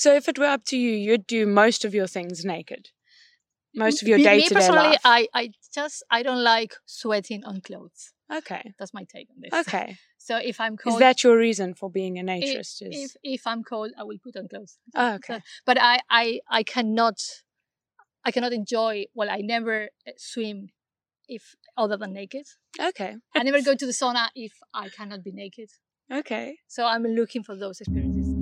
So 0.00 0.14
if 0.14 0.28
it 0.30 0.38
were 0.38 0.46
up 0.56 0.64
to 0.68 0.78
you, 0.78 0.92
you'd 0.92 1.26
do 1.26 1.46
most 1.46 1.84
of 1.84 1.92
your 1.94 2.06
things 2.06 2.42
naked. 2.42 2.88
Most 3.74 4.00
of 4.00 4.08
your 4.08 4.16
day 4.16 4.40
to 4.40 4.48
day. 4.48 4.54
Me 4.54 4.60
personally, 4.60 4.88
life. 4.92 5.00
I, 5.04 5.28
I 5.34 5.50
just 5.74 6.02
I 6.10 6.22
don't 6.22 6.42
like 6.42 6.72
sweating 6.86 7.44
on 7.44 7.60
clothes. 7.60 8.12
okay. 8.38 8.72
That's 8.78 8.94
my 8.94 9.04
take 9.14 9.28
on 9.30 9.36
this. 9.44 9.52
Okay. 9.66 9.96
So 10.22 10.36
if 10.36 10.60
I'm 10.60 10.76
cold, 10.76 10.94
Is 10.94 10.98
that 11.00 11.24
your 11.24 11.36
reason 11.36 11.72
for 11.74 11.90
being 11.90 12.18
a 12.18 12.22
naturist? 12.22 12.82
Is 12.82 12.96
if 13.04 13.10
if 13.22 13.46
I'm 13.46 13.62
cold, 13.64 13.90
I 13.98 14.02
will 14.04 14.18
put 14.22 14.36
on 14.36 14.48
clothes. 14.48 14.78
oh, 14.94 15.08
So- 15.10 15.14
okay. 15.16 15.38
but 15.68 15.76
I 15.80 15.94
I 16.22 16.24
I 16.58 16.62
cannot 16.74 17.18
I 18.26 18.30
cannot 18.30 18.52
enjoy. 18.52 18.92
Well, 19.14 19.30
I 19.38 19.40
never 19.54 19.76
uh, 20.08 20.12
swim 20.18 20.58
if 21.36 21.44
other 21.82 21.96
than 22.02 22.12
naked. 22.12 22.46
Okay. 22.90 23.12
I 23.34 23.42
never 23.42 23.60
go 23.68 23.74
to 23.74 23.86
the 23.90 23.96
sauna 24.00 24.24
if 24.46 24.52
I 24.84 24.86
cannot 24.88 25.20
be 25.28 25.32
naked. 25.44 25.70
Okay. 26.20 26.46
So 26.76 26.80
I'm 26.92 27.04
looking 27.20 27.42
for 27.48 27.54
those 27.62 27.80
experiences. 27.80 28.39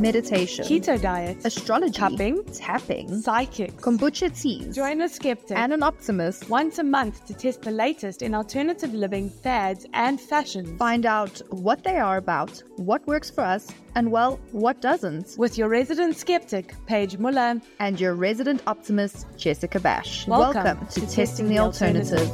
Meditation, 0.00 0.64
Keto 0.64 1.00
diet. 1.00 1.44
astrology, 1.44 1.98
Cupping. 1.98 2.42
tapping, 2.52 3.20
psychic, 3.20 3.76
kombucha 3.76 4.28
teas, 4.40 4.74
Join 4.74 5.00
a 5.02 5.08
skeptic. 5.08 5.56
and 5.56 5.72
an 5.72 5.82
optimist. 5.82 6.48
once 6.48 6.78
a 6.78 6.84
month 6.84 7.24
to 7.26 7.34
test 7.34 7.62
the 7.62 7.70
latest 7.70 8.22
in 8.22 8.34
alternative 8.34 8.92
living 8.94 9.28
fads 9.28 9.86
and 9.92 10.20
fashions. 10.20 10.78
Find 10.78 11.04
out 11.06 11.40
what 11.50 11.84
they 11.84 11.98
are 11.98 12.16
about, 12.16 12.62
what 12.76 13.06
works 13.06 13.30
for 13.30 13.42
us, 13.42 13.68
and 13.94 14.10
well, 14.10 14.38
what 14.52 14.80
doesn't. 14.80 15.34
With 15.36 15.58
your 15.58 15.68
resident 15.68 16.16
skeptic, 16.16 16.74
Paige 16.86 17.18
Muller. 17.18 17.60
And 17.78 18.00
your 18.00 18.14
resident 18.14 18.62
optimist, 18.66 19.26
Jessica 19.36 19.80
Bash. 19.80 20.26
Welcome 20.26 20.86
to, 20.92 21.06
Testing 21.06 21.48
the 21.48 21.58
Alternative. 21.58 22.30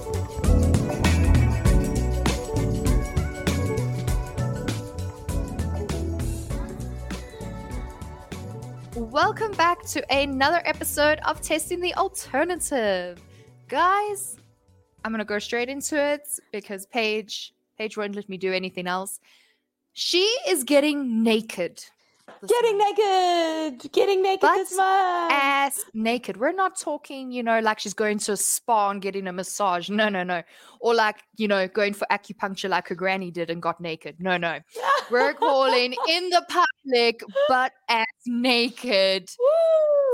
Welcome 9.16 9.52
back 9.52 9.82
to 9.86 10.04
another 10.14 10.60
episode 10.66 11.20
of 11.26 11.40
Testing 11.40 11.80
the 11.80 11.94
Alternative. 11.94 13.18
Guys, 13.66 14.36
I'm 15.02 15.10
going 15.10 15.20
to 15.20 15.24
go 15.24 15.38
straight 15.38 15.70
into 15.70 15.98
it 15.98 16.28
because 16.52 16.84
Paige, 16.84 17.54
Paige 17.78 17.96
won't 17.96 18.14
let 18.14 18.28
me 18.28 18.36
do 18.36 18.52
anything 18.52 18.86
else. 18.86 19.18
She 19.94 20.18
is 20.46 20.64
getting 20.64 21.22
naked. 21.22 21.82
Getting 22.46 22.76
month. 22.76 22.98
naked! 22.98 23.92
Getting 23.92 24.22
naked 24.22 24.42
But 24.42 24.56
this 24.56 24.76
month! 24.76 25.32
ass 25.32 25.84
naked. 25.94 26.36
We're 26.36 26.52
not 26.52 26.78
talking, 26.78 27.30
you 27.30 27.42
know, 27.42 27.60
like 27.60 27.78
she's 27.78 27.94
going 27.94 28.18
to 28.18 28.32
a 28.32 28.36
spa 28.36 28.90
and 28.90 29.00
getting 29.00 29.28
a 29.28 29.32
massage. 29.32 29.88
No, 29.88 30.08
no, 30.08 30.24
no. 30.24 30.42
Or 30.80 30.94
like, 30.94 31.22
you 31.36 31.48
know, 31.48 31.66
going 31.68 31.94
for 31.94 32.06
acupuncture 32.10 32.68
like 32.68 32.88
her 32.88 32.94
granny 32.94 33.30
did 33.30 33.48
and 33.48 33.62
got 33.62 33.80
naked. 33.80 34.16
No, 34.18 34.36
no. 34.36 34.58
We're 35.10 35.34
calling 35.34 35.94
in 36.08 36.28
the 36.28 36.44
public, 36.86 37.22
butt 37.48 37.72
ass 37.88 38.06
naked 38.26 39.28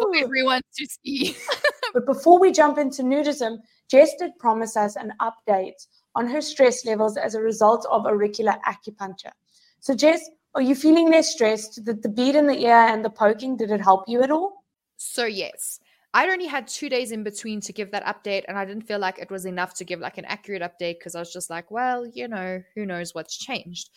for 0.01 0.17
everyone 0.17 0.63
to 0.77 0.87
see. 0.87 1.37
But 1.95 2.07
before 2.07 2.41
we 2.41 2.53
jump 2.53 2.79
into 2.79 3.03
nudism, 3.03 3.59
Jess 3.91 4.15
did 4.19 4.39
promise 4.39 4.79
us 4.79 4.97
an 4.97 5.13
update 5.21 5.87
on 6.15 6.27
her 6.27 6.41
stress 6.41 6.87
levels 6.87 7.19
as 7.19 7.35
a 7.35 7.41
result 7.43 7.87
of 7.91 8.07
auricular 8.07 8.55
acupuncture. 8.67 9.33
So, 9.81 9.95
Jess, 9.95 10.23
are 10.55 10.63
you 10.63 10.75
feeling 10.75 11.11
less 11.11 11.35
stressed? 11.35 11.85
Did 11.85 12.03
the 12.03 12.09
bead 12.09 12.35
in 12.35 12.47
the 12.47 12.59
ear 12.59 12.87
and 12.89 13.05
the 13.05 13.11
poking, 13.11 13.59
did 13.59 13.71
it 13.71 13.83
help 13.83 14.05
you 14.09 14.23
at 14.23 14.31
all? 14.31 14.65
So 14.97 15.27
yes, 15.27 15.81
I'd 16.15 16.31
only 16.31 16.47
had 16.47 16.67
two 16.67 16.89
days 16.89 17.13
in 17.13 17.25
between 17.25 17.61
to 17.61 17.73
give 17.75 17.91
that 17.91 18.07
update, 18.07 18.45
and 18.49 18.57
I 18.57 18.65
didn't 18.65 18.87
feel 18.87 18.99
like 18.99 19.19
it 19.19 19.31
was 19.31 19.45
enough 19.45 19.75
to 19.75 19.85
give 19.85 20.01
like 20.01 20.17
an 20.17 20.25
accurate 20.25 20.63
update 20.63 20.99
because 20.99 21.15
I 21.15 21.21
was 21.21 21.33
just 21.33 21.51
like, 21.51 21.71
well, 21.71 22.07
you 22.07 22.29
know, 22.29 22.63
who 22.75 22.87
knows 22.87 23.15
what's 23.15 23.37
changed. 23.37 23.91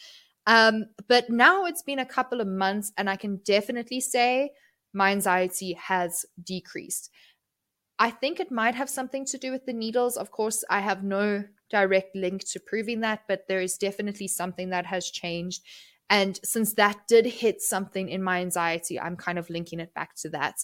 Um, 0.47 0.85
but 1.07 1.29
now 1.29 1.65
it's 1.65 1.81
been 1.81 1.99
a 1.99 2.05
couple 2.05 2.41
of 2.41 2.47
months, 2.47 2.91
and 2.97 3.09
I 3.09 3.15
can 3.15 3.41
definitely 3.45 3.99
say 3.99 4.51
my 4.93 5.11
anxiety 5.11 5.73
has 5.73 6.25
decreased. 6.41 7.09
I 7.97 8.11
think 8.11 8.39
it 8.39 8.51
might 8.51 8.75
have 8.75 8.89
something 8.89 9.25
to 9.25 9.37
do 9.37 9.51
with 9.51 9.65
the 9.65 9.73
needles. 9.73 10.17
Of 10.17 10.31
course, 10.31 10.63
I 10.69 10.81
have 10.81 11.03
no 11.03 11.45
direct 11.69 12.15
link 12.15 12.43
to 12.49 12.59
proving 12.59 12.99
that, 13.01 13.21
but 13.27 13.47
there 13.47 13.61
is 13.61 13.77
definitely 13.77 14.27
something 14.27 14.69
that 14.69 14.85
has 14.85 15.09
changed. 15.09 15.63
And 16.09 16.39
since 16.43 16.73
that 16.75 17.07
did 17.07 17.25
hit 17.25 17.61
something 17.61 18.09
in 18.09 18.21
my 18.21 18.41
anxiety, 18.41 18.99
I'm 18.99 19.15
kind 19.15 19.39
of 19.39 19.49
linking 19.49 19.79
it 19.79 19.93
back 19.93 20.15
to 20.17 20.29
that. 20.29 20.63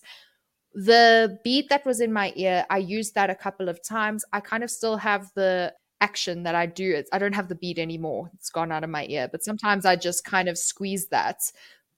The 0.74 1.40
bead 1.44 1.70
that 1.70 1.86
was 1.86 2.00
in 2.00 2.14
my 2.14 2.32
ear, 2.36 2.66
I 2.70 2.78
used 2.78 3.16
that 3.16 3.30
a 3.30 3.36
couple 3.36 3.68
of 3.68 3.84
times. 3.84 4.24
I 4.32 4.40
kind 4.40 4.64
of 4.64 4.70
still 4.70 4.98
have 4.98 5.32
the 5.36 5.74
action 6.02 6.44
that 6.44 6.56
I 6.56 6.66
do. 6.66 6.94
It's, 6.94 7.10
I 7.14 7.20
don't 7.20 7.36
have 7.36 7.48
the 7.48 7.56
beat 7.56 7.80
anymore. 7.80 8.30
It's 8.34 8.50
gone 8.50 8.72
out 8.72 8.84
of 8.84 8.90
my 8.90 9.06
ear. 9.08 9.30
But 9.32 9.44
sometimes 9.44 9.86
I 9.86 9.96
just 9.96 10.26
kind 10.26 10.50
of 10.50 10.58
squeeze 10.58 11.08
that 11.08 11.40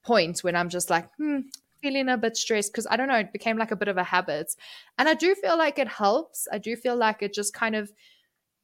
point 0.04 0.40
when 0.40 0.54
I'm 0.54 0.68
just 0.68 0.90
like, 0.90 1.08
hmm, 1.16 1.40
feeling 1.82 2.08
a 2.08 2.16
bit 2.16 2.36
stressed 2.36 2.72
because 2.72 2.86
I 2.88 2.96
don't 2.96 3.08
know, 3.08 3.18
it 3.18 3.32
became 3.32 3.58
like 3.58 3.70
a 3.70 3.76
bit 3.76 3.88
of 3.88 3.96
a 3.96 4.04
habit. 4.04 4.54
And 4.98 5.08
I 5.08 5.14
do 5.14 5.34
feel 5.34 5.58
like 5.58 5.78
it 5.78 5.88
helps. 5.88 6.46
I 6.52 6.58
do 6.58 6.76
feel 6.76 6.96
like 6.96 7.22
it 7.22 7.34
just 7.34 7.52
kind 7.52 7.74
of, 7.74 7.92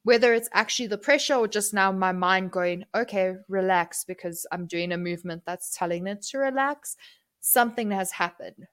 whether 0.03 0.33
it's 0.33 0.49
actually 0.53 0.87
the 0.87 0.97
pressure 0.97 1.35
or 1.35 1.47
just 1.47 1.73
now 1.73 1.91
my 1.91 2.11
mind 2.11 2.51
going, 2.51 2.85
okay, 2.95 3.35
relax 3.47 4.03
because 4.03 4.47
I'm 4.51 4.65
doing 4.65 4.91
a 4.91 4.97
movement 4.97 5.43
that's 5.45 5.77
telling 5.77 6.07
it 6.07 6.21
to 6.23 6.39
relax, 6.39 6.95
something 7.39 7.91
has 7.91 8.11
happened. 8.11 8.67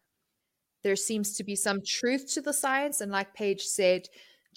There 0.83 0.97
seems 0.97 1.35
to 1.37 1.45
be 1.45 1.57
some 1.57 1.83
truth 1.85 2.33
to 2.35 2.41
the 2.41 2.53
science. 2.53 3.01
And 3.01 3.13
like 3.13 3.35
Paige 3.35 3.63
said, 3.63 4.09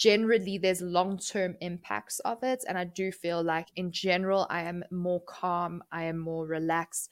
generally 0.01 0.57
there's 0.57 0.81
long 0.81 1.19
term 1.19 1.55
impacts 1.61 2.19
of 2.21 2.41
it. 2.41 2.63
And 2.67 2.77
I 2.77 2.85
do 2.85 3.11
feel 3.11 3.43
like 3.43 3.67
in 3.75 3.91
general, 3.91 4.47
I 4.49 4.63
am 4.63 4.83
more 4.91 5.21
calm, 5.27 5.83
I 5.91 6.03
am 6.05 6.17
more 6.17 6.47
relaxed 6.47 7.09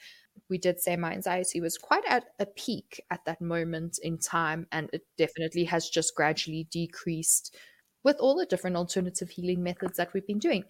we 0.49 0.57
did 0.57 0.79
say 0.79 0.95
my 0.95 1.13
anxiety 1.13 1.61
was 1.61 1.77
quite 1.77 2.03
at 2.07 2.25
a 2.39 2.45
peak 2.45 3.01
at 3.11 3.23
that 3.25 3.39
moment 3.39 3.99
in 4.01 4.17
time, 4.17 4.67
and 4.71 4.89
it 4.93 5.05
definitely 5.17 5.63
has 5.65 5.89
just 5.89 6.15
gradually 6.15 6.67
decreased 6.71 7.55
with 8.03 8.17
all 8.19 8.35
the 8.35 8.45
different 8.45 8.75
alternative 8.75 9.29
healing 9.29 9.61
methods 9.61 9.97
that 9.97 10.13
we've 10.13 10.25
been 10.25 10.39
doing. 10.39 10.63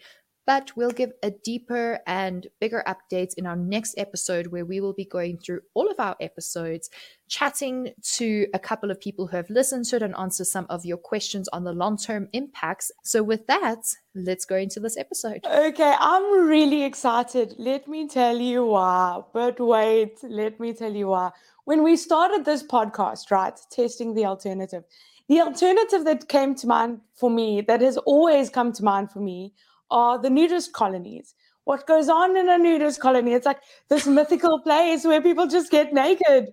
But 0.50 0.76
we'll 0.76 0.90
give 0.90 1.12
a 1.22 1.30
deeper 1.30 2.00
and 2.08 2.48
bigger 2.60 2.84
update 2.88 3.36
in 3.38 3.46
our 3.46 3.56
next 3.56 3.94
episode 4.00 4.48
where 4.48 4.66
we 4.66 4.82
will 4.82 4.94
be 4.94 5.06
going 5.06 5.38
through 5.38 5.62
all 5.76 5.92
of 5.92 6.00
our 6.00 6.16
episodes, 6.20 6.90
chatting 7.28 7.92
to 8.16 8.48
a 8.52 8.58
couple 8.58 8.90
of 8.90 9.00
people 9.00 9.28
who 9.28 9.38
have 9.38 9.52
listened 9.52 9.86
to 9.86 9.98
it 9.98 10.02
and 10.02 10.16
answer 10.16 10.44
some 10.44 10.66
of 10.68 10.86
your 10.86 10.98
questions 10.98 11.48
on 11.50 11.66
the 11.66 11.72
long 11.72 11.98
term 11.98 12.30
impacts. 12.34 12.92
So, 13.04 13.22
with 13.22 13.46
that, 13.46 13.94
let's 14.16 14.44
go 14.44 14.56
into 14.56 14.80
this 14.80 14.98
episode. 14.98 15.46
Okay, 15.46 15.94
I'm 16.00 16.48
really 16.48 16.82
excited. 16.84 17.54
Let 17.60 17.88
me 17.88 18.08
tell 18.08 18.40
you 18.40 18.66
why. 18.66 19.22
But 19.32 19.60
wait, 19.60 20.18
let 20.24 20.60
me 20.60 20.74
tell 20.74 20.96
you 20.96 21.10
why. 21.10 21.30
When 21.66 21.84
we 21.84 21.96
started 21.96 22.44
this 22.44 22.64
podcast, 22.64 23.30
right, 23.30 23.54
testing 23.70 24.16
the 24.16 24.26
alternative, 24.26 24.84
the 25.28 25.42
alternative 25.42 26.06
that 26.06 26.28
came 26.28 26.56
to 26.56 26.66
mind 26.66 27.02
for 27.14 27.30
me, 27.30 27.62
that 27.62 27.82
has 27.82 27.98
always 27.98 28.50
come 28.50 28.74
to 28.74 28.84
mind 28.84 29.12
for 29.12 29.20
me, 29.20 29.54
are 29.92 30.18
the 30.22 30.30
nudist 30.30 30.74
colonies. 30.74 31.34
What 31.66 31.86
goes 31.88 32.10
on 32.10 32.36
in 32.36 32.50
a 32.50 32.58
nudist 32.58 33.00
colony? 33.00 33.34
It's 33.34 33.46
like 33.46 33.60
this 33.90 34.08
mythical 34.08 34.60
place 34.62 35.06
where 35.06 35.22
people 35.22 35.48
just 35.48 35.72
get 35.72 35.94
naked. 35.94 36.48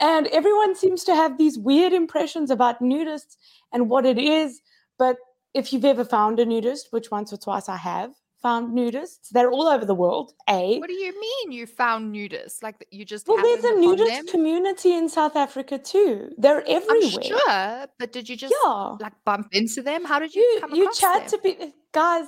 And 0.00 0.26
everyone 0.28 0.74
seems 0.76 1.04
to 1.04 1.14
have 1.14 1.38
these 1.38 1.58
weird 1.58 1.92
impressions 1.92 2.50
about 2.50 2.80
nudists 2.80 3.36
and 3.72 3.88
what 3.88 4.06
it 4.06 4.18
is. 4.18 4.60
But 4.98 5.16
if 5.54 5.72
you've 5.72 5.84
ever 5.84 6.04
found 6.04 6.38
a 6.40 6.46
nudist, 6.46 6.88
which 6.90 7.10
once 7.10 7.32
or 7.32 7.36
twice 7.36 7.68
I 7.68 7.76
have 7.76 8.12
found 8.42 8.76
nudists, 8.76 9.30
they're 9.32 9.50
all 9.50 9.66
over 9.66 9.84
the 9.84 9.94
world. 9.94 10.32
A. 10.48 10.78
What 10.78 10.86
do 10.88 10.92
you 10.94 11.20
mean 11.20 11.52
you 11.52 11.66
found 11.66 12.14
nudists? 12.14 12.62
Like 12.62 12.86
you 12.92 13.04
just 13.04 13.26
Well, 13.26 13.42
there's 13.42 13.64
a 13.64 13.74
nudist 13.80 14.08
them? 14.12 14.26
community 14.28 14.94
in 14.94 15.08
South 15.08 15.34
Africa 15.34 15.78
too. 15.78 16.30
They're 16.38 16.62
everywhere. 16.68 17.10
I'm 17.16 17.22
sure, 17.22 17.86
but 17.98 18.12
did 18.12 18.28
you 18.28 18.36
just 18.36 18.54
Yeah. 18.64 18.96
like 19.00 19.14
bump 19.24 19.48
into 19.52 19.82
them? 19.82 20.04
How 20.04 20.20
did 20.20 20.34
you, 20.34 20.42
you 20.42 20.60
come 20.60 20.74
you 20.74 20.92
chat 20.94 21.22
them? 21.22 21.30
to 21.30 21.38
people 21.38 21.72
guys 21.92 22.26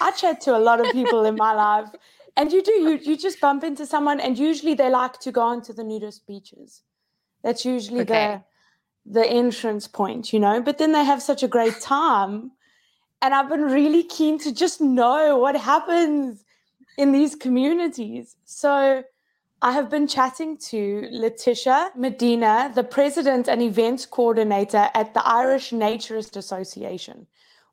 i 0.00 0.10
chat 0.12 0.40
to 0.42 0.56
a 0.56 0.58
lot 0.60 0.80
of 0.80 0.90
people 0.92 1.24
in 1.24 1.36
my 1.36 1.54
life. 1.54 1.88
And 2.36 2.52
you 2.52 2.62
do 2.62 2.72
you 2.72 3.00
you 3.02 3.16
just 3.16 3.40
bump 3.40 3.64
into 3.64 3.86
someone 3.86 4.20
and 4.20 4.38
usually 4.38 4.74
they 4.74 4.90
like 4.90 5.20
to 5.20 5.32
go 5.32 5.42
onto 5.42 5.72
the 5.72 5.84
nudist 5.84 6.26
beaches. 6.26 6.82
That's 7.42 7.64
usually 7.64 8.02
Okay. 8.02 8.04
the 8.04 8.42
the 9.06 9.26
entrance 9.26 9.88
point 9.88 10.32
you 10.32 10.40
know? 10.40 10.62
But 10.62 10.78
then 10.78 10.92
they 10.92 11.04
have 11.04 11.22
such 11.22 11.42
a 11.42 11.48
great 11.48 11.80
time. 11.80 12.52
And 13.22 13.34
i've 13.34 13.48
been 13.50 13.62
really 13.64 14.04
keen 14.04 14.38
to 14.40 14.52
just 14.54 14.80
know 14.80 15.38
what 15.38 15.56
happens 15.56 16.44
in 16.98 17.12
these 17.12 17.34
communities. 17.36 18.36
So 18.44 19.04
I 19.62 19.72
have 19.72 19.90
been 19.90 20.06
chatting 20.06 20.56
to 20.70 21.08
Letitia 21.10 21.90
Medina, 21.96 22.70
the 22.74 22.84
president 22.84 23.48
and 23.48 23.60
events 23.62 24.06
coordinator 24.06 24.88
at 24.94 25.14
the 25.14 25.26
Irish 25.26 25.70
Naturist 25.70 26.36
Association, 26.36 27.26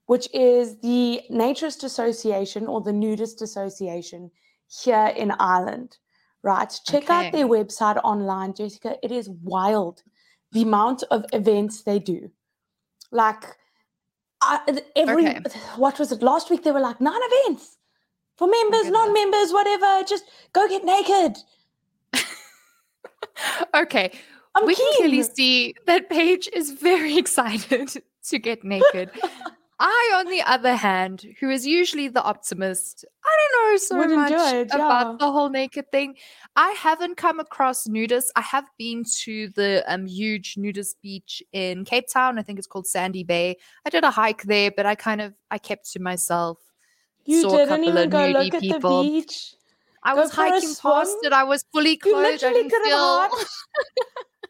which 0.06 0.28
is 0.34 0.80
the 0.80 1.22
Naturist 1.32 1.84
Association 1.84 2.68
or 2.68 2.82
the 2.82 2.94
Nudist 2.94 3.42
Association 3.42 4.32
here 4.68 5.08
in 5.16 5.32
Ireland. 5.40 5.98
Right? 6.44 6.72
Check 6.86 7.10
out 7.10 7.32
their 7.32 7.48
website 7.48 8.00
online, 8.04 8.54
Jessica. 8.54 8.98
It 9.02 9.12
is 9.12 9.30
wild 9.30 10.04
the 10.52 10.62
amount 10.62 11.04
of 11.10 11.26
events 11.34 11.82
they 11.84 11.98
do. 12.00 12.30
Like 13.12 13.44
I, 14.42 14.60
every 14.96 15.28
Okay. 15.28 15.40
what 15.76 15.98
was 15.98 16.12
it 16.12 16.22
last 16.22 16.50
week? 16.50 16.64
they 16.64 16.72
were 16.72 16.80
like 16.80 17.02
nine 17.02 17.20
events. 17.24 17.78
For 18.38 18.48
oh 18.48 18.52
members, 18.52 18.92
non-members, 18.92 19.54
whatever, 19.54 20.04
just 20.08 20.26
go 20.54 20.68
get 20.68 20.84
naked. 20.84 21.38
okay, 23.74 24.12
I'm 24.56 24.66
we 24.66 24.76
keen. 24.76 24.86
can 24.86 24.98
clearly 24.98 25.24
see 25.24 25.76
that 25.86 26.10
Paige 26.10 26.50
is 26.54 26.72
very 26.72 27.18
excited 27.24 27.90
to 28.30 28.40
get 28.40 28.64
naked. 28.64 29.10
I, 29.78 30.14
on 30.18 30.28
the 30.30 30.42
other 30.42 30.76
hand, 30.76 31.26
who 31.40 31.50
is 31.50 31.68
usually 31.68 32.08
the 32.08 32.24
optimist, 32.24 33.04
I 33.26 33.38
don't 33.38 33.72
know 33.72 33.78
so 33.78 33.98
Wouldn't 33.98 34.16
much 34.16 34.32
about 34.72 35.12
yeah. 35.12 35.16
the 35.20 35.32
whole 35.32 35.50
naked 35.50 35.92
thing. 35.92 36.16
I 36.56 36.72
haven't 36.72 37.18
come 37.18 37.42
across 37.42 37.86
nudists. 37.86 38.30
I 38.38 38.42
have 38.42 38.70
been 38.78 39.04
to 39.24 39.50
the 39.50 39.84
um, 39.88 40.06
huge 40.06 40.56
nudist 40.58 41.02
beach 41.02 41.44
in 41.52 41.84
Cape 41.84 42.06
Town. 42.08 42.40
I 42.40 42.42
think 42.42 42.58
it's 42.58 42.68
called 42.68 42.88
Sandy 42.88 43.24
Bay. 43.26 43.58
I 43.86 43.90
did 43.90 44.06
a 44.06 44.12
hike 44.12 44.44
there, 44.44 44.72
but 44.72 44.86
I 44.86 44.96
kind 44.96 45.20
of 45.20 45.34
I 45.52 45.58
kept 45.58 45.92
to 45.92 46.00
myself. 46.00 46.58
You 47.26 47.42
saw 47.42 47.58
didn't 47.58 47.84
even 47.84 48.10
go 48.10 48.28
look 48.28 48.54
at 48.54 48.62
people. 48.62 49.04
the 49.04 49.10
beach. 49.22 49.56
I 50.04 50.14
Go 50.14 50.22
was 50.22 50.32
hiking 50.32 50.76
past 50.82 51.18
it. 51.24 51.34
I 51.34 51.44
was 51.44 51.66
fully 51.74 51.92
You 51.92 51.98
clothed. 51.98 52.18
I 52.18 52.32
literally 52.32 52.56
didn't 52.56 52.70
could 52.72 52.92
have 52.92 53.32
feel. 53.32 53.46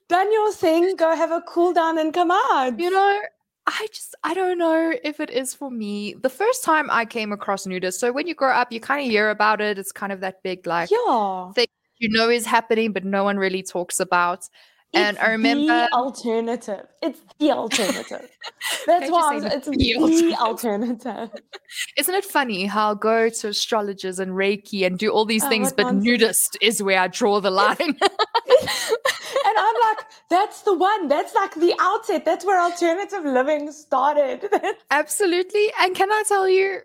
done 0.09 0.31
your 0.31 0.51
thing, 0.51 0.95
go 0.97 1.15
have 1.15 1.31
a 1.31 1.41
cool 1.47 1.73
down 1.73 1.97
and 1.97 2.13
come 2.13 2.29
out. 2.29 2.77
You 2.77 2.91
know, 2.91 3.21
I 3.67 3.87
just 3.91 4.15
I 4.23 4.33
don't 4.33 4.57
know 4.57 4.93
if 5.03 5.19
it 5.19 5.29
is 5.29 5.53
for 5.53 5.71
me. 5.71 6.13
The 6.13 6.29
first 6.29 6.63
time 6.63 6.89
I 6.91 7.05
came 7.05 7.31
across 7.31 7.65
nudists, 7.65 7.95
so 7.95 8.11
when 8.11 8.27
you 8.27 8.35
grow 8.35 8.51
up, 8.51 8.71
you 8.71 8.79
kind 8.79 9.01
of 9.01 9.09
hear 9.09 9.29
about 9.29 9.59
it. 9.59 9.79
It's 9.79 9.91
kind 9.91 10.11
of 10.11 10.19
that 10.19 10.43
big 10.43 10.67
like 10.67 10.91
yeah. 10.91 11.51
Thing 11.53 11.67
you 11.97 12.09
know 12.09 12.29
is 12.29 12.45
happening, 12.45 12.91
but 12.91 13.03
no 13.03 13.23
one 13.23 13.37
really 13.37 13.63
talks 13.63 13.99
about. 13.99 14.47
And 14.95 15.17
I 15.19 15.29
remember 15.31 15.65
the 15.87 15.93
alternative. 15.93 16.87
It's 17.01 17.19
the 17.39 17.51
alternative. 17.51 18.29
That's 18.87 19.11
why 19.11 19.35
I'm, 19.35 19.45
it's 19.45 19.67
the 19.67 19.71
the 19.77 19.95
alternative. 20.35 21.05
alternative. 21.05 21.29
Isn't 21.97 22.15
it 22.15 22.25
funny 22.25 22.65
how 22.65 22.91
I 22.91 22.95
go 22.95 23.29
to 23.29 23.47
astrologers 23.49 24.19
and 24.19 24.31
Reiki 24.31 24.85
and 24.85 24.97
do 24.97 25.09
all 25.09 25.25
these 25.25 25.43
Oh, 25.43 25.49
things, 25.49 25.73
but 25.73 25.83
nonsense. 25.83 26.03
nudist 26.05 26.57
is 26.61 26.81
where 26.81 26.99
I 26.99 27.07
draw 27.07 27.39
the 27.41 27.51
line? 27.63 27.75
and 27.79 29.57
I'm 29.57 29.75
like, 29.81 30.05
that's 30.29 30.61
the 30.61 30.73
one. 30.73 31.07
That's 31.07 31.33
like 31.35 31.55
the 31.55 31.75
outset. 31.79 32.25
That's 32.25 32.45
where 32.45 32.59
alternative 32.61 33.23
living 33.25 33.71
started. 33.71 34.47
Absolutely. 34.91 35.71
And 35.81 35.95
can 35.95 36.11
I 36.11 36.23
tell 36.27 36.47
you, 36.49 36.79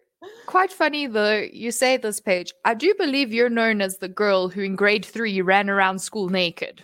quite 0.47 0.73
funny 0.73 1.07
though, 1.07 1.47
you 1.53 1.71
say 1.71 1.97
this 1.97 2.21
Paige. 2.21 2.53
I 2.65 2.75
do 2.75 2.95
believe 2.99 3.33
you're 3.33 3.49
known 3.51 3.81
as 3.81 3.99
the 3.99 4.09
girl 4.09 4.49
who 4.49 4.63
in 4.63 4.77
grade 4.77 5.05
three 5.05 5.41
ran 5.41 5.71
around 5.71 6.01
school 6.01 6.29
naked. 6.29 6.83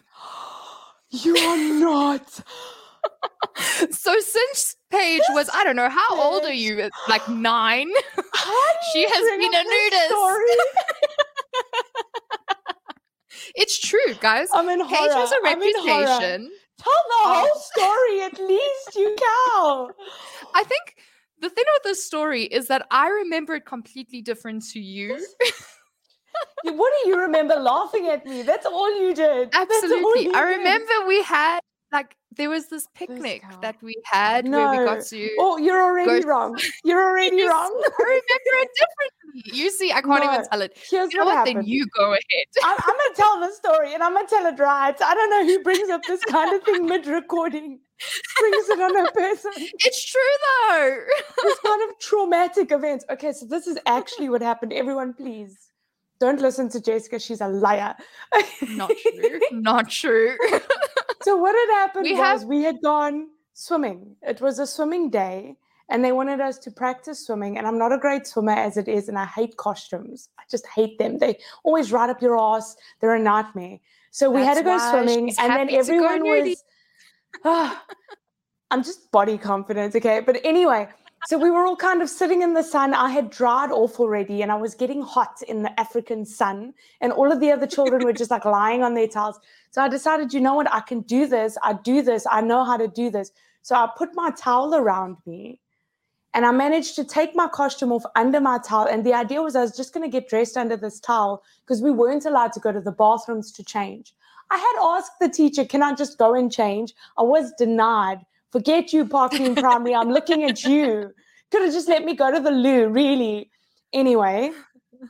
You 1.11 1.37
are 1.37 1.56
not. 1.81 2.41
So 3.91 4.14
since 4.20 4.76
Paige 4.91 5.23
was, 5.31 5.49
I 5.53 5.64
don't 5.64 5.76
know, 5.76 5.88
how 5.88 6.20
old 6.20 6.44
are 6.44 6.53
you? 6.53 6.91
Like 7.08 7.26
nine? 7.29 7.88
She 8.93 9.06
has 9.08 9.38
been 9.38 9.55
a 9.55 9.64
nudist. 9.64 10.14
It's 13.55 13.79
true, 13.79 14.14
guys. 14.20 14.49
I'm 14.53 14.69
in 14.69 14.81
horror. 14.81 14.91
Paige 14.91 15.12
has 15.12 15.32
a 15.32 15.35
horror. 15.37 15.44
reputation. 15.44 16.50
Tell 16.79 16.93
the 17.09 17.23
Oh. 17.25 17.49
whole 17.49 17.61
story 17.61 18.20
at 18.23 18.38
least, 18.38 18.97
you 18.97 19.17
cow. 19.19 19.91
I 20.55 20.64
think 20.64 20.97
the 21.41 21.49
thing 21.49 21.64
with 21.75 21.82
this 21.85 22.05
story 22.05 22.43
is 22.44 22.69
that 22.69 22.87
I 22.91 23.09
remember 23.09 23.55
it 23.55 23.64
completely 23.64 24.20
different 24.20 24.64
to 24.73 24.81
you. 24.81 25.25
You- 26.65 26.73
What 26.75 26.93
do 27.03 27.11
you 27.11 27.19
remember 27.21 27.55
laughing 27.56 28.06
at 28.09 28.25
me? 28.27 28.43
That's 28.43 28.67
all 28.67 28.91
you 29.00 29.15
did. 29.15 29.50
Absolutely. 29.55 30.25
you 30.25 30.33
I 30.35 30.44
did. 30.47 30.56
remember 30.59 30.93
we 31.06 31.23
had 31.23 31.61
like 31.93 32.17
there 32.37 32.50
was 32.50 32.67
this 32.69 32.87
picnic 32.94 33.43
cow. 33.43 33.61
that 33.61 33.77
we 33.81 33.94
had 34.05 34.47
where 34.49 34.71
we 34.73 34.77
got 34.85 35.03
to 35.06 35.31
Oh, 35.38 35.56
you're 35.56 35.81
already 35.83 36.21
Go- 36.23 36.29
wrong. 36.29 36.59
You're 36.85 37.03
already 37.03 37.37
You 37.37 37.49
wrong. 37.49 37.71
I 37.73 38.03
remember 38.03 38.55
it 38.65 38.69
differently. 38.83 39.53
You 39.59 39.71
see, 39.71 39.93
I 39.93 40.00
can't 40.03 40.25
even 40.25 40.44
tell 40.50 40.61
it. 40.62 40.77
Here's 40.91 41.12
You 41.12 41.21
know 41.21 41.25
what 41.27 41.33
what? 41.37 41.38
happened. 41.47 41.59
Then 41.59 41.67
you 41.67 41.87
go 41.97 42.11
ahead. 42.12 42.47
I'm, 42.65 42.77
I'm 42.79 42.97
gonna 43.00 43.15
tell 43.15 43.41
the 43.41 43.53
story 43.53 43.94
and 43.94 44.03
I'm 44.03 44.12
gonna 44.15 44.27
tell 44.29 44.44
it 44.47 44.59
right. 44.59 44.94
I 45.00 45.15
don't 45.15 45.31
know 45.31 45.44
who 45.47 45.62
brings 45.62 45.88
up 45.88 46.03
this 46.06 46.23
kind 46.25 46.55
of 46.55 46.62
thing 46.65 46.87
mid-recording. 46.87 47.79
Brings 48.41 48.69
it 48.69 48.81
on 48.81 49.06
a 49.06 49.11
person. 49.12 49.53
It's 49.56 50.05
true 50.05 50.21
though. 50.69 50.99
This 51.44 51.59
kind 51.65 51.83
of 51.88 51.99
traumatic 52.00 52.71
events. 52.73 53.05
Okay, 53.11 53.33
so 53.33 53.47
this 53.47 53.67
is 53.67 53.79
actually 53.87 54.29
what 54.29 54.43
happened. 54.43 54.73
Everyone, 54.75 55.15
please 55.15 55.66
don't 56.19 56.41
listen 56.41 56.69
to 56.71 56.81
Jessica. 56.81 57.19
She's 57.19 57.41
a 57.41 57.49
liar. 57.49 57.95
Not 58.69 58.91
true. 58.91 59.41
Not 59.53 59.91
true. 59.91 60.37
So 61.23 61.35
what 61.37 61.57
had 61.57 61.75
happened 61.81 62.05
We 62.05 62.13
was 62.13 62.21
have- 62.21 62.45
we 62.45 62.63
had 62.63 62.81
gone 62.83 63.29
swimming. 63.53 64.15
It 64.23 64.41
was 64.41 64.61
a 64.61 64.67
swimming 64.67 65.11
day, 65.11 65.57
and 65.89 66.05
they 66.05 66.13
wanted 66.13 66.41
us 66.41 66.57
to 66.61 66.71
practice 66.71 67.27
swimming. 67.27 67.59
And 67.59 67.67
I'm 67.67 67.79
not 67.79 67.91
a 67.91 67.99
great 67.99 68.29
swimmer 68.29 68.53
as 68.53 68.77
it 68.77 68.87
is, 68.87 69.09
and 69.09 69.19
I 69.19 69.25
hate 69.25 69.57
costumes. 69.57 70.29
I 70.39 70.43
just 70.49 70.67
hate 70.69 70.99
them. 70.99 71.19
They 71.19 71.39
always 71.65 71.91
ride 71.91 72.11
up 72.11 72.23
your 72.23 72.39
ass. 72.39 72.77
They're 73.01 73.17
a 73.17 73.19
nightmare. 73.19 73.79
So 74.12 74.31
we 74.31 74.43
had 74.43 74.55
to 74.59 74.62
go 74.62 74.79
swimming, 74.91 75.31
and 75.31 75.51
then 75.51 75.69
happy 75.69 75.71
to 75.73 75.73
go 75.73 75.79
everyone 76.07 76.23
was. 76.23 76.62
Ah, 77.45 77.85
I'm 78.71 78.85
just 78.85 79.11
body 79.11 79.37
confident, 79.37 79.97
okay. 79.97 80.21
But 80.21 80.41
anyway, 80.45 80.89
so 81.25 81.39
we 81.39 81.51
were 81.51 81.65
all 81.67 81.77
kind 81.77 82.03
of 82.03 82.09
sitting 82.09 82.43
in 82.43 82.55
the 82.55 82.63
sun. 82.63 82.95
I 82.95 83.11
had 83.11 83.31
dried 83.31 83.73
off 83.73 83.99
already, 83.99 84.43
and 84.43 84.53
I 84.53 84.55
was 84.55 84.75
getting 84.75 85.03
hot 85.03 85.43
in 85.49 85.63
the 85.63 85.81
African 85.81 86.25
sun. 86.25 86.75
And 87.01 87.13
all 87.13 87.33
of 87.33 87.41
the 87.41 87.51
other 87.51 87.67
children 87.67 88.05
were 88.05 88.13
just 88.13 88.31
like 88.31 88.45
lying 88.59 88.83
on 88.83 88.95
their 88.95 89.09
towels. 89.09 89.41
So 89.71 89.83
I 89.83 89.89
decided, 89.89 90.33
you 90.33 90.41
know 90.41 90.55
what, 90.55 90.73
I 90.73 90.81
can 90.81 91.01
do 91.01 91.27
this. 91.27 91.59
I 91.63 91.73
do 91.73 92.03
this. 92.03 92.27
I 92.31 92.41
know 92.43 92.65
how 92.65 92.77
to 92.77 92.87
do 92.89 93.11
this. 93.11 93.33
So 93.63 93.75
I 93.75 93.89
put 93.97 94.11
my 94.15 94.31
towel 94.31 94.75
around 94.75 95.17
me 95.27 95.59
and 96.37 96.45
I 96.45 96.53
managed 96.53 96.97
to 96.97 97.05
take 97.05 97.35
my 97.35 97.49
costume 97.49 97.93
off 97.93 98.05
under 98.15 98.41
my 98.41 98.59
towel. 98.59 98.87
And 98.87 99.05
the 99.05 99.15
idea 99.15 99.41
was 99.43 99.57
I 99.57 99.62
was 99.62 99.77
just 99.77 99.95
going 99.95 100.09
to 100.09 100.21
get 100.21 100.29
dressed 100.29 100.57
under 100.57 100.77
this 100.77 101.01
towel 101.01 101.43
because 101.65 101.83
we 101.83 101.91
weren't 101.91 102.27
allowed 102.27 102.53
to 102.53 102.61
go 102.61 102.73
to 102.73 102.81
the 102.81 102.93
bathrooms 102.93 103.51
to 103.53 103.65
change. 103.65 104.15
I 104.51 104.59
had 104.59 104.97
asked 104.99 105.19
the 105.19 105.31
teacher, 105.31 105.65
can 105.65 105.83
I 105.83 105.95
just 105.95 106.19
go 106.19 106.35
and 106.35 106.53
change? 106.53 106.95
I 107.19 107.23
was 107.23 107.53
denied. 107.59 108.21
Forget 108.53 108.93
you, 108.93 109.07
Parkland 109.07 109.57
Primary. 109.57 109.95
I'm 109.95 110.11
looking 110.11 110.45
at 110.45 110.63
you. 110.65 111.11
Could 111.51 111.63
have 111.63 111.73
just 111.73 111.89
let 111.89 112.05
me 112.05 112.15
go 112.15 112.33
to 112.33 112.41
the 112.41 112.51
loo, 112.51 112.89
really. 112.89 113.51
Anyway, 113.93 114.51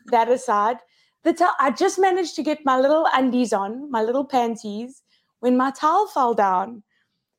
that 0.06 0.28
aside, 0.28 0.78
the 1.22 1.32
towel, 1.32 1.52
I 1.60 1.70
just 1.70 1.98
managed 1.98 2.34
to 2.36 2.42
get 2.42 2.64
my 2.64 2.78
little 2.78 3.06
undies 3.14 3.52
on, 3.52 3.90
my 3.90 4.02
little 4.02 4.24
panties, 4.24 5.02
when 5.40 5.56
my 5.56 5.70
towel 5.70 6.06
fell 6.08 6.34
down 6.34 6.82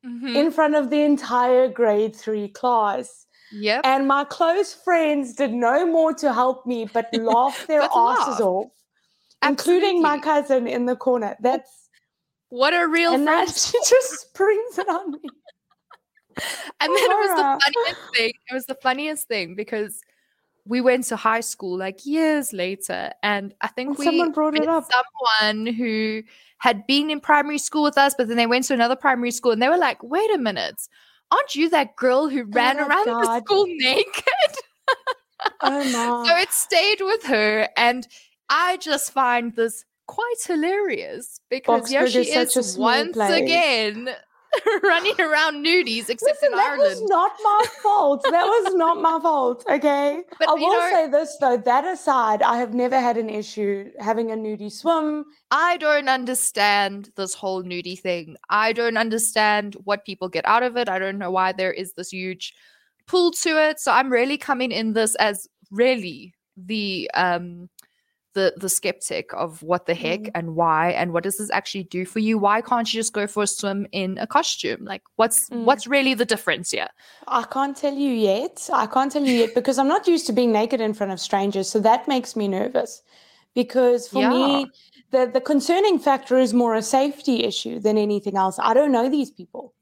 Mhm. 0.04 0.34
in 0.34 0.50
front 0.52 0.74
of 0.76 0.90
the 0.90 1.02
entire 1.02 1.68
grade 1.68 2.14
three 2.14 2.48
class. 2.48 3.26
Yep. 3.52 3.80
And 3.84 4.06
my 4.06 4.24
close 4.24 4.74
friends 4.74 5.34
did 5.34 5.52
no 5.52 5.86
more 5.86 6.12
to 6.14 6.32
help 6.32 6.66
me 6.66 6.84
but 6.92 7.08
laugh 7.14 7.66
their 7.66 7.80
But 7.80 7.90
asses 7.96 8.28
laugh. 8.38 8.40
off, 8.40 8.70
including 9.42 10.00
my 10.02 10.18
cousin 10.18 10.66
in 10.66 10.86
the 10.86 10.96
corner. 10.96 11.36
That's 11.40 11.88
What 12.50 12.74
a 12.74 12.86
real 12.86 13.14
and 13.14 13.24
friend. 13.24 13.48
that 13.48 13.54
she 13.56 13.78
just 13.88 14.20
springs 14.20 14.78
it 14.78 14.88
on 14.88 15.12
me. 15.12 15.20
And 16.80 16.90
oh, 16.90 16.94
then 16.94 17.10
it 17.10 17.18
was 17.18 17.30
the 17.30 17.60
funniest 17.64 18.16
thing. 18.16 18.32
It 18.50 18.54
was 18.54 18.66
the 18.66 18.74
funniest 18.76 19.28
thing 19.28 19.54
because 19.56 20.00
we 20.64 20.80
went 20.80 21.04
to 21.04 21.16
high 21.16 21.40
school 21.40 21.76
like 21.76 22.04
years 22.06 22.52
later, 22.52 23.10
and 23.22 23.54
I 23.60 23.68
think 23.68 23.90
And 23.90 23.98
we 23.98 24.04
someone 24.04 24.32
brought 24.32 24.54
it 24.54 24.68
up. 24.68 24.84
someone 24.84 25.66
who 25.74 26.22
had 26.58 26.86
been 26.86 27.10
in 27.10 27.20
primary 27.20 27.58
school 27.58 27.82
with 27.82 27.98
us, 27.98 28.14
but 28.16 28.28
then 28.28 28.36
they 28.36 28.46
went 28.46 28.64
to 28.66 28.74
another 28.74 28.96
primary 28.96 29.30
school, 29.30 29.52
and 29.52 29.62
they 29.62 29.68
were 29.68 29.78
like, 29.78 30.02
"Wait 30.02 30.32
a 30.32 30.38
minute, 30.38 30.80
aren't 31.30 31.54
you 31.54 31.70
that 31.70 31.96
girl 31.96 32.28
who 32.28 32.42
oh 32.42 32.46
ran 32.50 32.76
my 32.76 32.82
around 32.86 33.06
the 33.06 33.40
school 33.40 33.64
naked?" 33.68 34.54
Oh 35.62 35.82
no. 35.90 36.24
so 36.28 36.36
it 36.36 36.52
stayed 36.52 37.00
with 37.00 37.24
her, 37.24 37.68
and 37.76 38.06
I 38.48 38.76
just 38.76 39.12
find 39.12 39.56
this 39.56 39.84
quite 40.06 40.42
hilarious 40.46 41.40
because 41.50 41.88
here 41.88 42.02
Boksburg 42.02 42.12
she 42.12 42.30
is 42.30 42.56
is 42.56 42.78
once 42.78 43.12
place. 43.12 43.42
again 43.42 44.10
running 44.82 45.20
around 45.20 45.64
nudies, 45.64 46.08
except 46.08 46.22
Listen, 46.42 46.52
in 46.52 46.56
that 46.56 46.70
Ireland. 46.72 47.00
was 47.00 47.02
not 47.02 47.32
my 47.42 47.64
fault. 47.82 48.22
That 48.24 48.44
was 48.44 48.74
not 48.74 49.00
my 49.00 49.18
fault. 49.20 49.64
Okay. 49.70 50.22
But 50.38 50.48
I 50.48 50.52
will 50.54 50.72
know- 50.72 50.90
say 50.90 51.08
this 51.08 51.36
though. 51.40 51.56
That 51.56 51.84
aside, 51.84 52.42
I 52.42 52.56
have 52.56 52.74
never 52.74 52.98
had 53.00 53.16
an 53.16 53.28
issue 53.28 53.90
having 54.00 54.30
a 54.32 54.36
nudie 54.36 54.72
swim. 54.72 55.24
I 55.50 55.76
don't 55.78 56.08
understand 56.08 57.10
this 57.16 57.34
whole 57.34 57.62
nudie 57.62 57.98
thing. 57.98 58.36
I 58.48 58.72
don't 58.72 58.96
understand 58.96 59.76
what 59.84 60.04
people 60.04 60.28
get 60.28 60.46
out 60.46 60.62
of 60.62 60.76
it. 60.76 60.88
I 60.88 60.98
don't 60.98 61.18
know 61.18 61.30
why 61.30 61.52
there 61.52 61.72
is 61.72 61.92
this 61.92 62.10
huge 62.10 62.54
pull 63.06 63.30
to 63.32 63.50
it. 63.68 63.80
So 63.80 63.92
I'm 63.92 64.10
really 64.10 64.38
coming 64.38 64.72
in 64.72 64.92
this 64.92 65.14
as 65.16 65.48
really 65.70 66.34
the 66.56 67.10
um 67.14 67.68
the 68.34 68.52
the 68.56 68.68
skeptic 68.68 69.32
of 69.34 69.62
what 69.62 69.86
the 69.86 69.94
heck 69.94 70.20
Mm. 70.20 70.30
and 70.34 70.54
why 70.54 70.90
and 70.90 71.12
what 71.12 71.22
does 71.24 71.38
this 71.38 71.50
actually 71.50 71.84
do 71.84 72.04
for 72.04 72.18
you? 72.18 72.38
Why 72.38 72.60
can't 72.60 72.92
you 72.92 72.98
just 73.00 73.12
go 73.12 73.26
for 73.26 73.42
a 73.42 73.46
swim 73.46 73.86
in 73.92 74.18
a 74.18 74.26
costume? 74.26 74.84
Like 74.84 75.02
what's 75.16 75.48
Mm. 75.50 75.64
what's 75.64 75.86
really 75.86 76.14
the 76.14 76.24
difference 76.24 76.70
here? 76.70 76.88
I 77.26 77.44
can't 77.44 77.76
tell 77.76 77.94
you 77.94 78.12
yet. 78.12 78.68
I 78.72 78.86
can't 78.86 79.10
tell 79.10 79.24
you 79.24 79.34
yet 79.34 79.54
because 79.54 79.78
I'm 79.78 79.88
not 79.88 80.06
used 80.06 80.26
to 80.26 80.32
being 80.32 80.52
naked 80.52 80.80
in 80.80 80.94
front 80.94 81.12
of 81.12 81.20
strangers. 81.20 81.68
So 81.68 81.80
that 81.80 82.06
makes 82.08 82.36
me 82.36 82.48
nervous. 82.48 83.02
Because 83.54 84.08
for 84.08 84.20
Yeah. 84.20 84.30
me, 84.30 84.70
the, 85.10 85.30
the 85.32 85.40
concerning 85.40 85.98
factor 85.98 86.38
is 86.38 86.52
more 86.52 86.74
a 86.74 86.82
safety 86.82 87.44
issue 87.44 87.80
than 87.80 87.96
anything 87.98 88.36
else. 88.36 88.58
I 88.60 88.74
don't 88.74 88.92
know 88.92 89.08
these 89.08 89.30
people. 89.30 89.74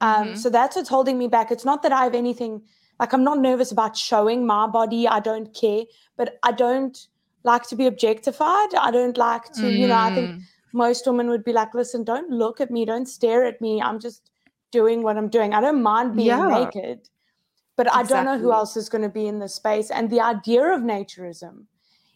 Um, 0.00 0.28
Mhm. 0.28 0.38
So 0.38 0.48
that's 0.50 0.76
what's 0.76 0.88
holding 0.88 1.18
me 1.18 1.28
back. 1.28 1.50
It's 1.50 1.64
not 1.64 1.82
that 1.82 1.92
I 1.92 2.04
have 2.04 2.14
anything, 2.14 2.62
like, 2.98 3.12
I'm 3.12 3.24
not 3.24 3.38
nervous 3.38 3.70
about 3.72 3.96
showing 3.96 4.46
my 4.46 4.66
body. 4.66 5.06
I 5.06 5.20
don't 5.20 5.52
care. 5.52 5.84
But 6.16 6.38
I 6.42 6.52
don't, 6.52 6.96
like 7.44 7.68
to 7.68 7.76
be 7.76 7.86
objectified. 7.86 8.74
I 8.74 8.90
don't 8.90 9.16
like 9.18 9.52
to, 9.54 9.70
you 9.70 9.88
know, 9.88 9.96
I 9.98 10.10
think 10.10 10.30
Mm. 10.30 10.42
most 10.72 11.06
women 11.06 11.28
would 11.28 11.44
be 11.44 11.52
like, 11.52 11.74
listen, 11.74 12.04
don't 12.04 12.30
look 12.30 12.60
at 12.60 12.70
me, 12.70 12.84
don't 12.84 13.06
stare 13.06 13.44
at 13.44 13.60
me. 13.60 13.80
I'm 13.82 13.98
just 13.98 14.30
doing 14.70 15.02
what 15.02 15.16
I'm 15.16 15.28
doing. 15.28 15.52
I 15.52 15.60
don't 15.60 15.82
mind 15.82 16.16
being 16.16 16.28
Yeah. 16.28 16.46
naked, 16.48 17.08
but 17.76 17.92
I 17.92 18.02
don't 18.04 18.24
know 18.24 18.38
who 18.38 18.52
else 18.52 18.76
is 18.76 18.88
going 18.88 19.02
to 19.02 19.08
be 19.08 19.26
in 19.26 19.38
this 19.38 19.54
space. 19.54 19.90
And 19.90 20.08
the 20.08 20.20
idea 20.20 20.64
of 20.72 20.80
naturism 20.82 21.66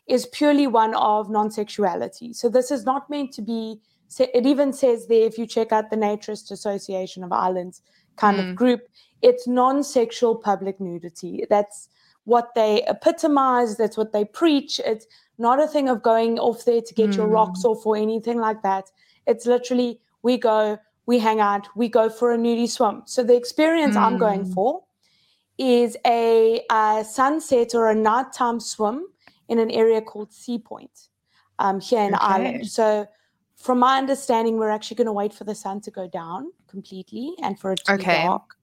is 0.07 0.27
purely 0.27 0.67
one 0.67 0.95
of 0.95 1.29
non 1.29 1.51
sexuality. 1.51 2.33
So 2.33 2.49
this 2.49 2.71
is 2.71 2.85
not 2.85 3.11
meant 3.11 3.33
to 3.33 3.43
be, 3.43 3.81
it 4.19 4.47
even 4.47 4.73
says 4.73 5.07
there, 5.09 5.27
if 5.27 5.37
you 5.39 5.47
check 5.47 5.73
out 5.73 5.91
the 5.91 5.97
Naturist 5.97 6.51
Association 6.53 7.25
of 7.25 7.33
Ireland's 7.33 7.83
kind 8.17 8.39
Mm. 8.39 8.51
of 8.51 8.57
group, 8.57 8.83
it's 9.23 9.49
non 9.49 9.83
sexual 9.83 10.37
public 10.37 10.81
nudity. 10.81 11.45
That's 11.51 11.89
what 12.27 12.55
they 12.55 12.83
epitomize, 12.87 13.77
that's 13.77 13.97
what 13.97 14.13
they 14.13 14.25
preach. 14.25 14.81
It's 14.85 15.07
not 15.39 15.63
a 15.63 15.67
thing 15.67 15.89
of 15.89 16.03
going 16.03 16.39
off 16.39 16.65
there 16.65 16.83
to 16.83 16.95
get 16.95 17.17
your 17.17 17.29
rocks 17.29 17.63
Mm. 17.63 17.71
off 17.71 17.87
or 17.87 17.97
anything 17.97 18.39
like 18.39 18.63
that. 18.63 18.91
It's 19.27 19.47
literally 19.47 20.01
we 20.23 20.37
go, 20.37 20.79
we 21.07 21.19
hang 21.21 21.41
out, 21.41 21.69
we 21.77 21.89
go 21.89 22.11
for 22.11 22.33
a 22.33 22.37
nudie 22.37 22.69
swim. 22.69 23.03
So 23.07 23.23
the 23.23 23.37
experience 23.37 23.97
I'm 23.97 24.19
going 24.19 24.45
Mm. 24.45 24.55
for 24.55 24.83
is 25.59 25.97
a, 26.05 26.61
uh 26.69 27.03
sunset 27.03 27.75
or 27.75 27.91
a 27.91 27.95
nighttime 27.95 28.61
swim 28.61 29.07
in 29.49 29.59
an 29.59 29.71
area 29.71 30.03
called 30.03 30.31
Seapoint 30.31 31.09
um, 31.61 31.81
here 31.81 32.03
in 32.03 32.15
Okay. 32.15 32.25
Ireland. 32.25 32.67
So 32.67 33.07
from 33.57 33.79
my 33.79 33.97
understanding, 33.99 34.59
we're 34.59 34.69
actually 34.71 34.97
going 34.97 35.07
to 35.07 35.13
wait 35.13 35.33
for 35.33 35.45
the 35.45 35.55
sun 35.55 35.81
to 35.83 35.91
go 35.91 36.09
down 36.09 36.51
completely 36.67 37.35
and 37.43 37.59
for 37.59 37.73
it 37.73 37.85
to 37.85 37.95
Okay. 37.95 38.19
be 38.19 38.23
dark. 38.27 38.57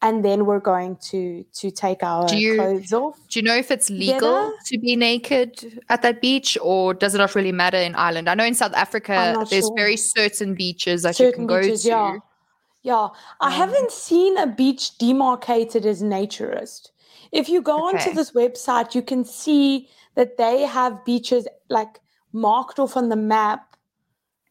And 0.00 0.24
then 0.24 0.46
we're 0.46 0.60
going 0.60 0.96
to 1.10 1.44
to 1.54 1.70
take 1.72 2.04
our 2.04 2.32
you- 2.32 2.54
clothes 2.54 2.92
off. 2.92 3.16
Do 3.28 3.40
you 3.40 3.44
know 3.44 3.56
if 3.56 3.70
it's 3.72 3.90
legal 3.90 4.14
Together? 4.50 4.52
to 4.66 4.78
be 4.78 4.94
naked 4.94 5.82
at 5.88 6.02
that 6.02 6.20
beach 6.22 6.56
or 6.62 6.94
does 6.94 7.14
it 7.16 7.18
not 7.18 7.34
really 7.34 7.50
matter 7.52 7.78
in 7.78 7.96
Ireland? 7.96 8.28
I 8.30 8.34
know 8.34 8.44
in 8.44 8.54
South 8.54 8.74
Africa 8.74 9.44
there's 9.50 9.64
sure. 9.66 9.76
very 9.76 9.96
certain 9.96 10.54
beaches 10.54 11.02
that 11.02 11.18
you 11.18 11.26
certain 11.26 11.46
can 11.46 11.46
go 11.48 11.62
to. 11.62 11.74
yeah. 11.88 12.18
Yeah. 12.82 13.08
I 13.40 13.46
Um, 13.48 13.52
haven't 13.52 13.90
seen 13.90 14.38
a 14.38 14.46
beach 14.46 14.96
demarcated 14.98 15.84
as 15.84 16.00
naturist. 16.00 16.90
If 17.32 17.48
you 17.48 17.60
go 17.60 17.88
onto 17.88 18.12
this 18.14 18.30
website, 18.30 18.94
you 18.94 19.02
can 19.02 19.24
see 19.24 19.88
that 20.14 20.36
they 20.38 20.62
have 20.62 21.04
beaches 21.04 21.48
like 21.68 21.98
marked 22.32 22.78
off 22.78 22.96
on 22.96 23.08
the 23.08 23.16
map. 23.16 23.74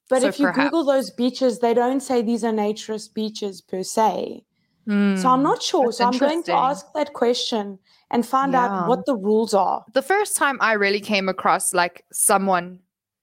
But 0.10 0.22
So 0.24 0.28
if 0.28 0.40
you 0.42 0.52
Google 0.52 0.84
those 0.84 1.10
beaches, 1.10 1.60
they 1.60 1.74
don't 1.74 2.02
say 2.02 2.22
these 2.22 2.44
are 2.44 2.52
naturist 2.52 3.14
beaches 3.14 3.62
per 3.62 3.82
se. 3.84 4.44
So 4.88 4.94
I'm 5.30 5.40
Hmm, 5.40 5.44
not 5.44 5.62
sure. 5.62 5.86
that's 5.88 5.98
So 5.98 6.06
I'm 6.06 6.18
going 6.18 6.44
to 6.44 6.54
ask 6.54 6.86
that 6.96 7.14
question 7.14 7.80
and 8.10 8.26
find 8.26 8.54
Yeah. 8.54 8.64
out 8.66 8.88
what 8.88 9.06
the 9.06 9.16
rules 9.16 9.54
are. 9.54 9.84
the 9.94 10.02
first 10.02 10.38
time 10.38 10.58
I 10.62 10.74
really 10.74 11.02
came 11.02 11.28
across 11.30 11.74
like 11.74 12.06
someone 12.12 12.80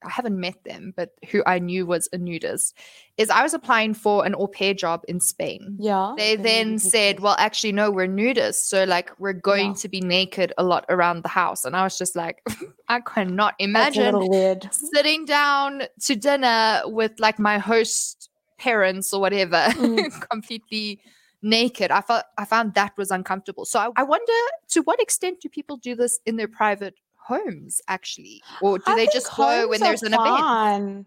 I 0.07 0.11
haven't 0.11 0.39
met 0.39 0.63
them, 0.65 0.93
but 0.95 1.13
who 1.31 1.43
I 1.47 1.59
knew 1.59 1.87
was 1.87 2.11
a 2.13 2.19
nudist, 2.19 2.77
is 3.17 3.31
I 3.31 3.43
was 3.43 3.55
applying 3.55 3.95
for 3.95 4.27
an 4.27 4.35
au 4.35 4.47
pair 4.47 4.75
job 4.75 5.01
in 5.09 5.19
Spain. 5.19 5.79
Yeah. 5.81 6.13
They 6.19 6.37
the 6.37 6.43
then 6.43 6.75
nudie 6.77 6.81
said. 6.83 7.21
Well, 7.21 7.37
actually, 7.39 7.73
no, 7.73 7.91
we're 7.91 8.07
nudists. 8.07 8.67
So, 8.69 8.85
like, 8.85 9.19
we're 9.19 9.33
going 9.33 9.69
Yeah. 9.69 9.75
to 9.81 9.89
be 9.89 10.03
naked 10.03 10.53
a 10.59 10.63
lot 10.63 10.85
around 10.91 11.23
the 11.25 11.31
house. 11.31 11.65
And 11.65 11.75
I 11.75 11.85
was 11.85 11.97
just 11.97 12.15
like, 12.15 12.43
I 12.91 13.01
cannot 13.01 13.55
imagine 13.59 14.19
weird. 14.29 14.69
sitting 14.71 15.25
down 15.25 15.85
to 16.03 16.15
dinner 16.17 16.83
with 16.85 17.13
like 17.19 17.39
my 17.39 17.57
host 17.57 18.29
parents 18.59 19.15
or 19.15 19.23
whatever, 19.23 19.57
Mm. 19.79 20.11
completely 20.31 21.01
naked. 21.45 21.91
I 21.91 22.01
felt 22.01 22.25
I 22.39 22.45
found 22.45 22.75
that 22.75 22.97
was 22.97 23.11
uncomfortable. 23.11 23.65
So 23.65 23.79
I, 23.79 23.89
I 23.97 24.03
wonder 24.03 24.33
to 24.71 24.81
what 24.83 25.01
extent 25.01 25.41
do 25.41 25.49
people 25.49 25.77
do 25.77 25.95
this 25.95 26.19
in 26.27 26.37
their 26.37 26.49
private 26.49 26.95
homes 27.17 27.81
actually, 27.87 28.43
or 28.61 28.79
do 28.79 28.85
I 28.87 28.97
they 28.97 29.07
just 29.07 29.35
go 29.37 29.69
when 29.69 29.81
there's 29.81 30.03
an 30.03 30.15
event? 30.15 30.27
fine. 30.27 31.07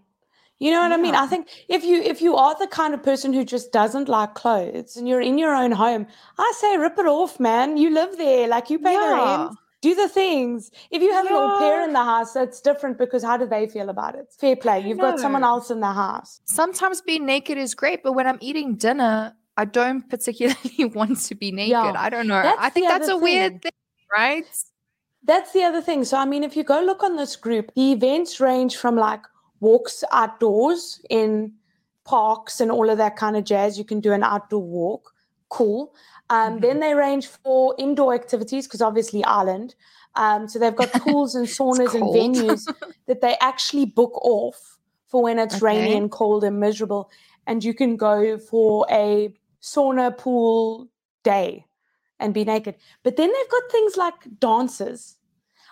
You 0.59 0.71
know 0.71 0.81
what 0.81 0.91
I 0.91 0.97
mean? 0.97 1.13
I 1.13 1.27
think 1.27 1.49
if 1.69 1.83
you 1.83 2.01
if 2.01 2.21
you 2.21 2.35
are 2.35 2.57
the 2.57 2.67
kind 2.67 2.93
of 2.93 3.03
person 3.03 3.31
who 3.31 3.45
just 3.45 3.71
doesn't 3.71 4.09
like 4.09 4.33
clothes 4.33 4.97
and 4.97 5.07
you're 5.07 5.21
in 5.21 5.37
your 5.37 5.53
own 5.53 5.71
home, 5.71 6.07
I 6.39 6.53
say 6.57 6.77
rip 6.77 6.97
it 6.97 7.05
off, 7.05 7.39
man. 7.39 7.77
You 7.77 7.93
live 7.93 8.17
there, 8.17 8.47
like 8.47 8.69
you 8.71 8.79
pay 8.79 8.95
the 8.95 9.13
rent, 9.13 9.55
do 9.81 9.93
the 9.93 10.09
things. 10.09 10.71
If 10.89 11.03
you 11.03 11.13
have 11.13 11.27
an 11.27 11.33
au 11.33 11.59
pair 11.59 11.83
in 11.83 11.93
the 11.93 12.03
house, 12.03 12.33
that's 12.33 12.59
different 12.59 12.97
because 12.97 13.23
how 13.23 13.37
do 13.37 13.45
they 13.45 13.67
feel 13.67 13.89
about 13.89 14.15
it? 14.15 14.33
Fair 14.35 14.55
play. 14.55 14.79
You've 14.79 14.97
got 14.97 15.19
someone 15.19 15.43
else 15.43 15.69
in 15.69 15.79
the 15.79 15.93
house. 15.93 16.41
Sometimes 16.45 17.01
being 17.01 17.25
naked 17.25 17.59
is 17.59 17.75
great, 17.75 18.01
but 18.01 18.13
when 18.13 18.25
I'm 18.25 18.39
eating 18.41 18.75
dinner, 18.75 19.35
I 19.57 19.65
don't 19.65 20.07
particularly 20.09 20.85
want 20.93 21.19
to 21.21 21.35
be 21.35 21.51
naked. 21.51 21.71
Yeah. 21.71 21.93
I 21.97 22.09
don't 22.09 22.27
know. 22.27 22.41
That's 22.41 22.59
I 22.61 22.69
think 22.69 22.87
that's 22.87 23.07
a 23.07 23.13
other 23.15 23.23
weird 23.23 23.53
thing. 23.53 23.61
thing, 23.61 23.71
right? 24.11 24.45
That's 25.23 25.51
the 25.51 25.63
other 25.63 25.81
thing. 25.81 26.05
So, 26.05 26.17
I 26.17 26.25
mean, 26.25 26.43
if 26.43 26.55
you 26.55 26.63
go 26.63 26.79
look 26.81 27.03
on 27.03 27.17
this 27.17 27.35
group, 27.35 27.71
the 27.75 27.91
events 27.91 28.39
range 28.39 28.77
from 28.77 28.95
like 28.95 29.21
walks 29.59 30.03
outdoors 30.11 31.01
in 31.09 31.51
parks 32.05 32.61
and 32.61 32.71
all 32.71 32.89
of 32.89 32.97
that 32.99 33.15
kind 33.17 33.35
of 33.35 33.43
jazz. 33.43 33.77
You 33.77 33.83
can 33.83 33.99
do 33.99 34.13
an 34.13 34.23
outdoor 34.23 34.61
walk. 34.63 35.11
Cool. 35.49 35.93
Um, 36.29 36.57
Mhm. 36.57 36.61
Then 36.61 36.79
they 36.79 36.93
range 36.93 37.27
for 37.27 37.75
indoor 37.77 38.13
activities 38.13 38.67
because 38.67 38.81
obviously 38.81 39.23
Ireland. 39.25 39.75
Um, 40.15 40.47
so 40.47 40.59
they've 40.59 40.75
got 40.75 40.91
pools 41.03 41.35
and 41.35 41.47
saunas 41.47 41.93
and 41.93 42.03
venues 42.03 42.71
that 43.07 43.21
they 43.21 43.35
actually 43.41 43.85
book 43.85 44.13
off 44.23 44.77
for 45.07 45.23
when 45.23 45.39
it's 45.39 45.61
rainy 45.61 45.95
and 45.95 46.11
cold 46.11 46.43
and 46.43 46.59
miserable. 46.59 47.09
And 47.47 47.63
you 47.63 47.73
can 47.73 47.97
go 47.97 48.37
for 48.37 48.85
a 48.89 49.33
sauna 49.73 50.17
pool 50.17 50.87
day 51.23 51.65
and 52.19 52.33
be 52.33 52.43
naked. 52.43 52.75
But 53.03 53.15
then 53.17 53.31
they've 53.31 53.49
got 53.51 53.71
things 53.71 53.97
like 53.97 54.39
dances. 54.39 55.17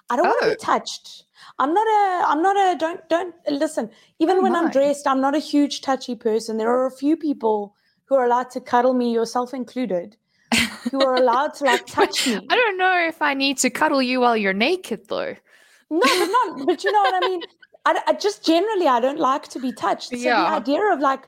I 0.09 0.15
don't 0.15 0.27
want 0.27 0.39
to 0.43 0.47
Oh. 0.47 0.51
be 0.51 0.65
touched. 0.65 1.23
I'm 1.59 1.73
not 1.73 1.87
a 1.87 2.29
I'm 2.31 2.41
not 2.41 2.57
a 2.57 2.77
don't 2.77 3.01
don't 3.09 3.35
listen. 3.49 3.89
Even 4.19 4.37
Oh 4.37 4.43
when 4.43 4.55
I'm 4.55 4.69
dressed, 4.69 5.07
I'm 5.07 5.21
not 5.21 5.35
a 5.35 5.39
huge 5.39 5.81
touchy 5.81 6.15
person. 6.15 6.57
There 6.57 6.69
are 6.69 6.85
a 6.85 6.91
few 6.91 7.17
people 7.17 7.75
who 8.05 8.15
are 8.15 8.25
allowed 8.25 8.51
to 8.51 8.61
cuddle 8.61 8.93
me, 8.93 9.11
yourself 9.13 9.53
included, 9.53 10.15
who 10.91 11.01
are 11.01 11.15
allowed 11.15 11.53
to 11.55 11.65
like 11.65 11.85
touch 11.99 12.25
me. 12.27 12.47
I 12.49 12.55
don't 12.55 12.77
know 12.77 12.95
if 13.07 13.21
I 13.21 13.33
need 13.33 13.57
to 13.59 13.69
cuddle 13.69 14.01
you 14.01 14.19
while 14.21 14.37
you're 14.37 14.53
naked, 14.53 15.07
though. 15.07 15.35
No, 15.89 16.07
but 16.19 16.27
not. 16.37 16.65
But 16.65 16.83
you 16.83 16.91
know 16.91 17.01
what 17.03 17.13
I 17.15 17.21
mean. 17.21 17.43
I, 17.85 18.01
I 18.07 18.13
just 18.13 18.45
generally 18.45 18.87
I 18.87 18.99
don't 18.99 19.19
like 19.19 19.47
to 19.49 19.59
be 19.59 19.71
touched. 19.71 20.17
So 20.17 20.33
the 20.33 20.47
Yeah. 20.47 20.47
idea 20.47 20.81
of 20.93 20.99
like 20.99 21.27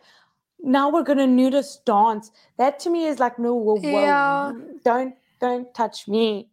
now 0.61 0.89
we're 0.89 1.03
gonna 1.03 1.27
nudist 1.27 1.85
dance 1.85 2.31
that 2.57 2.79
to 2.79 2.89
me 2.89 3.05
is 3.05 3.19
like 3.19 3.37
no, 3.39 3.53
whoa, 3.55 3.75
whoa, 3.77 3.91
Yeah. 3.91 4.51
don't 4.83 5.15
don't 5.39 5.73
touch 5.73 6.07
me. 6.07 6.49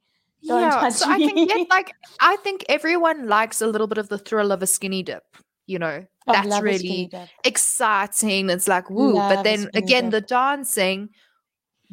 Don't 0.46 0.61
yeah, 0.61 0.70
touch 0.70 0.92
so 0.94 1.06
I 1.08 1.18
can 1.18 1.34
me. 1.34 1.46
get 1.46 1.70
like 1.70 1.94
I 2.20 2.37
think 2.37 2.64
everyone 2.68 3.28
likes 3.28 3.62
a 3.62 3.66
little 3.66 3.87
bit 3.87 3.99
of 3.99 4.08
the 4.08 4.18
thrill 4.18 4.52
of 4.52 4.62
a 4.62 4.66
skinny 4.66 5.02
dip. 5.02 5.25
You 5.66 5.78
know, 5.78 6.04
Oh, 6.26 6.32
I 6.32 6.44
that's 6.44 6.49
love 6.49 6.64
a 6.66 6.75
skinny 6.78 7.11
really 7.11 7.20
exciting. 7.44 8.50
It's 8.50 8.68
like 8.68 8.90
woo, 8.90 9.14
Love 9.14 9.28
but 9.28 9.44
then 9.44 9.70
again, 9.75 10.11
the 10.11 10.20
dancing. 10.20 11.11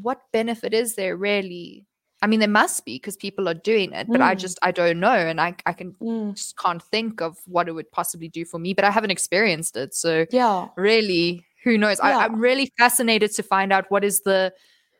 What 0.01 0.21
benefit 0.33 0.73
is 0.73 0.95
there 0.95 1.15
really? 1.15 1.85
I 2.21 2.27
mean, 2.27 2.39
there 2.39 2.49
must 2.49 2.85
be 2.85 2.95
because 2.95 3.17
people 3.17 3.47
are 3.49 3.53
doing 3.53 3.93
it, 3.93 4.07
but 4.07 4.21
I 4.21 4.35
Mm. 4.35 4.39
just 4.39 4.59
I 4.61 4.71
don't 4.71 4.99
know, 4.99 5.11
and 5.11 5.39
I 5.39 5.55
I 5.65 5.73
can 5.73 5.95
Mm, 6.01 6.35
just 6.35 6.57
can't 6.57 6.81
think 6.83 7.21
of 7.21 7.37
what 7.45 7.67
it 7.67 7.73
would 7.73 7.91
possibly 7.91 8.27
do 8.27 8.45
for 8.45 8.59
me. 8.59 8.73
But 8.73 8.85
I 8.85 8.91
haven't 8.91 9.11
experienced 9.11 9.75
it, 9.77 9.93
so 9.93 10.25
yeah. 10.31 10.67
really 10.75 11.45
who 11.63 11.77
knows 11.77 11.99
I, 11.99 12.09
Yeah. 12.11 12.17
i'm 12.19 12.39
really 12.39 12.71
fascinated 12.77 13.31
to 13.33 13.43
find 13.43 13.71
out 13.73 13.85
what 13.89 14.03
is 14.03 14.21
the 14.21 14.53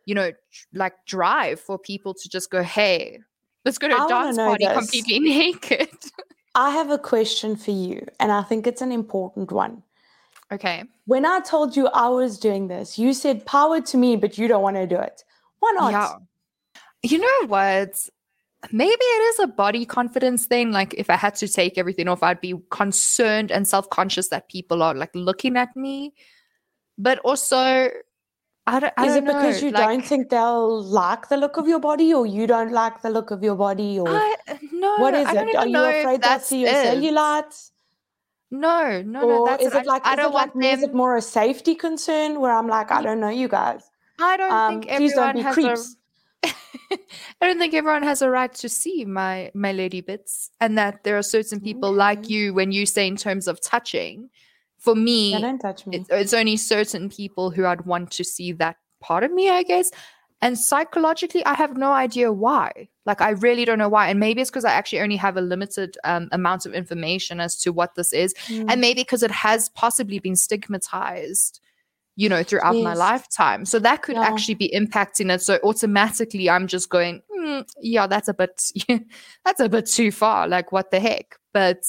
you 0.05 0.15
know 0.15 0.31
like 0.73 0.93
drive 1.05 1.59
for 1.59 1.77
people 1.77 2.13
to 2.13 2.29
just 2.29 2.49
go 2.51 2.63
hey 2.63 3.19
let's 3.65 3.77
go 3.77 3.87
to 3.87 3.93
I 3.93 3.97
a 3.97 3.99
wanna 4.01 4.07
dance 4.07 4.37
party 4.37 4.65
this. 4.65 4.77
completely 4.77 5.19
naked 5.37 5.89
I 6.53 6.71
have 6.71 6.89
a 6.89 6.97
question 6.97 7.55
for 7.55 7.71
you, 7.71 8.05
and 8.19 8.29
I 8.29 8.41
think 8.43 8.67
it's 8.67 8.81
an 8.81 8.91
important 8.91 9.53
one. 9.53 9.83
okay 10.51 10.83
When 11.05 11.25
I 11.25 11.39
told 11.39 11.77
you 11.77 11.87
I 11.87 12.09
was 12.09 12.37
doing 12.37 12.67
this, 12.67 12.99
you 12.99 13.13
said 13.13 13.45
power 13.45 13.79
to 13.79 13.95
me, 13.97 14.17
but 14.17 14.37
you 14.37 14.49
don't 14.49 14.61
want 14.61 14.75
to 14.75 14.85
do 14.85 14.97
it. 14.97 15.23
Why 15.59 15.71
not? 15.79 15.91
yeah 15.91 16.15
you 17.03 17.17
know 17.19 17.47
what 17.47 18.09
maybe 18.71 18.91
it 19.17 19.21
is 19.31 19.39
a 19.39 19.47
body 19.47 19.85
confidence 19.85 20.45
thing 20.45 20.71
like 20.71 20.93
if 20.95 21.09
i 21.09 21.15
had 21.15 21.33
to 21.33 21.47
take 21.47 21.77
everything 21.79 22.07
off 22.07 22.21
i'd 22.21 22.39
be 22.41 22.53
concerned 22.69 23.49
and 23.51 23.67
self-conscious 23.67 24.27
that 24.29 24.47
people 24.49 24.83
are 24.83 24.93
like 24.93 25.09
looking 25.15 25.57
at 25.57 25.75
me 25.75 26.13
but 26.97 27.19
also 27.19 27.89
i 28.67 28.79
don't, 28.79 28.93
I 28.97 29.07
Is 29.07 29.15
don't 29.15 29.23
it 29.23 29.25
because 29.27 29.61
know, 29.61 29.67
you 29.67 29.73
like, 29.73 29.87
don't 29.87 30.05
think 30.05 30.29
they'll 30.29 30.83
like 30.83 31.29
the 31.29 31.37
look 31.37 31.57
of 31.57 31.67
your 31.67 31.79
body, 31.79 32.13
or 32.13 32.25
you 32.25 32.45
don't 32.47 32.71
like 32.71 33.01
the 33.01 33.09
look 33.09 33.31
of 33.31 33.43
your 33.43 33.55
body, 33.55 33.99
or 33.99 34.07
I, 34.07 34.35
no 34.71 34.97
what 34.97 35.13
is 35.15 35.27
I 35.27 35.33
don't 35.33 35.49
it? 35.49 35.55
Are 35.55 35.67
you 35.67 35.83
afraid 35.83 36.21
they'll 36.21 36.39
see 36.39 36.61
your 36.61 36.69
it. 36.69 36.85
cellulite? 36.87 37.71
no 38.51 39.01
no 39.01 39.21
no 39.21 39.29
or 39.39 39.47
that's 39.47 39.63
is 39.65 39.73
it. 39.73 39.85
like 39.85 40.05
I, 40.05 40.11
is 40.11 40.17
don't 40.17 40.31
it 40.31 40.35
like 40.35 40.53
want 40.53 40.55
me? 40.57 40.69
Is 40.71 40.83
it 40.83 40.93
more 40.93 41.15
a 41.17 41.21
safety 41.21 41.73
concern 41.73 42.39
where 42.39 42.51
I'm 42.51 42.67
like, 42.67 42.91
I 42.91 43.01
don't 43.01 43.19
know 43.19 43.29
you 43.29 43.47
guys. 43.47 43.89
I 44.19 44.37
don't 44.37 44.51
Um, 44.51 44.81
think 44.81 44.91
everyone 44.91 45.35
be 45.35 45.41
has 45.41 45.53
creeps. 45.53 45.95
a. 46.43 46.49
I 47.41 47.47
don't 47.47 47.57
think 47.59 47.73
everyone 47.73 48.03
has 48.03 48.21
a 48.21 48.29
right 48.29 48.53
to 48.55 48.69
see 48.69 49.05
my 49.05 49.51
my 49.55 49.71
lady 49.71 50.01
bits, 50.01 50.51
and 50.59 50.77
that 50.77 51.03
there 51.03 51.17
are 51.17 51.23
certain 51.23 51.59
people 51.61 51.91
like 51.91 52.29
you 52.29 52.53
when 52.53 52.71
you 52.71 52.85
say 52.85 53.07
in 53.07 53.15
terms 53.15 53.47
of 53.47 53.59
touching. 53.61 54.29
For 54.81 54.95
me, 54.95 55.31
Yeah, 55.31 55.51
me. 55.51 55.59
it's, 55.91 56.09
it's 56.09 56.33
only 56.33 56.57
certain 56.57 57.07
people 57.09 57.51
who 57.51 57.65
I'd 57.65 57.85
want 57.85 58.09
to 58.11 58.23
see 58.23 58.51
that 58.53 58.77
part 58.99 59.23
of 59.23 59.31
me, 59.31 59.49
I 59.49 59.61
guess. 59.63 59.91
And 60.41 60.57
psychologically, 60.57 61.45
I 61.45 61.53
have 61.53 61.77
no 61.77 61.91
idea 61.91 62.33
why. 62.33 62.89
Like 63.05 63.21
I 63.21 63.29
really 63.29 63.63
don't 63.63 63.77
know 63.77 63.89
why. 63.89 64.09
And 64.09 64.19
maybe 64.19 64.41
it's 64.41 64.49
because 64.49 64.65
I 64.65 64.71
actually 64.71 65.01
only 65.01 65.17
have 65.17 65.37
a 65.37 65.41
limited 65.41 65.97
um, 66.03 66.29
amount 66.31 66.65
of 66.65 66.73
information 66.73 67.39
as 67.39 67.55
to 67.61 67.71
what 67.71 67.93
this 67.95 68.11
is, 68.11 68.33
Mm. 68.49 68.71
and 68.71 68.81
maybe 68.81 69.01
because 69.01 69.21
it 69.21 69.29
has 69.31 69.69
possibly 69.69 70.17
been 70.19 70.35
stigmatized 70.35 71.59
you 72.17 72.27
know 72.27 72.43
throughout 72.43 72.75
my 72.83 72.93
lifetime 72.93 73.63
so 73.63 73.79
that 73.79 74.01
could 74.01 74.17
Yeah. 74.17 74.23
actually 74.27 74.55
be 74.55 74.69
impacting 74.75 75.33
it 75.33 75.41
so 75.41 75.59
automatically 75.63 76.49
i'm 76.49 76.67
just 76.67 76.89
going 76.89 77.21
"Hmm, 77.33 77.61
yeah 77.79 78.05
that's 78.05 78.27
a 78.27 78.33
bit 78.33 78.61
that's 79.45 79.61
a 79.61 79.69
bit 79.69 79.85
too 79.85 80.11
far 80.11 80.45
like 80.45 80.73
what 80.73 80.91
the 80.91 80.99
heck 80.99 81.37
but 81.53 81.81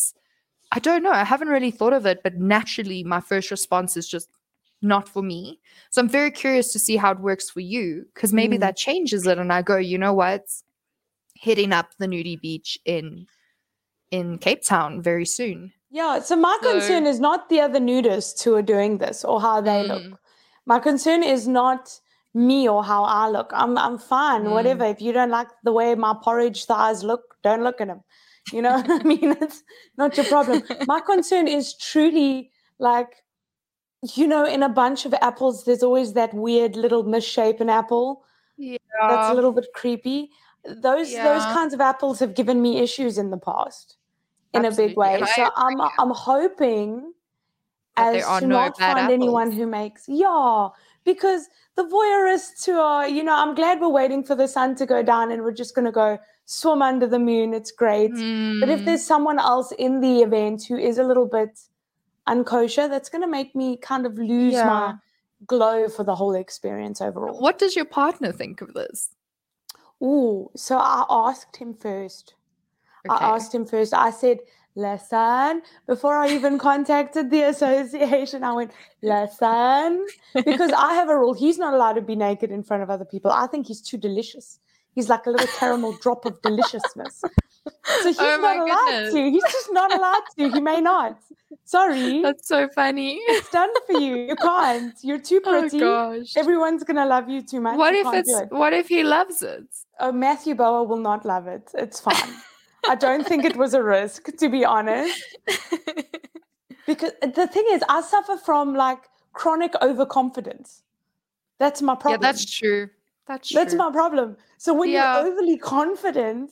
i 0.72 0.78
don't 0.78 1.02
know 1.02 1.10
i 1.12 1.24
haven't 1.24 1.48
really 1.48 1.70
thought 1.70 1.92
of 1.92 2.06
it 2.06 2.22
but 2.22 2.34
naturally 2.36 3.02
my 3.04 3.20
first 3.20 3.50
response 3.50 3.96
is 3.96 4.08
just 4.08 4.28
not 4.80 5.08
for 5.08 5.22
me 5.22 5.60
so 5.90 6.00
i'm 6.02 6.08
very 6.08 6.30
curious 6.30 6.72
to 6.72 6.78
see 6.78 6.96
how 6.96 7.10
it 7.12 7.20
works 7.20 7.48
for 7.50 7.60
you 7.60 8.04
because 8.14 8.32
maybe 8.32 8.56
Mm. 8.56 8.60
that 8.60 8.76
changes 8.76 9.26
it 9.26 9.38
and 9.38 9.52
i 9.52 9.62
go 9.62 9.76
you 9.76 9.98
know 9.98 10.12
what 10.14 10.44
hitting 11.34 11.72
up 11.72 11.88
the 11.98 12.06
nudie 12.06 12.40
beach 12.40 12.78
in 12.84 13.26
in 14.10 14.38
cape 14.38 14.62
town 14.64 15.00
very 15.02 15.24
soon 15.26 15.72
Yeah, 15.94 16.20
so 16.20 16.36
my 16.36 16.56
So- 16.62 16.72
concern 16.72 17.06
is 17.06 17.20
not 17.20 17.48
the 17.50 17.60
other 17.60 17.78
nudists 17.78 18.42
who 18.42 18.54
are 18.54 18.62
doing 18.74 18.96
this 18.98 19.24
or 19.30 19.40
how 19.46 19.60
they 19.60 19.80
Mm. 19.84 19.88
look. 19.92 20.20
My 20.72 20.78
concern 20.80 21.22
is 21.22 21.46
not 21.46 21.82
me 22.32 22.58
or 22.74 22.80
how 22.90 23.02
I 23.04 23.24
look. 23.28 23.50
I'm 23.62 23.76
I'm 23.86 23.98
fine, 23.98 24.44
Mm. 24.46 24.52
whatever. 24.56 24.84
If 24.94 25.02
you 25.06 25.12
don't 25.18 25.34
like 25.38 25.50
the 25.68 25.74
way 25.78 25.88
my 25.94 26.14
porridge 26.24 26.60
thighs 26.70 27.04
look, 27.10 27.36
don't 27.48 27.62
look 27.66 27.78
at 27.82 27.88
them. 27.92 28.00
You 28.50 28.62
know 28.62 28.82
I 28.88 29.02
mean? 29.02 29.36
It's 29.40 29.62
not 29.96 30.16
your 30.16 30.26
problem. 30.26 30.62
My 30.86 31.00
concern 31.00 31.46
is 31.48 31.74
truly 31.74 32.50
like, 32.78 33.22
you 34.14 34.26
know, 34.26 34.44
in 34.44 34.62
a 34.62 34.68
bunch 34.68 35.06
of 35.06 35.14
apples, 35.14 35.64
there's 35.64 35.82
always 35.82 36.14
that 36.14 36.34
weird 36.34 36.76
little 36.76 37.04
misshapen 37.04 37.68
apple 37.70 38.24
yeah 38.58 38.76
that's 39.00 39.30
a 39.30 39.34
little 39.34 39.52
bit 39.52 39.66
creepy. 39.74 40.30
Those 40.64 41.12
those 41.12 41.44
kinds 41.46 41.74
of 41.74 41.80
apples 41.80 42.20
have 42.20 42.34
given 42.34 42.62
me 42.62 42.78
issues 42.78 43.18
in 43.18 43.30
the 43.30 43.38
past 43.38 43.96
in 44.54 44.64
a 44.64 44.70
big 44.70 44.96
way. 44.96 45.22
So 45.34 45.50
I'm 45.56 45.80
I'm 45.80 46.10
hoping 46.10 47.12
That 47.96 48.16
as 48.16 48.40
to 48.40 48.46
no 48.46 48.56
not 48.56 48.78
find 48.78 49.10
anyone 49.10 49.50
who 49.50 49.66
makes 49.66 50.04
yeah 50.08 50.68
because 51.04 51.48
the 51.76 51.84
voyeurists 51.84 52.64
who 52.66 52.78
are 52.78 53.08
you 53.08 53.22
know 53.24 53.34
I'm 53.34 53.54
glad 53.54 53.80
we're 53.80 53.88
waiting 53.88 54.22
for 54.22 54.34
the 54.34 54.46
sun 54.46 54.76
to 54.76 54.86
go 54.86 55.02
down 55.02 55.32
and 55.32 55.42
we're 55.42 55.52
just 55.52 55.74
going 55.74 55.86
to 55.86 55.92
go 55.92 56.18
swim 56.44 56.82
under 56.82 57.06
the 57.06 57.18
moon. 57.18 57.54
It's 57.54 57.70
great. 57.72 58.12
But 58.60 58.68
if 58.68 58.80
Mm. 58.80 58.84
there's 58.84 59.04
someone 59.06 59.38
else 59.38 59.72
in 59.72 60.00
the 60.00 60.22
event 60.22 60.64
who 60.64 60.76
is 60.76 60.98
a 60.98 61.04
little 61.04 61.26
bit 61.26 61.58
unkosher, 62.28 62.88
that's 62.88 63.08
going 63.08 63.22
to 63.22 63.28
make 63.28 63.54
me 63.54 63.76
kind 63.76 64.06
of 64.06 64.16
lose 64.18 64.54
Yeah. 64.54 64.66
my 64.66 64.94
glow 65.46 65.88
for 65.88 66.04
the 66.04 66.14
whole 66.14 66.34
experience 66.34 67.00
overall. 67.00 67.40
What 67.40 67.58
does 67.58 67.74
your 67.74 67.84
partner 67.84 68.32
think 68.32 68.60
of 68.60 68.74
this? 68.74 69.10
Oh, 70.00 70.50
so 70.56 70.78
I 70.78 71.04
asked 71.08 71.56
him 71.56 71.74
first. 71.74 72.34
I 73.08 73.16
asked 73.34 73.54
him 73.54 73.64
first. 73.66 73.92
I 73.94 74.10
said, 74.10 74.38
listen, 74.76 75.62
before 75.86 76.16
I 76.16 76.28
even 76.30 76.58
contacted 76.70 77.30
the 77.30 77.42
association, 77.42 78.44
I 78.44 78.52
went, 78.52 78.72
listen, 79.02 80.06
because 80.34 80.72
I 80.72 80.94
have 80.94 81.08
a 81.08 81.18
rule. 81.18 81.34
He's 81.34 81.58
not 81.58 81.74
allowed 81.74 81.94
to 81.94 82.02
be 82.02 82.14
naked 82.16 82.50
in 82.50 82.62
front 82.62 82.82
of 82.82 82.90
other 82.90 83.04
people. 83.04 83.30
I 83.32 83.46
think 83.48 83.66
he's 83.66 83.80
too 83.80 83.96
delicious. 83.96 84.60
He's 84.94 85.08
like 85.08 85.26
a 85.26 85.30
little 85.30 85.46
caramel 85.58 85.96
drop 86.00 86.24
of 86.26 86.40
deliciousness. 86.42 87.22
So 88.02 88.08
he's 88.08 88.18
Oh 88.18 88.38
not 88.40 88.56
allowed 88.58 88.86
goodness. 88.90 89.14
to. 89.14 89.30
He's 89.30 89.42
just 89.44 89.68
not 89.72 89.94
allowed 89.94 90.22
to. 90.36 90.50
He 90.50 90.60
may 90.60 90.80
not. 90.80 91.20
Sorry. 91.64 92.20
That's 92.20 92.48
so 92.48 92.68
funny. 92.68 93.18
it's 93.28 93.50
done 93.50 93.70
for 93.86 94.00
you. 94.00 94.16
You 94.16 94.34
can't. 94.34 94.92
You're 95.02 95.20
too 95.20 95.40
pretty. 95.40 95.56
oh 95.56 95.60
pretty. 95.70 95.78
gosh. 95.78 96.36
Everyone's 96.36 96.82
gonna 96.82 97.06
love 97.06 97.28
you 97.28 97.40
too 97.40 97.60
much. 97.60 97.78
What 97.78 97.94
You 97.94 98.00
if 98.08 98.14
it's 98.14 98.32
it. 98.32 98.50
what 98.50 98.72
if 98.72 98.88
he 98.88 99.04
loves 99.04 99.42
it? 99.42 99.64
Oh, 100.00 100.10
Matthew 100.10 100.56
Bower 100.56 100.82
will 100.82 100.96
not 101.10 101.24
love 101.24 101.46
it. 101.46 101.70
It's 101.74 102.00
fine. 102.00 102.34
I 102.88 102.96
don't 102.96 103.24
think 103.24 103.44
it 103.44 103.56
was 103.56 103.74
a 103.74 103.82
risk, 103.82 104.36
to 104.38 104.48
be 104.48 104.64
honest. 104.64 105.22
Because 106.86 107.12
the 107.22 107.46
thing 107.46 107.64
is, 107.70 107.82
I 107.88 108.00
suffer 108.00 108.36
from 108.36 108.74
like 108.74 108.98
chronic 109.34 109.72
overconfidence. 109.80 110.82
That's 111.60 111.80
my 111.80 111.94
problem. 111.94 112.20
yeah, 112.20 112.26
that's 112.32 112.44
true. 112.50 112.90
That's 113.26 113.48
true. 113.48 113.58
That's 113.60 113.74
my 113.74 113.90
problem. 113.90 114.36
So 114.58 114.74
when 114.74 114.90
Yeah. 114.90 115.20
you're 115.22 115.32
overly 115.32 115.56
confident, 115.58 116.50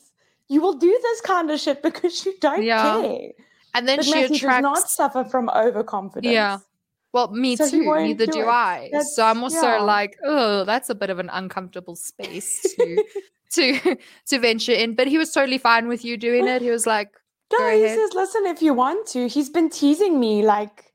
you 0.48 0.61
will 0.61 0.74
do 0.74 0.98
this 1.02 1.20
kind 1.20 1.50
of 1.50 1.61
shit 1.61 1.83
because 1.83 2.24
you 2.24 2.35
don't 2.40 2.62
Yeah. 2.62 3.00
care. 3.02 3.30
and 3.74 3.87
then 3.88 3.98
But 3.98 4.04
she 4.06 4.14
Matthew 4.14 4.38
does 4.48 4.62
not 4.62 4.90
suffer 4.90 5.22
from 5.24 5.48
overconfidence. 5.50 6.33
Yeah. 6.33 6.59
Well, 7.12 7.28
me 7.33 7.54
So 7.56 7.68
too. 7.70 7.85
Neither 7.94 8.26
do 8.26 8.33
do. 8.33 8.46
I. 8.48 8.88
That's- 8.92 9.14
so 9.14 9.24
I'm 9.24 9.42
also 9.44 9.62
yeah. 9.66 9.80
like, 9.80 10.16
oh, 10.24 10.64
that's 10.64 10.90
a 10.90 10.94
bit 10.94 11.11
of 11.11 11.18
an 11.20 11.28
uncomfortable 11.33 11.94
space 11.96 12.62
to 12.74 13.04
to 13.52 13.96
to 14.28 14.38
venture 14.38 14.72
in. 14.72 14.94
But 14.94 15.06
he 15.09 15.18
was 15.18 15.33
totally 15.33 15.59
fine 15.59 15.87
with 15.88 16.04
you 16.04 16.16
doing 16.16 16.46
it. 16.48 16.62
He 16.62 16.70
was 16.70 16.87
like, 16.87 17.11
No, 17.52 17.59
Go 17.59 17.68
he 17.70 17.85
ahead. 17.85 17.98
says, 17.98 18.14
listen, 18.14 18.46
if 18.46 18.62
you 18.62 18.74
want 18.74 19.06
to. 19.09 19.28
He's 19.28 19.50
been 19.50 19.70
teasing 19.70 20.18
me 20.20 20.42
like 20.42 20.89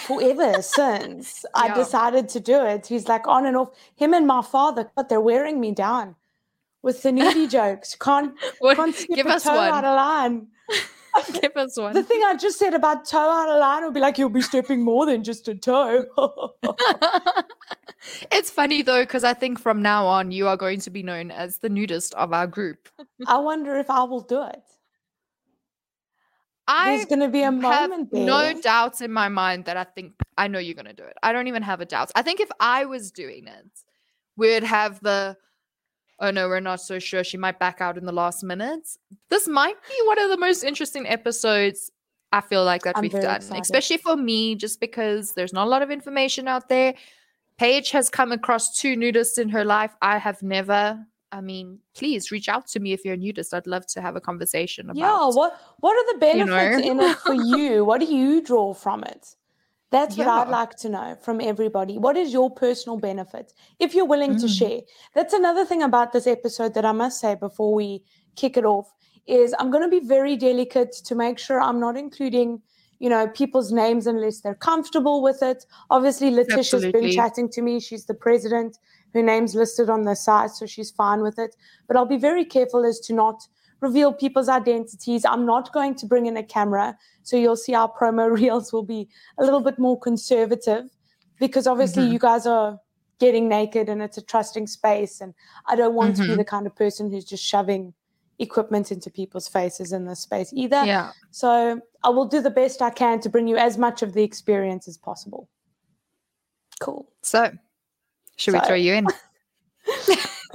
forever 0.00 0.62
since 0.62 1.44
I 1.54 1.74
decided 1.74 2.28
to 2.30 2.40
do 2.40 2.64
it. 2.64 2.86
He's 2.86 3.08
like 3.08 3.26
on 3.26 3.46
and 3.46 3.56
off. 3.56 3.70
Him 3.96 4.14
and 4.14 4.26
my 4.26 4.42
father, 4.42 4.90
but 4.96 5.08
they're 5.08 5.20
wearing 5.20 5.60
me 5.60 5.72
down 5.72 6.16
with 6.82 7.02
the 7.02 7.10
nudie 7.12 7.50
jokes. 7.50 7.94
Can't 7.94 8.34
what, 8.58 8.76
can't 8.76 8.94
skip 8.94 9.16
give 9.16 9.26
a 9.26 9.34
us 9.34 9.44
toe 9.44 9.50
out 9.50 9.70
one. 9.70 9.84
of 9.84 9.96
line. 9.96 10.46
Give 11.40 11.54
us 11.56 11.78
one. 11.78 11.92
The 11.92 12.02
thing 12.02 12.22
I 12.24 12.36
just 12.36 12.58
said 12.58 12.72
about 12.72 13.04
toe 13.04 13.18
out 13.18 13.48
of 13.48 13.60
line 13.60 13.84
would 13.84 13.92
be 13.92 14.00
like 14.00 14.16
you'll 14.16 14.30
be 14.30 14.40
stepping 14.40 14.82
more 14.82 15.04
than 15.04 15.22
just 15.22 15.46
a 15.46 15.54
toe. 15.54 16.06
it's 18.32 18.50
funny 18.50 18.80
though, 18.80 19.02
because 19.02 19.22
I 19.22 19.34
think 19.34 19.58
from 19.58 19.82
now 19.82 20.06
on 20.06 20.32
you 20.32 20.48
are 20.48 20.56
going 20.56 20.80
to 20.80 20.90
be 20.90 21.02
known 21.02 21.30
as 21.30 21.58
the 21.58 21.68
nudist 21.68 22.14
of 22.14 22.32
our 22.32 22.46
group. 22.46 22.88
I 23.26 23.38
wonder 23.38 23.76
if 23.76 23.90
I 23.90 24.04
will 24.04 24.22
do 24.22 24.42
it. 24.42 24.62
I 26.74 26.96
There's 26.96 27.06
going 27.06 27.20
to 27.20 27.28
be 27.28 27.40
a 27.42 27.44
have 27.44 27.54
moment 27.54 28.10
there. 28.10 28.24
no 28.24 28.60
doubts 28.60 29.02
in 29.02 29.12
my 29.12 29.28
mind 29.28 29.66
that 29.66 29.76
I 29.76 29.84
think 29.84 30.14
I 30.38 30.48
know 30.48 30.58
you're 30.58 30.74
going 30.74 30.86
to 30.86 30.94
do 30.94 31.04
it. 31.04 31.16
I 31.22 31.32
don't 31.32 31.46
even 31.46 31.62
have 31.62 31.80
a 31.82 31.84
doubt. 31.84 32.10
I 32.14 32.22
think 32.22 32.40
if 32.40 32.50
I 32.58 32.86
was 32.86 33.10
doing 33.10 33.46
it, 33.46 33.66
we'd 34.36 34.62
have 34.64 35.00
the 35.00 35.36
oh 36.18 36.30
no, 36.30 36.48
we're 36.48 36.60
not 36.60 36.80
so 36.80 36.98
sure. 36.98 37.24
She 37.24 37.36
might 37.36 37.58
back 37.58 37.80
out 37.80 37.98
in 37.98 38.06
the 38.06 38.12
last 38.12 38.42
minutes. 38.42 38.96
This 39.28 39.46
might 39.46 39.76
be 39.88 39.94
one 40.06 40.18
of 40.18 40.30
the 40.30 40.38
most 40.38 40.62
interesting 40.64 41.06
episodes 41.06 41.90
I 42.32 42.40
feel 42.40 42.64
like 42.64 42.82
that 42.84 42.96
I'm 42.96 43.02
we've 43.02 43.12
done, 43.12 43.36
excited. 43.36 43.60
especially 43.62 43.98
for 43.98 44.16
me, 44.16 44.54
just 44.54 44.80
because 44.80 45.32
there's 45.32 45.52
not 45.52 45.66
a 45.66 45.70
lot 45.70 45.82
of 45.82 45.90
information 45.90 46.48
out 46.48 46.68
there. 46.70 46.94
Paige 47.58 47.90
has 47.90 48.08
come 48.08 48.32
across 48.32 48.78
two 48.78 48.96
nudists 48.96 49.38
in 49.38 49.50
her 49.50 49.64
life. 49.64 49.94
I 50.00 50.16
have 50.16 50.42
never. 50.42 51.04
I 51.32 51.40
mean, 51.40 51.78
please 51.94 52.30
reach 52.30 52.48
out 52.48 52.66
to 52.68 52.80
me 52.80 52.92
if 52.92 53.04
you're 53.04 53.14
a 53.14 53.16
nudist. 53.16 53.54
I'd 53.54 53.66
love 53.66 53.86
to 53.88 54.02
have 54.02 54.16
a 54.16 54.20
conversation 54.20 54.90
about. 54.90 54.98
Yeah, 55.00 55.28
what 55.34 55.58
what 55.80 55.96
are 55.96 56.18
the 56.18 56.26
you 56.26 56.44
know. 56.44 56.46
benefits 56.56 56.86
in 56.86 57.00
it 57.00 57.16
for 57.18 57.34
you? 57.56 57.84
What 57.84 58.00
do 58.00 58.06
you 58.14 58.42
draw 58.42 58.74
from 58.74 59.02
it? 59.04 59.34
That's 59.90 60.16
what 60.16 60.26
I'd 60.26 60.48
like 60.48 60.76
to 60.76 60.88
know 60.88 61.18
from 61.22 61.40
everybody. 61.40 61.98
What 61.98 62.16
is 62.16 62.32
your 62.32 62.50
personal 62.50 62.98
benefit 62.98 63.52
if 63.78 63.94
you're 63.94 64.06
willing 64.06 64.36
to 64.38 64.46
Mm. 64.46 64.58
share? 64.58 64.80
That's 65.14 65.34
another 65.34 65.66
thing 65.66 65.82
about 65.82 66.12
this 66.12 66.26
episode 66.26 66.72
that 66.74 66.86
I 66.86 66.92
must 66.92 67.20
say 67.20 67.34
before 67.34 67.74
we 67.74 68.02
kick 68.34 68.56
it 68.56 68.64
off 68.64 68.90
is 69.26 69.54
I'm 69.58 69.70
going 69.70 69.82
to 69.84 69.90
be 70.00 70.06
very 70.06 70.36
delicate 70.36 70.92
to 71.04 71.14
make 71.14 71.38
sure 71.38 71.60
I'm 71.60 71.78
not 71.78 71.98
including, 71.98 72.62
you 73.00 73.10
know, 73.10 73.28
people's 73.28 73.70
names 73.70 74.06
unless 74.06 74.40
they're 74.40 74.54
comfortable 74.54 75.22
with 75.22 75.42
it. 75.42 75.66
Obviously, 75.90 76.30
Letitia's 76.30 76.86
been 76.90 77.10
chatting 77.12 77.50
to 77.50 77.60
me. 77.60 77.78
She's 77.78 78.06
the 78.06 78.14
president. 78.14 78.78
Her 79.14 79.22
name's 79.22 79.54
listed 79.54 79.90
on 79.90 80.02
the 80.02 80.14
site, 80.14 80.50
so 80.52 80.66
she's 80.66 80.90
fine 80.90 81.20
with 81.22 81.38
it. 81.38 81.54
But 81.86 81.96
I'll 81.96 82.06
be 82.06 82.16
very 82.16 82.44
careful 82.44 82.84
as 82.84 82.98
to 83.00 83.12
not 83.12 83.42
reveal 83.80 84.12
people's 84.12 84.48
identities. 84.48 85.24
I'm 85.24 85.44
not 85.44 85.72
going 85.72 85.94
to 85.96 86.06
bring 86.06 86.26
in 86.26 86.36
a 86.36 86.42
camera. 86.42 86.96
So 87.24 87.36
you'll 87.36 87.56
see 87.56 87.74
our 87.74 87.92
promo 87.92 88.30
reels 88.40 88.72
will 88.72 88.84
be 88.84 89.08
a 89.38 89.44
little 89.44 89.60
bit 89.60 89.78
more 89.78 89.98
conservative 89.98 90.84
because 91.40 91.66
obviously 91.66 92.04
Mhm. 92.04 92.12
you 92.12 92.18
guys 92.20 92.46
are 92.46 92.78
getting 93.18 93.48
naked 93.48 93.88
and 93.88 94.00
it's 94.02 94.16
a 94.18 94.22
trusting 94.22 94.66
space. 94.68 95.20
And 95.20 95.34
I 95.66 95.74
don't 95.76 95.94
want 95.94 96.16
to 96.16 96.22
be 96.22 96.28
Mhm. 96.34 96.36
the 96.38 96.44
kind 96.44 96.66
of 96.66 96.74
person 96.76 97.10
who's 97.10 97.24
just 97.24 97.44
shoving 97.44 97.92
equipment 98.38 98.90
into 98.90 99.10
people's 99.10 99.46
faces 99.48 99.92
in 99.92 100.04
this 100.06 100.20
space 100.20 100.52
either. 100.52 100.84
Yeah. 100.84 101.12
So 101.30 101.80
I 102.02 102.08
will 102.08 102.24
do 102.24 102.40
the 102.40 102.50
best 102.50 102.82
I 102.82 102.90
can 102.90 103.20
to 103.20 103.28
bring 103.28 103.46
you 103.46 103.56
as 103.56 103.78
much 103.78 104.02
of 104.02 104.12
the 104.14 104.22
experience 104.22 104.88
as 104.88 104.96
possible. 104.96 105.48
Cool. 106.80 107.08
So, 107.22 107.50
should 108.36 108.54
we 108.54 108.60
throw 108.60 108.76
you 108.76 108.94
in? 108.94 109.06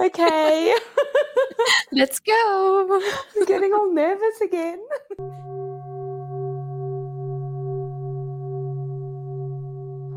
Okay. 0.00 0.76
Let's 1.92 2.20
go. 2.20 3.02
I'm 3.36 3.44
getting 3.46 3.72
all 3.72 3.92
nervous 3.92 4.40
again. 4.40 4.80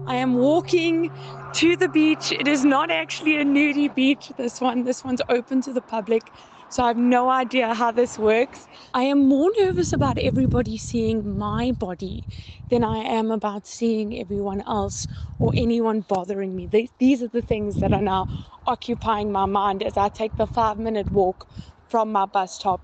I 0.06 0.16
am 0.16 0.36
walking 0.36 1.10
to 1.54 1.76
the 1.76 1.88
beach. 1.88 2.32
It 2.32 2.48
is 2.48 2.64
not 2.64 2.92
actually 2.92 3.38
a 3.38 3.44
nudie 3.44 3.94
beach, 3.94 4.32
this 4.38 4.62
one. 4.62 4.84
This 4.84 5.04
one's 5.04 5.22
open 5.30 5.62
to 5.62 5.74
the 5.74 5.82
public. 5.82 6.32
So 6.72 6.84
I 6.84 6.90
have 6.90 6.98
no 6.98 7.30
idea 7.30 7.74
how 7.76 7.92
this 7.92 8.20
works. 8.20 8.68
I 8.94 9.04
am 9.04 9.28
more 9.28 9.52
nervous 9.60 9.94
about 9.94 10.18
everybody 10.20 10.78
seeing 10.78 11.38
my 11.40 11.72
body 11.74 12.24
than 12.70 12.84
I 12.84 13.00
am 13.00 13.32
about 13.32 13.68
seeing 13.68 14.20
everyone 14.20 14.62
else 14.62 15.08
or 15.40 15.54
anyone 15.56 16.02
bothering 16.02 16.56
me. 16.56 16.68
Th- 16.68 16.92
These 17.00 17.24
are 17.24 17.30
the 17.30 17.42
things 17.44 17.80
that 17.80 17.94
are 17.94 18.02
now 18.02 18.28
occupying 18.68 19.32
my 19.34 19.48
mind 19.48 19.84
as 19.84 19.98
I 19.98 20.10
take 20.10 20.38
the 20.38 20.48
five 20.48 20.80
minute 20.80 21.12
walk 21.12 21.48
from 21.90 22.12
my 22.12 22.26
bus 22.26 22.56
stop 22.56 22.82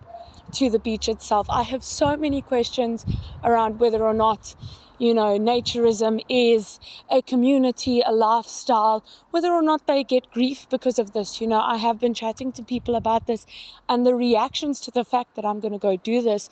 to 0.54 0.70
the 0.70 0.80
beach 0.80 1.10
itself. 1.10 1.48
I 1.50 1.64
have 1.64 1.84
so 1.84 2.18
many 2.18 2.42
questions 2.42 3.06
around 3.44 3.80
whether 3.80 4.04
or 4.06 4.16
not, 4.16 4.56
you 5.00 5.14
know, 5.14 5.40
naturism 5.40 6.22
is 6.30 6.80
a 7.12 7.22
community, 7.22 8.02
a 8.06 8.12
lifestyle, 8.12 9.04
whether 9.32 9.52
or 9.52 9.62
not 9.62 9.88
they 9.88 10.04
get 10.04 10.30
grief 10.32 10.68
because 10.70 11.00
of 11.00 11.14
this. 11.14 11.42
You 11.42 11.48
know, 11.48 11.62
I 11.62 11.78
have 11.78 12.00
been 12.00 12.14
chatting 12.14 12.52
to 12.54 12.64
people 12.64 12.96
about 12.96 13.28
this, 13.28 13.46
and 13.90 14.06
the 14.06 14.16
reactions 14.16 14.80
to 14.82 14.92
the 14.92 15.06
fact 15.06 15.36
that 15.36 15.46
I'm 15.46 15.60
going 15.60 15.74
to 15.74 15.80
go 15.80 15.98
do 15.98 16.22
this 16.22 16.50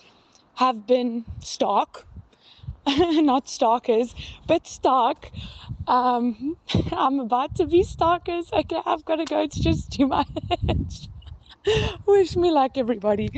have 0.55 0.87
been 0.87 1.25
stark. 1.41 2.05
not 2.87 3.49
stalkers, 3.49 4.13
but 4.47 4.67
stark. 4.67 5.31
Um, 5.87 6.57
I'm 6.91 7.19
about 7.19 7.55
to 7.55 7.65
be 7.65 7.83
stalkers. 7.83 8.49
Okay, 8.53 8.81
I've 8.85 9.05
got 9.05 9.17
to 9.17 9.25
go. 9.25 9.41
It's 9.41 9.59
just 9.59 9.91
too 9.91 10.07
much. 10.07 10.27
Wish 12.07 12.35
me 12.35 12.51
luck, 12.51 12.77
everybody. 12.77 13.29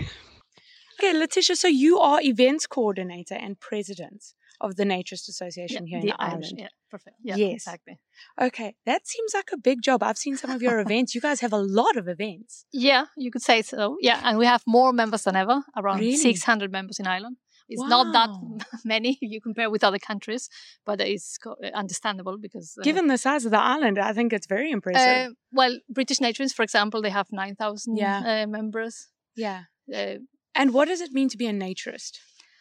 Okay, 0.99 1.17
Letitia, 1.17 1.55
so 1.55 1.67
you 1.67 1.99
are 1.99 2.21
events 2.21 2.67
coordinator 2.67 3.35
and 3.35 3.59
president 3.59 4.33
of 4.59 4.75
the 4.75 4.83
Naturist 4.83 5.27
Association 5.29 5.85
here 5.87 5.99
in 5.99 6.05
the 6.05 6.15
island. 6.19 6.53
Yeah, 6.57 6.67
perfect. 6.89 7.15
Yeah, 7.23 7.35
Yes. 7.35 7.53
exactly. 7.53 7.99
Okay, 8.41 8.75
that 8.85 9.07
seems 9.07 9.33
like 9.33 9.49
a 9.53 9.57
big 9.57 9.81
job. 9.81 10.01
I've 10.03 10.17
seen 10.17 10.35
some 10.37 10.49
of 10.51 10.61
your 10.61 10.79
events. 10.85 11.13
You 11.15 11.21
guys 11.21 11.39
have 11.41 11.53
a 11.53 11.63
lot 11.81 11.95
of 11.97 12.07
events. 12.07 12.65
Yeah, 12.73 13.05
you 13.15 13.29
could 13.31 13.43
say 13.43 13.61
so. 13.61 13.97
Yeah, 14.01 14.19
and 14.23 14.37
we 14.37 14.45
have 14.45 14.63
more 14.67 14.91
members 14.93 15.23
than 15.23 15.35
ever, 15.35 15.63
around 15.75 15.99
Really? 15.99 16.15
600 16.17 16.71
members 16.71 16.99
in 16.99 17.07
Ireland. 17.07 17.37
It's 17.69 17.83
not 17.83 18.13
that 18.13 18.29
many 18.85 19.17
if 19.21 19.29
you 19.29 19.41
compare 19.41 19.69
with 19.69 19.83
other 19.83 19.99
countries, 19.99 20.47
but 20.85 21.01
it's 21.01 21.37
uh, 21.45 21.53
understandable 21.75 22.37
because 22.39 22.73
uh, 22.79 22.83
Given 22.83 23.07
the 23.07 23.17
size 23.17 23.43
of 23.45 23.51
the 23.51 23.59
island, 23.59 23.99
I 23.99 24.13
think 24.13 24.31
it's 24.31 24.47
very 24.47 24.71
impressive. 24.71 25.31
uh, 25.31 25.33
well, 25.51 25.77
British 25.89 26.19
Naturists, 26.19 26.53
for 26.55 26.63
example, 26.63 27.01
they 27.01 27.09
have 27.09 27.27
9,000 27.31 27.97
Yeah. 27.97 28.43
uh, 28.43 28.47
members. 28.47 29.07
yeah. 29.35 29.63
Uh, 29.93 30.19
And 30.55 30.73
what 30.73 30.87
does 30.87 31.01
it 31.01 31.11
mean 31.11 31.29
to 31.29 31.37
be 31.37 31.45
a 31.47 31.51
naturist? 31.53 32.13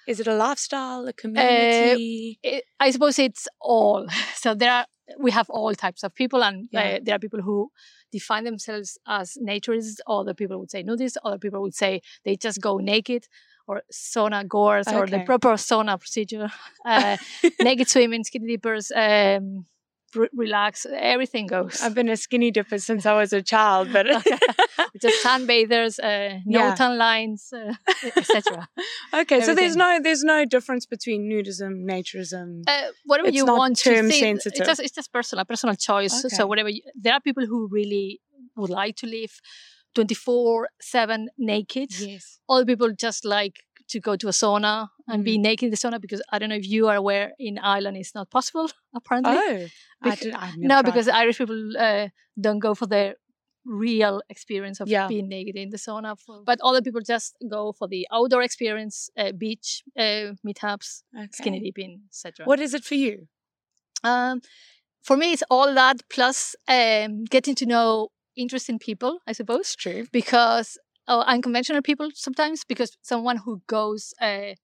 Is 0.06 0.20
it 0.20 0.26
a 0.26 0.34
lifestyle, 0.34 1.06
a 1.08 1.12
community? 1.12 2.38
it, 2.42 2.64
I 2.80 2.90
suppose 2.90 3.18
it's 3.18 3.48
all. 3.60 4.06
So 4.34 4.54
there 4.54 4.72
are 4.72 4.86
we 5.20 5.30
have 5.30 5.48
all 5.50 5.72
types 5.74 6.02
of 6.04 6.14
people, 6.14 6.42
and 6.42 6.68
Yeah. 6.72 6.96
uh, 6.96 6.98
there 7.02 7.14
are 7.16 7.18
people 7.18 7.40
who 7.42 7.70
define 8.12 8.44
themselves 8.44 8.98
as 9.06 9.36
naturists. 9.40 9.98
Other 10.06 10.34
people 10.34 10.58
would 10.60 10.70
say 10.70 10.82
nudists. 10.82 11.16
Other 11.24 11.38
people 11.38 11.60
would 11.62 11.74
say 11.74 12.00
they 12.24 12.36
just 12.36 12.60
go 12.60 12.78
naked, 12.78 13.26
or 13.68 13.82
sauna 13.92 14.46
goers, 14.46 14.86
or 14.88 15.06
the 15.06 15.20
proper 15.26 15.54
sauna 15.56 15.98
procedure. 15.98 16.48
Uh, 16.84 17.16
naked 17.60 17.88
swimming, 17.94 18.22
skinny 18.24 18.46
dippers, 18.46 18.92
um, 18.94 19.66
re- 20.14 20.28
relax, 20.34 20.86
everything 20.92 21.46
goes. 21.46 21.82
I've 21.82 21.94
been 21.94 22.08
a 22.08 22.16
skinny 22.16 22.50
dipper 22.50 22.78
since 22.78 23.04
I 23.06 23.14
was 23.14 23.32
a 23.32 23.42
child, 23.42 23.92
but 23.92 24.06
just 25.00 25.24
sunbathers, 25.24 25.98
uh, 26.02 26.38
no 26.44 26.60
Yeah. 26.60 26.74
tan 26.74 26.96
lines, 26.98 27.52
uh, 27.52 27.74
etc. 28.16 28.68
okay. 29.14 29.40
So 29.40 29.54
there's 29.54 29.76
no 29.76 29.98
there's 30.02 30.22
no 30.24 30.44
difference 30.44 30.86
between 30.86 31.28
nudism, 31.30 31.84
naturism. 31.84 32.62
uh, 32.68 32.90
whatever 33.04 33.28
It's 33.28 33.36
you 33.36 33.46
want 33.46 33.78
term 33.78 34.06
to 34.06 34.10
think, 34.10 34.22
sensitive. 34.42 34.60
It's 34.60 34.68
just, 34.68 34.80
it's 34.80 34.94
just 34.94 35.12
personal, 35.12 35.44
personal 35.44 35.74
choice. 35.76 36.24
Okay. 36.24 36.34
So 36.36 36.46
whatever 36.46 36.68
you, 36.70 36.82
there 36.94 37.14
are 37.14 37.20
people 37.20 37.46
who 37.46 37.68
really 37.70 38.20
would 38.56 38.70
like 38.70 38.96
to 38.96 39.06
live 39.06 39.40
24 39.94 40.68
7 40.80 41.28
naked. 41.38 41.98
yes. 41.98 42.38
Other 42.48 42.64
people 42.64 42.92
just 42.92 43.24
like 43.24 43.56
to 43.88 44.00
go 44.00 44.16
to 44.16 44.28
a 44.28 44.32
sauna 44.32 44.88
and 45.08 45.22
Mm. 45.22 45.24
be 45.24 45.38
naked 45.38 45.64
in 45.66 45.70
the 45.70 45.76
sauna 45.76 46.00
because 46.00 46.22
I 46.32 46.38
don't 46.38 46.48
know 46.48 46.56
if 46.64 46.68
you 46.68 46.88
are 46.88 46.96
aware 46.96 47.32
in 47.38 47.58
Ireland 47.58 47.96
it's 47.96 48.14
not 48.14 48.30
possible 48.30 48.68
apparently. 48.94 49.36
Oh, 49.36 49.68
I 50.02 50.08
I've 50.10 50.56
no, 50.58 50.74
tried. 50.76 50.84
because 50.84 51.08
Irish 51.08 51.38
people 51.38 51.76
uh, 51.78 52.08
don't 52.40 52.58
go 52.58 52.74
for 52.74 52.86
the 52.86 53.14
real 53.64 54.22
experience 54.28 54.80
of 54.80 54.88
Yeah. 54.88 55.08
being 55.08 55.28
naked 55.28 55.56
in 55.56 55.70
the 55.70 55.76
sauna. 55.78 56.16
But 56.44 56.58
other 56.62 56.82
people 56.82 57.00
just 57.00 57.36
go 57.50 57.72
for 57.72 57.88
the 57.88 58.06
outdoor 58.12 58.42
experience, 58.42 59.10
uh, 59.16 59.32
beach 59.32 59.82
uh, 59.98 60.34
meetups, 60.46 61.02
skinny 61.32 61.58
Okay. 61.58 61.64
dipping, 61.66 62.02
etc. 62.08 62.46
What 62.46 62.60
is 62.60 62.74
it 62.74 62.84
for 62.84 62.94
you? 62.94 63.26
Um, 64.04 64.40
for 65.02 65.16
me, 65.16 65.32
it's 65.32 65.42
all 65.50 65.74
that 65.74 66.02
plus 66.08 66.54
um, 66.68 67.24
getting 67.24 67.54
to 67.56 67.66
know 67.66 68.10
interesting 68.36 68.78
people, 68.78 69.18
I 69.26 69.32
suppose, 69.32 69.74
True. 69.74 70.06
because 70.12 70.78
uh, 71.08 71.24
unconventional 71.26 71.82
people 71.82 72.08
sometimes, 72.14 72.64
because 72.64 72.96
someone 73.02 73.38
who 73.38 73.62
goes 73.66 74.12
uh, 74.20 74.54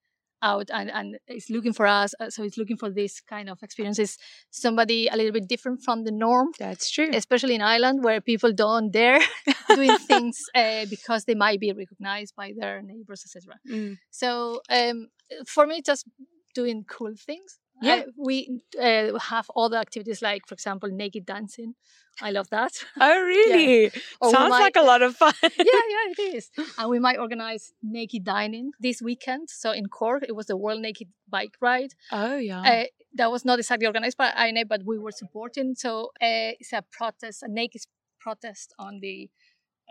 out 0.42 0.70
and, 0.72 0.90
and 0.90 1.18
is 1.28 1.48
looking 1.48 1.72
for 1.72 1.86
us, 1.86 2.14
uh, 2.20 2.28
so 2.28 2.42
it's 2.42 2.58
looking 2.58 2.76
for 2.76 2.90
this 2.90 3.20
kind 3.20 3.48
of 3.48 3.62
experiences, 3.62 4.18
somebody 4.50 5.08
a 5.08 5.16
little 5.16 5.32
bit 5.32 5.48
different 5.48 5.80
from 5.82 6.04
the 6.04 6.10
norm, 6.10 6.48
That's 6.58 6.90
true. 6.90 7.10
especially 7.12 7.54
in 7.54 7.62
Ireland 7.62 8.02
where 8.02 8.20
people 8.20 8.52
don't 8.52 8.90
dare 8.90 9.20
doing 9.74 9.96
things 9.98 10.38
uh, 10.54 10.86
because 10.90 11.24
they 11.24 11.34
might 11.34 11.60
be 11.60 11.72
recognized 11.72 12.34
by 12.36 12.52
their 12.58 12.82
neighbors, 12.82 13.22
etc. 13.24 13.58
Mm. 13.70 13.98
So 14.10 14.60
um, 14.68 15.08
for 15.46 15.66
me, 15.66 15.80
just 15.80 16.06
doing 16.54 16.84
cool 16.88 17.14
things. 17.16 17.58
Yeah. 17.82 18.02
We 18.16 18.60
uh, 18.80 19.18
have 19.18 19.50
other 19.56 19.76
activities 19.76 20.22
like, 20.22 20.46
for 20.46 20.54
example, 20.54 20.88
naked 20.90 21.26
dancing. 21.26 21.74
I 22.20 22.30
love 22.30 22.48
that. 22.50 22.72
Oh, 23.00 23.20
really? 23.22 23.90
We 24.20 24.30
Sounds 24.30 24.50
might- 24.50 24.60
like 24.60 24.76
a 24.76 24.82
lot 24.82 25.02
of 25.02 25.16
fun. 25.16 25.32
yeah, 25.42 25.48
yeah, 25.58 26.12
it 26.12 26.18
is. 26.36 26.50
And 26.78 26.90
we 26.90 26.98
might 26.98 27.18
organize 27.18 27.72
naked 27.82 28.24
dining 28.24 28.72
this 28.80 29.00
weekend. 29.02 29.48
So 29.50 29.70
in 29.72 29.86
Cork, 29.86 30.22
it 30.28 30.36
was 30.36 30.46
the 30.46 30.56
World 30.56 30.80
Naked 30.80 31.08
Bike 31.28 31.56
Ride. 31.60 31.94
Oh, 32.10 32.36
yeah. 32.36 32.60
Uh, 32.60 32.84
that 33.14 33.30
was 33.30 33.44
not 33.44 33.58
exactly 33.58 33.86
organized 33.86 34.16
by 34.18 34.30
INA, 34.46 34.66
but 34.66 34.82
we 34.84 34.98
were 34.98 35.10
supporting. 35.12 35.74
So 35.74 36.06
uh, 36.20 36.52
it's 36.60 36.72
a 36.72 36.82
protest, 36.90 37.42
a 37.42 37.48
naked 37.48 37.82
protest 38.20 38.74
on 38.78 39.00
the 39.00 39.30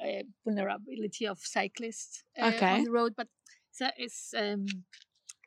uh, 0.03 0.23
vulnerability 0.45 1.25
of 1.27 1.39
cyclists 1.39 2.23
uh, 2.39 2.45
Okay. 2.55 2.71
on 2.75 2.83
the 2.83 2.91
road. 2.91 3.13
But 3.17 3.27
so 3.71 3.87
it's 3.97 4.33
um, 4.37 4.65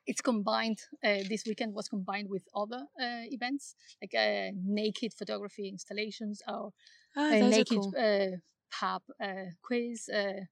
it's 0.06 0.20
combined. 0.20 0.78
Uh, 1.04 1.18
this 1.28 1.44
weekend 1.46 1.74
was 1.74 1.88
combined 1.88 2.28
with 2.30 2.44
other 2.54 2.86
uh, 3.00 3.24
events 3.30 3.74
like 4.02 4.14
uh, 4.14 4.50
naked 4.64 5.12
photography 5.14 5.68
installations 5.68 6.42
or 6.48 6.72
oh, 7.16 7.30
a 7.32 7.42
naked 7.42 7.78
cool. 7.80 7.94
uh, 7.98 8.36
pub 8.70 9.02
uh, 9.22 9.50
quiz. 9.62 10.08
Uh, 10.08 10.44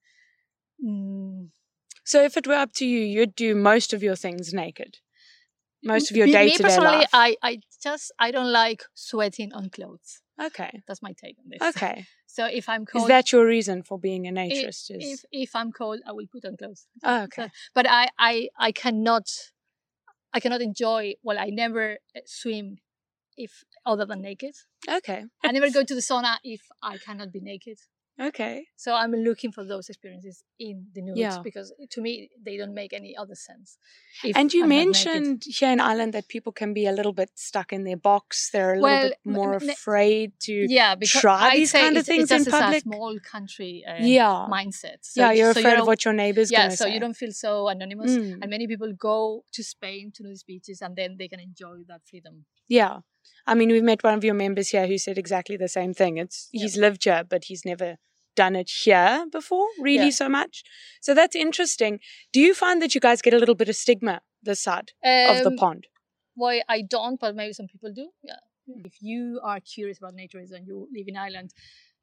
mm, 0.84 1.48
So 2.04 2.22
if 2.24 2.36
it 2.36 2.46
were 2.48 2.54
up 2.54 2.72
to 2.74 2.86
you, 2.86 3.00
you'd 3.00 3.36
do 3.36 3.54
most 3.54 3.92
of 3.92 4.02
your 4.02 4.16
things 4.16 4.52
naked. 4.54 4.98
Most 5.84 6.10
of 6.10 6.16
your 6.16 6.28
day 6.28 6.50
to 6.50 6.52
day 6.52 6.52
me 6.52 6.58
personally, 6.58 7.00
life. 7.00 7.10
I, 7.12 7.36
I 7.42 7.60
just 7.82 8.12
I 8.18 8.32
don't 8.32 8.52
like 8.52 8.84
sweating 8.94 9.52
on 9.52 9.70
clothes. 9.70 10.21
Okay. 10.40 10.82
That's 10.86 11.02
my 11.02 11.12
take 11.12 11.36
on 11.38 11.48
this. 11.48 11.76
Okay. 11.76 12.04
So 12.26 12.46
if 12.46 12.66
I'm 12.66 12.86
cold, 12.86 13.02
Is 13.02 13.08
that 13.08 13.30
your 13.30 13.44
reason 13.44 13.82
for 13.82 13.98
being 13.98 14.26
a 14.26 14.30
naturist? 14.30 14.90
Is 14.90 15.04
if 15.12 15.20
if 15.30 15.54
I'm 15.54 15.70
cold, 15.70 16.00
I 16.06 16.12
will 16.12 16.24
put 16.32 16.46
on 16.46 16.56
clothes. 16.56 16.86
oh, 17.04 17.24
okay. 17.24 17.50
But 17.74 17.86
I 17.86 18.08
I 18.18 18.48
I 18.58 18.72
cannot 18.72 19.26
I 20.32 20.40
cannot 20.40 20.62
enjoy. 20.62 21.14
Well, 21.22 21.38
I 21.38 21.50
never 21.50 21.98
uh, 22.16 22.20
swim 22.24 22.78
if 23.36 23.64
other 23.84 24.06
than 24.06 24.22
naked. 24.22 24.54
Okay. 24.88 25.26
I 25.44 25.52
never 25.52 25.68
go 25.70 25.84
to 25.84 25.94
the 25.94 26.00
sauna 26.00 26.36
if 26.42 26.62
I 26.82 26.96
cannot 26.96 27.32
be 27.32 27.40
naked. 27.40 27.78
Okay. 28.20 28.66
So 28.76 28.94
I'm 28.94 29.12
looking 29.12 29.52
for 29.52 29.64
those 29.64 29.88
experiences 29.88 30.44
in 30.58 30.86
the 30.94 31.00
nudes 31.02 31.18
Yeah. 31.18 31.38
because 31.42 31.72
to 31.90 32.00
me 32.00 32.28
they 32.44 32.56
don't 32.58 32.74
make 32.74 32.92
any 32.92 33.16
other 33.16 33.34
sense. 33.34 33.78
And 34.36 34.52
you 34.52 34.64
I'm 34.64 34.68
mentioned 34.68 35.44
here 35.46 35.70
in 35.72 35.80
Ireland 35.80 36.12
that 36.12 36.28
people 36.28 36.52
can 36.52 36.74
be 36.74 36.86
a 36.86 36.92
little 36.92 37.14
bit 37.14 37.30
stuck 37.34 37.72
in 37.72 37.84
their 37.84 37.96
box. 37.96 38.50
They're 38.52 38.74
a 38.74 38.80
Well, 38.80 38.94
little 38.94 39.08
bit 39.24 39.32
more 39.32 39.54
n- 39.54 39.70
afraid 39.70 40.32
to. 40.40 40.52
yeah, 40.68 40.94
because 40.94 41.20
try 41.22 41.48
I'd 41.48 41.56
these 41.56 41.72
kind 41.72 41.96
of 41.96 42.04
things 42.04 42.30
in 42.30 42.44
public? 42.44 42.78
a 42.78 42.80
small 42.82 43.18
country 43.20 43.82
uh, 43.88 43.94
yeah. 44.04 44.46
mindset. 44.50 44.98
So, 45.02 45.20
yeah, 45.22 45.32
you're 45.32 45.54
so 45.54 45.60
afraid 45.60 45.74
you 45.76 45.80
of 45.80 45.86
what 45.86 46.04
your 46.04 46.14
neighbor's 46.14 46.52
yeah, 46.52 46.68
so 46.68 46.84
say. 46.84 46.92
you 46.94 47.00
don't 47.00 47.14
feel 47.16 47.32
so 47.32 47.68
anonymous. 47.68 48.10
Mm. 48.12 48.38
And 48.42 48.50
many 48.50 48.66
people 48.66 48.92
go 48.92 49.44
to 49.52 49.62
Spain 49.64 50.12
to 50.16 50.22
those 50.22 50.42
beaches, 50.42 50.82
and 50.82 50.94
then 50.96 51.16
they 51.18 51.28
can 51.28 51.40
enjoy 51.40 51.78
that 51.88 52.02
freedom. 52.04 52.44
Yeah. 52.68 53.00
I 53.46 53.54
mean, 53.54 53.70
we've 53.70 53.82
met 53.82 54.02
one 54.04 54.14
of 54.14 54.24
your 54.24 54.34
members 54.34 54.68
here 54.68 54.86
who 54.86 54.98
said 54.98 55.18
exactly 55.18 55.56
the 55.56 55.68
same 55.68 55.92
thing. 55.94 56.16
It's 56.18 56.48
Yeah. 56.52 56.62
he's 56.62 56.76
lived 56.76 57.04
here, 57.04 57.24
but 57.24 57.44
he's 57.44 57.64
never 57.64 57.96
done 58.34 58.56
it 58.56 58.70
here 58.84 59.26
before, 59.30 59.68
really 59.78 60.06
Yeah. 60.06 60.10
so 60.22 60.28
much. 60.28 60.62
So 61.00 61.12
that's 61.14 61.36
interesting. 61.36 62.00
Do 62.32 62.40
you 62.40 62.54
find 62.54 62.80
that 62.80 62.94
you 62.94 63.00
guys 63.00 63.20
get 63.20 63.34
a 63.34 63.38
little 63.38 63.54
bit 63.54 63.68
of 63.68 63.76
stigma 63.76 64.22
this 64.42 64.60
side 64.62 64.92
of 65.04 65.42
the 65.44 65.50
Um, 65.50 65.56
pond? 65.56 65.86
Well, 66.34 66.60
I 66.68 66.82
don't, 66.82 67.20
but 67.20 67.34
maybe 67.34 67.52
some 67.52 67.66
people 67.66 67.92
do. 67.92 68.10
Yeah. 68.22 68.36
Hmm. 68.66 68.86
If 68.86 69.02
you 69.02 69.40
are 69.42 69.60
curious 69.60 69.98
about 69.98 70.14
naturism 70.14 70.56
and 70.58 70.66
you 70.66 70.88
live 70.92 71.08
in 71.08 71.16
Ireland, 71.16 71.52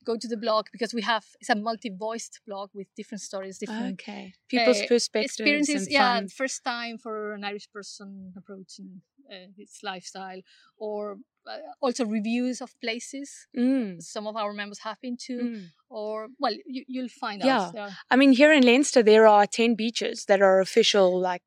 go 0.05 0.15
to 0.17 0.27
the 0.27 0.38
blog 0.38 0.67
because 0.71 0.93
we 0.93 1.01
have 1.01 1.25
it's 1.41 1.49
a 1.49 1.55
multi-voiced 1.55 2.39
blog 2.47 2.69
with 2.73 2.88
different 2.95 3.21
stories, 3.21 3.57
different 3.57 3.93
Okay. 4.01 4.33
People's 4.47 4.81
uh, 4.81 4.88
perspectives 4.88 5.31
experiences. 5.39 5.83
and 5.83 5.91
Yeah, 5.91 6.15
fun. 6.15 6.27
first 6.29 6.63
time 6.63 6.97
for 6.97 7.33
an 7.33 7.43
Irish 7.43 7.67
person 7.71 8.33
approaching 8.38 9.01
uh, 9.31 9.47
its 9.57 9.83
lifestyle, 9.83 10.41
or 10.77 11.17
uh, 11.45 11.57
also 11.81 12.03
reviews 12.05 12.62
of 12.62 12.69
places. 12.81 13.47
Mm. 13.55 14.01
Some 14.01 14.25
of 14.25 14.35
our 14.35 14.53
members 14.53 14.79
have 14.79 14.99
been 15.01 15.17
to, 15.27 15.35
Mm. 15.38 15.63
or 15.89 16.29
well, 16.39 16.55
you, 16.65 16.83
you'll 16.88 17.09
find 17.25 17.41
Yeah. 17.43 17.59
out. 17.62 17.73
There 17.73 17.83
are- 17.83 17.97
I 18.09 18.15
mean, 18.15 18.31
here 18.33 18.51
in 18.51 18.63
Leinster, 18.65 19.03
there 19.03 19.27
are 19.27 19.45
10 19.45 19.75
beaches 19.75 20.25
that 20.25 20.41
are 20.41 20.59
official, 20.62 21.19
like 21.19 21.43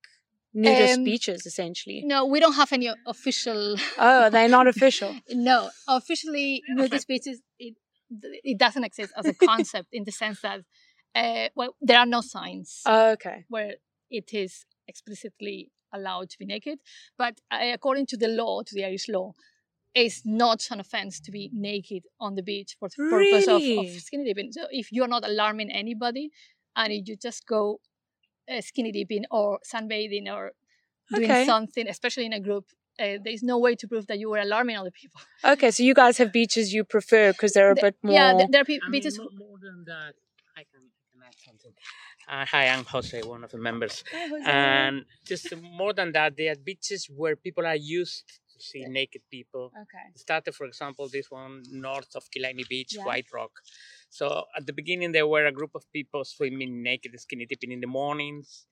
nudist 0.54 0.98
Um, 0.98 1.04
beaches, 1.04 1.46
essentially. 1.46 2.02
No, 2.04 2.24
we 2.26 2.38
don't 2.38 2.52
have 2.62 2.72
any 2.72 2.88
official. 3.06 3.76
Oh, 3.98 4.30
they're 4.30 4.48
not 4.58 4.66
official. 4.74 5.12
no, 5.30 5.70
officially 5.88 6.62
nudist 6.68 7.08
beaches. 7.08 7.40
It 7.58 7.74
it 8.44 8.58
doesn't 8.58 8.84
exist 8.84 9.12
as 9.16 9.28
a 9.28 9.34
concept 9.48 9.88
in 9.92 10.04
the 10.04 10.12
sense 10.12 10.40
that 10.42 10.60
Uh, 11.14 11.48
well, 11.54 11.72
there 11.88 11.98
are 11.98 12.06
no 12.06 12.20
signs 12.22 12.82
Oh, 12.86 13.10
okay. 13.12 13.44
where 13.48 13.74
it 14.10 14.32
is 14.32 14.64
explicitly 14.88 15.70
allowed 15.92 16.28
to 16.30 16.38
be 16.38 16.46
naked, 16.46 16.78
but 17.18 17.34
uh, 17.50 17.72
according 17.74 18.06
to 18.06 18.16
the 18.16 18.28
law, 18.28 18.62
to 18.62 18.74
the 18.74 18.84
Irish 18.84 19.08
law, 19.08 19.32
it's 19.94 20.22
not 20.24 20.70
an 20.70 20.80
offense 20.80 21.20
to 21.20 21.30
be 21.30 21.50
naked 21.52 22.02
on 22.18 22.34
the 22.34 22.42
beach 22.42 22.76
for 22.78 22.88
the 22.88 22.96
purpose 23.10 23.46
of, 23.46 23.62
of 23.76 23.88
Really? 23.88 23.98
skinny 23.98 24.24
dipping. 24.24 24.52
So 24.52 24.62
if 24.70 24.90
you're 24.92 25.08
not 25.16 25.24
alarming 25.28 25.70
anybody, 25.70 26.30
and 26.74 26.92
you 27.08 27.16
just 27.16 27.46
go 27.46 27.80
uh, 28.50 28.60
skinny 28.60 28.92
dipping 28.92 29.24
or 29.30 29.58
sunbathing 29.72 30.26
or 30.32 30.52
doing 31.14 31.30
Okay. 31.30 31.44
something, 31.44 31.86
especially 31.88 32.26
in 32.26 32.32
a 32.32 32.40
group, 32.40 32.66
uh, 33.00 33.18
there's 33.24 33.42
no 33.42 33.58
way 33.58 33.74
to 33.76 33.88
prove 33.88 34.06
that 34.08 34.18
you 34.18 34.28
were 34.30 34.38
alarming 34.38 34.76
other 34.76 34.90
people. 34.90 35.20
Okay, 35.44 35.70
so 35.70 35.82
you 35.82 35.94
guys 35.94 36.18
have 36.18 36.32
beaches 36.32 36.72
you 36.72 36.84
prefer 36.84 37.32
because 37.32 37.52
they're 37.52 37.70
a 37.72 37.74
The- 37.74 37.80
bit 37.80 37.96
more. 38.02 38.14
Yeah, 38.14 38.32
th- 38.36 38.50
there 38.50 38.60
are 38.62 38.64
pe- 38.64 38.78
I 38.82 38.88
mean, 38.88 38.92
beaches. 38.92 39.18
more, 39.18 39.28
more 39.36 39.58
than 39.60 39.84
that, 39.86 40.14
I 40.56 40.62
can, 40.70 40.82
I 40.84 41.08
can 41.12 41.22
add 41.26 41.34
something. 41.46 41.72
Uh, 42.28 42.44
hi, 42.46 42.68
I'm 42.68 42.84
Jose, 42.84 43.20
one 43.22 43.42
of 43.44 43.50
the 43.50 43.58
members. 43.58 44.04
And 44.46 45.04
just 45.26 45.54
more 45.56 45.92
than 45.92 46.12
that, 46.12 46.36
there 46.36 46.52
are 46.52 46.56
beaches 46.56 47.06
where 47.10 47.34
people 47.36 47.66
are 47.66 47.76
used 47.76 48.26
to 48.52 48.62
see 48.62 48.84
naked 48.84 49.22
people. 49.30 49.72
okay. 49.82 50.06
Started, 50.14 50.54
for 50.54 50.66
example, 50.66 51.08
this 51.08 51.30
one 51.30 51.62
north 51.70 52.14
of 52.14 52.30
Killiney 52.30 52.64
Beach, 52.68 52.94
Yeah. 52.96 53.04
White 53.04 53.26
Rock. 53.32 53.50
So 54.10 54.44
at 54.56 54.66
the 54.66 54.72
beginning, 54.72 55.10
there 55.12 55.26
were 55.26 55.46
a 55.46 55.52
group 55.52 55.72
of 55.74 55.90
people 55.92 56.24
swimming 56.24 56.82
naked, 56.82 57.18
skinny 57.18 57.46
dipping 57.46 57.72
in 57.72 57.80
the 57.80 57.86
mornings, 57.88 58.66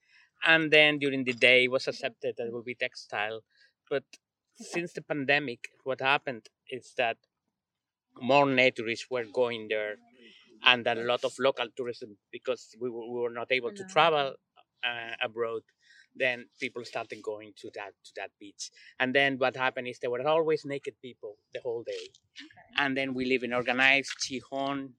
and 0.45 0.71
then 0.71 0.97
during 0.99 1.23
the 1.25 1.33
day, 1.33 1.65
it 1.65 1.71
was 1.71 1.87
accepted 1.87 2.35
that 2.37 2.47
it 2.47 2.53
would 2.53 2.65
be 2.65 2.75
textile. 2.75 3.41
But 3.91 4.05
since 4.55 4.93
the 4.93 5.01
pandemic, 5.01 5.67
what 5.83 5.99
happened 5.99 6.47
is 6.69 6.93
that 6.97 7.17
more 8.21 8.45
naturists 8.45 9.11
were 9.11 9.25
going 9.25 9.67
there, 9.67 9.95
and 10.63 10.85
that 10.85 10.97
a 10.97 11.01
lot 11.03 11.23
of 11.25 11.33
local 11.39 11.67
tourism 11.75 12.17
because 12.31 12.75
we 12.79 12.89
were, 12.89 13.05
we 13.11 13.19
were 13.19 13.37
not 13.41 13.51
able 13.51 13.73
to 13.73 13.83
travel 13.85 14.35
uh, 14.89 15.13
abroad. 15.21 15.63
Then 16.15 16.45
people 16.59 16.83
started 16.85 17.21
going 17.21 17.53
to 17.61 17.69
that 17.75 17.93
to 18.05 18.11
that 18.15 18.31
beach, 18.39 18.69
and 18.99 19.13
then 19.13 19.37
what 19.37 19.55
happened 19.55 19.87
is 19.87 19.99
there 19.99 20.09
were 20.15 20.25
always 20.27 20.65
naked 20.65 20.95
people 21.01 21.35
the 21.53 21.61
whole 21.61 21.83
day, 21.83 22.05
okay. 22.45 22.83
and 22.83 22.97
then 22.97 23.13
we 23.13 23.25
live 23.25 23.43
in 23.43 23.53
organized 23.53 24.13
qigong 24.23 24.89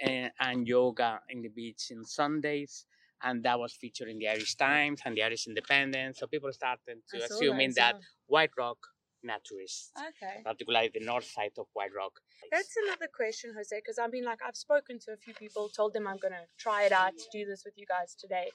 and, 0.00 0.32
and 0.40 0.66
yoga 0.66 1.20
in 1.28 1.42
the 1.42 1.50
beach 1.50 1.92
on 1.94 2.04
Sundays, 2.04 2.86
and 3.22 3.42
that 3.44 3.58
was 3.58 3.72
featured 3.72 4.08
in 4.08 4.18
the 4.18 4.28
Irish 4.28 4.54
Times 4.56 5.00
and 5.04 5.16
the 5.16 5.22
Irish 5.22 5.46
Independent. 5.46 6.16
So 6.16 6.26
people 6.26 6.52
started 6.52 6.98
to 7.10 7.24
assuming 7.24 7.72
that 7.76 7.96
White 8.26 8.50
Rock 8.56 8.78
naturists, 9.24 9.90
Okay. 9.98 10.42
particularly 10.44 10.90
the 10.94 11.04
north 11.04 11.24
side 11.24 11.50
of 11.58 11.66
White 11.72 11.94
Rock. 11.96 12.20
That's 12.52 12.74
another 12.84 13.08
question, 13.12 13.52
Jose, 13.56 13.76
because 13.76 13.98
I 13.98 14.06
mean, 14.06 14.24
like, 14.24 14.40
I've 14.46 14.56
spoken 14.56 14.98
to 15.00 15.12
a 15.12 15.16
few 15.16 15.34
people, 15.34 15.68
told 15.68 15.92
them 15.92 16.06
I'm 16.06 16.18
going 16.18 16.34
to 16.34 16.46
try 16.56 16.84
it 16.84 16.92
out, 16.92 17.16
to 17.18 17.24
do 17.32 17.44
this 17.44 17.64
with 17.64 17.74
you 17.76 17.86
guys 17.86 18.14
today. 18.14 18.50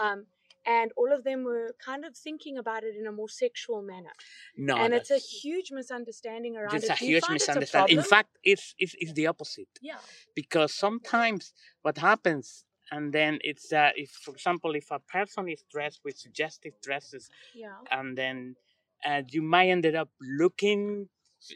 Um, 0.00 0.26
and 0.66 0.92
all 0.96 1.12
of 1.12 1.24
them 1.24 1.44
were 1.44 1.74
kind 1.84 2.04
of 2.04 2.16
thinking 2.16 2.56
about 2.56 2.84
it 2.84 2.96
in 2.96 3.06
a 3.06 3.12
more 3.12 3.28
sexual 3.28 3.82
manner. 3.82 4.12
no, 4.56 4.76
and 4.76 4.94
it's 4.94 5.10
a 5.10 5.18
huge 5.18 5.70
misunderstanding 5.72 6.56
around 6.56 6.74
it's 6.74 6.84
it. 6.84 6.90
a 6.90 6.94
huge 6.94 7.18
it's 7.18 7.28
a 7.28 7.32
misunderstanding. 7.32 7.98
In 7.98 8.02
fact, 8.02 8.30
it's, 8.42 8.74
it's 8.78 8.94
it's 8.98 9.12
the 9.12 9.26
opposite 9.26 9.68
yeah. 9.82 9.96
because 10.34 10.72
sometimes 10.72 11.52
what 11.82 11.98
happens, 11.98 12.64
and 12.90 13.12
then 13.12 13.38
it's 13.42 13.72
uh, 13.72 13.90
if, 13.96 14.10
for 14.10 14.32
example, 14.32 14.74
if 14.74 14.90
a 14.90 14.98
person 15.00 15.48
is 15.48 15.62
dressed 15.70 16.00
with 16.04 16.16
suggestive 16.18 16.74
dresses, 16.82 17.30
Yeah. 17.54 17.76
and 17.90 18.16
then 18.18 18.56
uh, 19.04 19.22
you 19.28 19.42
might 19.42 19.68
ended 19.68 19.94
up 19.94 20.10
looking 20.20 21.08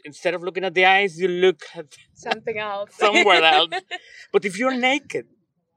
instead 0.05 0.33
of 0.35 0.43
looking 0.43 0.63
at 0.63 0.73
the 0.75 0.85
eyes, 0.85 1.19
you 1.19 1.27
look 1.27 1.61
at 1.75 1.87
Something 2.13 2.57
else. 2.71 2.91
somewhere 2.95 3.43
else. 3.43 3.69
But 4.31 4.45
if 4.45 4.59
you're 4.59 4.77
naked, 4.77 5.25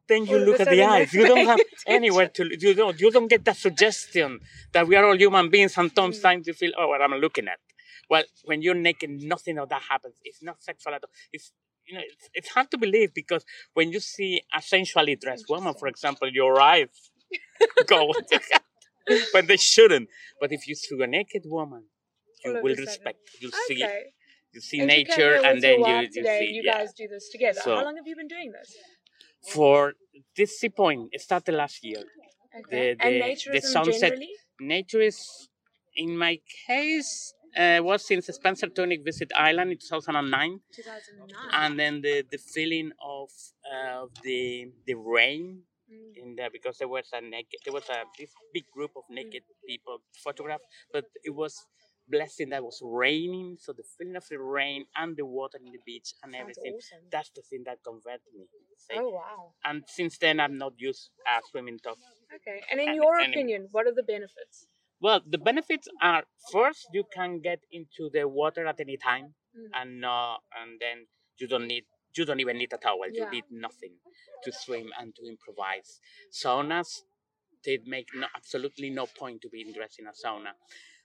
then 0.09 0.27
you 0.27 0.37
All 0.37 0.43
of 0.43 0.49
a 0.49 0.51
look 0.51 0.61
at 0.61 0.69
the 0.69 0.83
eyes. 0.83 1.15
you're 1.15 1.27
don't 1.29 1.47
have 1.47 1.61
anywhere 1.87 2.29
to. 2.29 2.43
You 2.61 2.75
don't. 2.75 3.01
You 3.01 3.11
don't 3.11 3.29
get 3.29 3.45
that 3.47 3.57
suggestion 3.57 4.41
that 4.73 4.87
we 4.87 4.97
are 4.97 5.05
all 5.07 5.17
human 5.17 5.49
beings. 5.49 5.79
and 5.79 5.91
Mm. 5.91 5.95
Sometimes 5.95 6.47
you 6.47 6.53
feel, 6.53 6.73
oh, 6.79 6.89
what 6.89 7.01
I'm 7.01 7.13
I 7.15 7.17
looking 7.17 7.49
at? 7.49 7.59
Well, 8.11 8.25
when 8.45 8.61
you're 8.63 8.75
naked, 8.75 9.11
nothing 9.35 9.57
of 9.59 9.69
that 9.71 9.83
happens. 9.89 10.17
It's 10.25 10.43
not 10.43 10.63
sexual 10.63 10.93
at 10.95 11.03
all. 11.05 11.11
It's 11.33 11.53
you 11.87 11.95
know, 11.95 12.01
it's, 12.13 12.29
it's 12.35 12.49
hard 12.49 12.71
to 12.71 12.79
believe 12.79 13.13
because 13.15 13.45
when 13.75 13.91
you 13.93 14.01
see 14.01 14.43
a 14.57 14.63
sensually 14.63 15.17
dressed 15.17 15.47
woman, 15.49 15.75
for 15.75 15.89
example, 15.89 16.29
your 16.29 16.61
eyes 16.61 16.89
go 17.87 18.13
when 19.35 19.47
they 19.51 19.57
shouldn't. 19.57 20.09
But 20.41 20.53
if 20.53 20.67
you 20.69 20.75
see 20.75 20.97
a 21.03 21.07
naked 21.07 21.43
woman, 21.47 21.85
you 22.45 22.53
will 22.63 22.77
respect. 22.77 23.19
You 23.41 23.51
see, 23.67 23.83
Okay. 23.85 24.03
you 24.55 24.61
see 24.61 24.79
And 24.81 24.89
nature, 24.89 25.15
here 25.15 25.43
and 25.45 25.63
then 25.63 25.81
you, 25.81 25.97
you 26.03 26.09
today, 26.11 26.39
see. 26.41 26.53
You 26.57 26.63
yeah. 26.65 26.79
guys 26.79 26.93
do 26.93 27.09
this 27.09 27.29
together. 27.31 27.61
So- 27.63 27.77
How 27.77 27.85
long 27.85 27.97
have 27.97 28.07
you 28.07 28.17
been 28.17 28.29
doing 28.29 28.53
this? 28.53 28.77
For 29.53 29.95
this 30.37 30.65
point, 30.77 31.09
it 31.13 31.21
started 31.21 31.55
last 31.55 31.85
year. 31.85 32.05
Okay. 32.59 32.95
The- 32.95 33.05
and 33.05 33.15
the- 33.15 33.21
naturism 33.29 33.53
the 33.53 33.61
sunset- 33.61 34.01
generally? 34.01 34.31
Nature 34.61 35.01
is, 35.01 35.49
in 35.97 36.17
my 36.17 36.39
case, 36.67 37.35
uh, 37.57 37.81
was 37.83 38.05
since 38.07 38.27
Spencer 38.27 38.69
Tunick 38.69 39.05
visit 39.05 39.31
Ireland 39.37 39.73
in 39.73 39.79
2009, 39.79 40.61
2009. 40.75 41.37
and 41.53 41.79
then 41.79 42.01
the, 42.01 42.25
the 42.31 42.39
feeling 42.39 42.93
of 43.03 43.31
uh, 43.73 44.07
the 44.23 44.71
the 44.87 44.95
rain 44.95 45.63
Mm. 45.93 46.17
in 46.23 46.37
there 46.37 46.49
because 46.51 46.79
there 46.79 46.89
was 46.89 47.05
a 47.13 47.21
naked 47.21 47.61
there 47.67 47.75
was 47.75 47.87
a 47.91 48.05
this 48.19 48.31
big 48.55 48.65
group 48.73 48.93
of 48.97 49.03
naked 49.11 49.43
people 49.69 49.99
photographed, 50.25 50.65
but 50.91 51.05
it 51.23 51.35
was 51.35 51.67
blessing 52.09 52.49
that 52.49 52.63
was 52.65 52.81
raining, 52.83 53.59
so 53.61 53.73
the 53.75 53.83
feeling 53.99 54.17
of 54.17 54.25
the 54.31 54.39
rain 54.39 54.87
and 54.97 55.17
the 55.19 55.27
water 55.27 55.59
in 55.65 55.71
the 55.71 55.79
beach 55.85 56.15
and 56.23 56.33
Sounds 56.33 56.41
everything. 56.41 56.73
awesome. 56.79 56.99
That's 57.11 57.31
the 57.37 57.43
thing 57.43 57.65
that 57.67 57.79
converted 57.85 58.33
me. 58.35 58.47
say. 58.79 58.95
Oh 58.97 59.11
wow. 59.11 59.53
And 59.67 59.83
since 59.87 60.17
then, 60.17 60.41
I'm 60.41 60.57
not 60.57 60.73
used 60.79 61.11
uh, 61.29 61.41
swimming 61.51 61.79
top. 61.79 61.99
Okay. 62.37 62.63
And 62.71 62.81
in 62.81 62.89
And- 62.89 62.97
your 62.97 63.19
and- 63.19 63.33
opinion, 63.35 63.69
what 63.73 63.87
are 63.87 63.93
the 63.95 64.03
benefits? 64.15 64.69
Well, 65.03 65.21
the 65.27 65.39
benefits 65.39 65.89
are 66.01 66.25
first 66.53 66.87
you 66.93 67.05
can 67.13 67.41
get 67.41 67.61
into 67.73 68.09
the 68.13 68.25
water 68.29 68.67
at 68.67 68.81
any 68.81 68.97
time, 68.97 69.35
Mm. 69.55 69.69
and 69.81 70.05
uh, 70.05 70.37
and 70.61 70.81
then 70.81 70.99
you 71.39 71.47
don't 71.53 71.67
need 71.67 71.85
you 72.17 72.25
don't 72.25 72.41
even 72.41 72.57
need 72.57 72.73
a 72.73 72.79
towel. 72.79 73.05
You 73.13 73.29
need 73.31 73.45
nothing 73.51 73.95
to 74.45 74.51
swim 74.53 74.89
and 74.99 75.15
to 75.17 75.23
improvise. 75.35 76.01
Saunas, 76.33 76.91
they 77.65 77.79
make 77.85 78.09
no, 78.15 78.27
absolutely 78.35 78.89
no 78.91 79.07
point 79.21 79.43
to 79.43 79.49
be 79.51 79.61
dressed 79.77 79.99
in 80.01 80.07
a 80.07 80.13
sauna. 80.23 80.53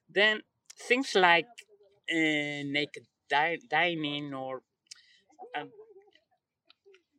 Then 0.10 0.44
things 0.88 1.10
like 1.16 1.52
uh, 2.10 2.62
naked 2.78 3.06
di- 3.30 3.60
dining 3.70 4.34
or 4.34 4.62
um, 5.58 5.70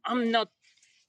I'm 0.05 0.31
not 0.31 0.49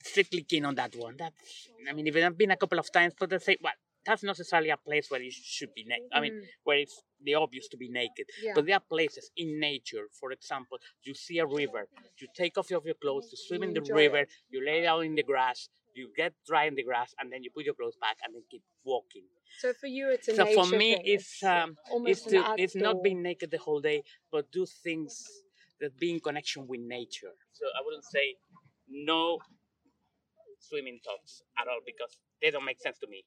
strictly 0.04 0.44
keen 0.44 0.66
on 0.66 0.76
that 0.76 0.96
one. 0.96 1.16
That's 1.18 1.70
I 1.90 1.94
mean, 1.94 2.08
even 2.08 2.24
I've 2.24 2.38
been 2.38 2.52
a 2.52 2.58
couple 2.58 2.80
of 2.80 2.92
times, 2.92 3.14
but 3.20 3.30
they 3.30 3.40
say, 3.40 3.58
well, 3.62 3.74
that's 4.06 4.24
not 4.24 4.32
necessarily 4.32 4.70
a 4.70 4.78
place 4.78 5.10
where 5.12 5.22
you 5.22 5.32
should 5.32 5.74
be 5.74 5.84
naked. 5.84 6.10
I 6.14 6.20
mean, 6.22 6.34
Mm. 6.34 6.48
where 6.64 6.78
it's 6.78 7.04
the 7.22 7.36
obvious 7.36 7.68
to 7.70 7.78
be 7.78 7.90
naked. 7.90 8.26
Yeah. 8.42 8.54
But 8.56 8.66
there 8.66 8.76
are 8.76 8.80
places 8.98 9.32
in 9.36 9.60
nature, 9.60 10.08
for 10.20 10.32
example, 10.32 10.78
you 11.04 11.14
see 11.14 11.40
a 11.40 11.46
river, 11.46 11.88
you 12.18 12.28
take 12.34 12.58
off 12.58 12.70
your 12.70 12.82
clothes, 12.96 13.30
you 13.32 13.38
swim 13.38 13.64
in 13.64 13.74
the 13.74 13.82
river, 13.94 14.20
it. 14.20 14.30
you 14.50 14.66
lay 14.66 14.82
down 14.82 15.04
in 15.04 15.16
the 15.16 15.24
grass, 15.24 15.70
you 15.94 16.12
get 16.16 16.34
dry 16.46 16.66
in 16.66 16.76
the 16.76 16.84
grass, 16.84 17.14
and 17.20 17.32
then 17.32 17.44
you 17.44 17.52
put 17.52 17.66
your 17.66 17.74
clothes 17.74 17.98
back 18.00 18.18
and 18.24 18.34
then 18.34 18.44
keep 18.50 18.64
walking. 18.84 19.24
So 19.60 19.74
for 19.74 19.88
you, 19.88 20.10
it's 20.10 20.28
a 20.30 20.36
so 20.36 20.46
for 20.46 20.66
me, 20.68 20.96
thing. 20.96 21.02
it's 21.06 21.44
um, 21.44 21.76
almost 21.92 22.12
it's 22.12 22.32
to 22.32 22.56
it's 22.58 22.76
not 22.76 23.04
being 23.04 23.22
naked 23.22 23.52
the 23.52 23.58
whole 23.58 23.82
day, 23.82 24.04
but 24.32 24.52
do 24.52 24.66
things 24.66 25.26
that 25.82 25.98
be 25.98 26.12
in 26.12 26.20
connection 26.20 26.68
with 26.68 26.82
nature. 26.82 27.34
So 27.52 27.66
I 27.78 27.82
wouldn't 27.84 28.06
say 28.06 28.36
no 28.88 29.40
swimming 30.60 31.00
tops 31.04 31.44
at 31.58 31.68
all 31.68 31.80
because 31.86 32.18
they 32.42 32.52
don't 32.52 32.66
make 32.66 32.80
sense 32.80 32.98
to 33.00 33.08
me. 33.08 33.24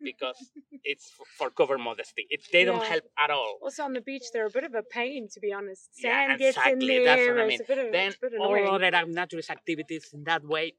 Because 0.00 0.36
it's 0.84 1.10
for 1.36 1.50
cover 1.50 1.78
modesty. 1.78 2.26
It, 2.30 2.40
they 2.52 2.64
don't 2.64 2.82
help 2.82 3.04
at 3.22 3.30
all. 3.30 3.58
Also 3.62 3.82
on 3.82 3.92
the 3.92 4.00
beach, 4.00 4.24
they're 4.32 4.46
a 4.46 4.50
bit 4.50 4.64
of 4.64 4.74
a 4.74 4.82
pain, 4.82 5.28
to 5.32 5.40
be 5.40 5.52
honest. 5.52 5.90
Yeah, 5.98 6.28
Sand 6.28 6.38
gets 6.38 6.56
in 6.56 6.62
exactly, 6.62 6.88
there. 6.88 7.04
that's 7.04 7.28
what 7.28 7.38
I 7.38 7.46
mean. 7.46 7.60
of, 7.86 7.92
Then 7.92 8.06
it's 8.08 8.16
a 8.16 8.20
bit 8.20 8.32
all 8.40 8.54
annoying. 8.54 8.68
other 8.68 8.96
activities 9.50 10.10
in 10.12 10.24
that 10.24 10.44
way, 10.44 10.74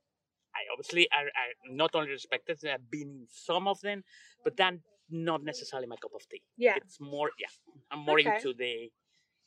I 0.56 0.62
obviously 0.74 1.08
are, 1.12 1.26
are 1.26 1.54
not 1.84 1.92
only 1.96 2.10
respected, 2.12 2.58
I've 2.66 2.90
been 2.90 3.02
in 3.10 3.28
some 3.30 3.68
of 3.68 3.80
them, 3.82 4.04
but 4.44 4.58
then 4.58 4.82
not 5.10 5.44
necessarily 5.44 5.88
my 5.88 5.96
cup 5.98 6.12
of 6.16 6.28
tea. 6.30 6.42
yeah. 6.58 6.76
It's 6.78 7.00
more, 7.00 7.30
yeah, 7.40 7.48
I'm 7.92 8.00
more 8.00 8.20
Okay. 8.20 8.36
into 8.36 8.54
the. 8.54 8.92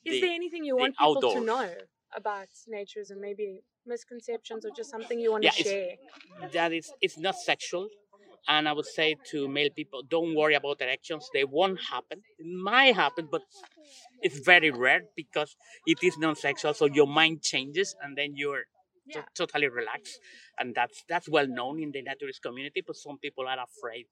Is 0.05 0.21
there 0.21 0.31
anything 0.31 0.63
you 0.65 0.75
the 0.75 0.81
want 0.81 0.97
people 0.97 1.21
to 1.33 1.41
know 1.41 1.69
about 2.15 2.47
naturism? 2.69 3.17
Maybe 3.19 3.61
misconceptions 3.85 4.65
or 4.65 4.71
just 4.75 4.89
something 4.89 5.19
you 5.19 5.31
want 5.31 5.43
to 5.43 5.47
Yeah, 5.47 5.59
it's- 5.59 5.73
share? 6.39 6.49
that 6.51 6.71
is 6.73 6.91
it's 7.01 7.17
not 7.17 7.35
sexual 7.35 7.87
and 8.47 8.67
i 8.67 8.73
would 8.73 8.85
say 8.85 9.15
to 9.31 9.47
male 9.47 9.69
people 9.75 10.01
don't 10.15 10.35
worry 10.35 10.55
about 10.55 10.81
erections 10.81 11.29
they 11.33 11.43
won't 11.43 11.79
happen 11.93 12.19
it 12.37 12.45
might 12.69 12.95
happen 12.95 13.27
but 13.31 13.41
it's 14.21 14.39
very 14.39 14.71
rare 14.71 15.01
because 15.15 15.55
it 15.85 15.97
is 16.03 16.17
non-sexual 16.17 16.73
so 16.73 16.85
your 16.85 17.07
mind 17.07 17.41
changes 17.41 17.95
and 18.01 18.17
then 18.17 18.31
you're 18.43 18.65
Yeah. 19.13 19.25
totally 19.39 19.67
relaxed 19.67 20.19
and 20.59 20.67
that's 20.79 20.99
that's 21.11 21.27
well 21.35 21.47
known 21.57 21.75
in 21.85 21.89
the 21.95 22.01
naturist 22.09 22.39
community 22.45 22.81
but 22.87 22.95
some 23.05 23.17
people 23.25 23.45
are 23.53 23.59
afraid 23.69 24.05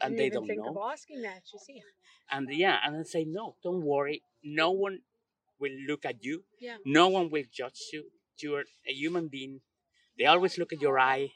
and 0.00 0.16
they 0.18 0.26
even 0.28 0.34
don't 0.36 0.46
think 0.50 0.62
of 0.68 0.74
know. 0.76 0.84
asking 0.94 1.20
that. 1.26 1.42
You 1.52 1.58
see? 1.66 1.78
and 2.34 2.48
yeah 2.64 2.76
and 2.84 2.96
i 3.00 3.02
say 3.14 3.22
no 3.38 3.44
don't 3.66 3.84
worry 3.94 4.16
no 4.62 4.68
one 4.84 4.96
will 5.60 5.76
look 5.90 6.04
at 6.12 6.16
you 6.28 6.36
Yeah. 6.68 6.78
no 7.00 7.04
one 7.18 7.26
will 7.34 7.44
judge 7.60 7.80
you 7.92 8.02
you're 8.42 8.64
a 8.92 8.94
human 9.02 9.28
being 9.36 9.60
they 10.18 10.26
always 10.34 10.54
look 10.60 10.72
at 10.76 10.80
your 10.86 10.96
eye 10.98 11.26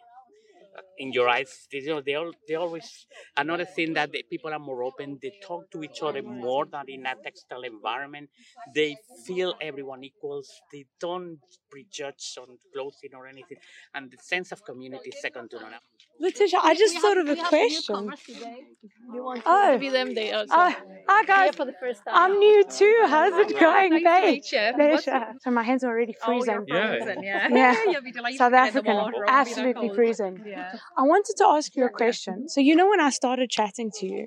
in 0.99 1.13
your 1.13 1.29
eyes. 1.29 1.67
They, 1.71 1.79
you 1.79 1.89
know, 1.89 2.01
they, 2.01 2.15
all, 2.15 2.33
they 2.49 2.55
always 2.55 3.07
another 3.37 3.65
thing 3.65 3.95
that 3.95 4.13
the 4.13 4.23
people 4.29 4.53
are 4.53 4.59
more 4.59 4.83
open. 4.85 5.19
They 5.23 5.33
talk 5.43 5.71
to 5.73 5.83
each 5.83 6.01
other 6.03 6.23
more 6.23 6.67
than 6.67 6.85
in 6.89 7.07
a 7.07 7.15
textile 7.23 7.63
environment. 7.63 8.31
They 8.75 8.97
feel 9.27 9.55
everyone 9.61 10.05
equals. 10.05 10.51
They 10.73 10.85
don't 11.01 11.39
prejudge 11.71 12.37
on 12.41 12.57
clothing 12.73 13.11
or 13.15 13.27
anything, 13.27 13.59
and 13.95 14.11
the 14.11 14.19
sense 14.19 14.53
of 14.53 14.65
community 14.65 15.11
is 15.11 15.21
second 15.21 15.51
to 15.51 15.61
none. 15.61 15.73
Letitia, 16.21 16.61
I 16.63 16.75
just 16.77 16.95
We 16.95 17.01
thought 17.01 17.17
have- 17.17 17.27
of 17.27 17.31
a 17.31 17.35
we 17.35 17.39
have 17.41 17.49
question. 17.49 17.95
newcomers 17.97 18.21
today. 18.23 18.65
You 19.13 19.25
want 19.25 19.43
to 19.43 19.49
Oh. 19.49 19.69
interview 19.71 19.91
them? 19.91 20.15
They 20.15 20.33
also 20.33 20.55
Oh, 20.57 20.75
hi 21.09 21.25
guys. 21.25 21.57
for 21.57 21.65
the 21.65 21.73
first 21.81 22.05
time. 22.05 22.15
I'm 22.15 22.39
new 22.39 22.63
too. 22.65 22.99
How's 23.09 23.33
it 23.51 23.59
going, 23.59 23.91
nice 23.91 23.99
to 24.03 24.05
babe? 24.05 24.25
meet 24.35 24.53
you. 24.53 24.59
What's- 24.91 25.05
Pleasure. 25.05 25.33
So 25.43 25.51
my 25.51 25.63
hands 25.65 25.83
are 25.83 25.91
already 25.91 26.15
Oh, 26.25 26.31
you're 26.33 26.41
freezing. 26.45 26.55
from 26.55 26.67
Yeah. 26.69 26.99
Britain, 26.99 27.23
yeah. 27.25 27.49
Yeah. 27.51 27.85
You'll 27.93 28.03
be 28.03 28.13
delighted 28.13 28.39
South 28.39 28.53
to 28.53 28.57
get 28.57 28.69
in 28.69 28.73
the 28.75 28.79
African, 28.79 28.95
water, 28.95 29.11
it'll 29.11 29.23
be 29.23 29.27
that 29.27 29.41
absolutely 29.41 29.89
freezing. 29.97 30.43
Yeah. 30.47 30.64
I 30.97 31.03
wanted 31.03 31.35
to 31.39 31.45
ask 31.57 31.75
you 31.77 31.85
a 31.85 31.91
question. 31.91 32.49
So 32.49 32.61
you 32.61 32.75
know 32.77 32.89
when 32.89 33.01
I 33.01 33.11
started 33.11 33.51
chatting 33.51 33.91
to 33.99 34.07
you, 34.07 34.27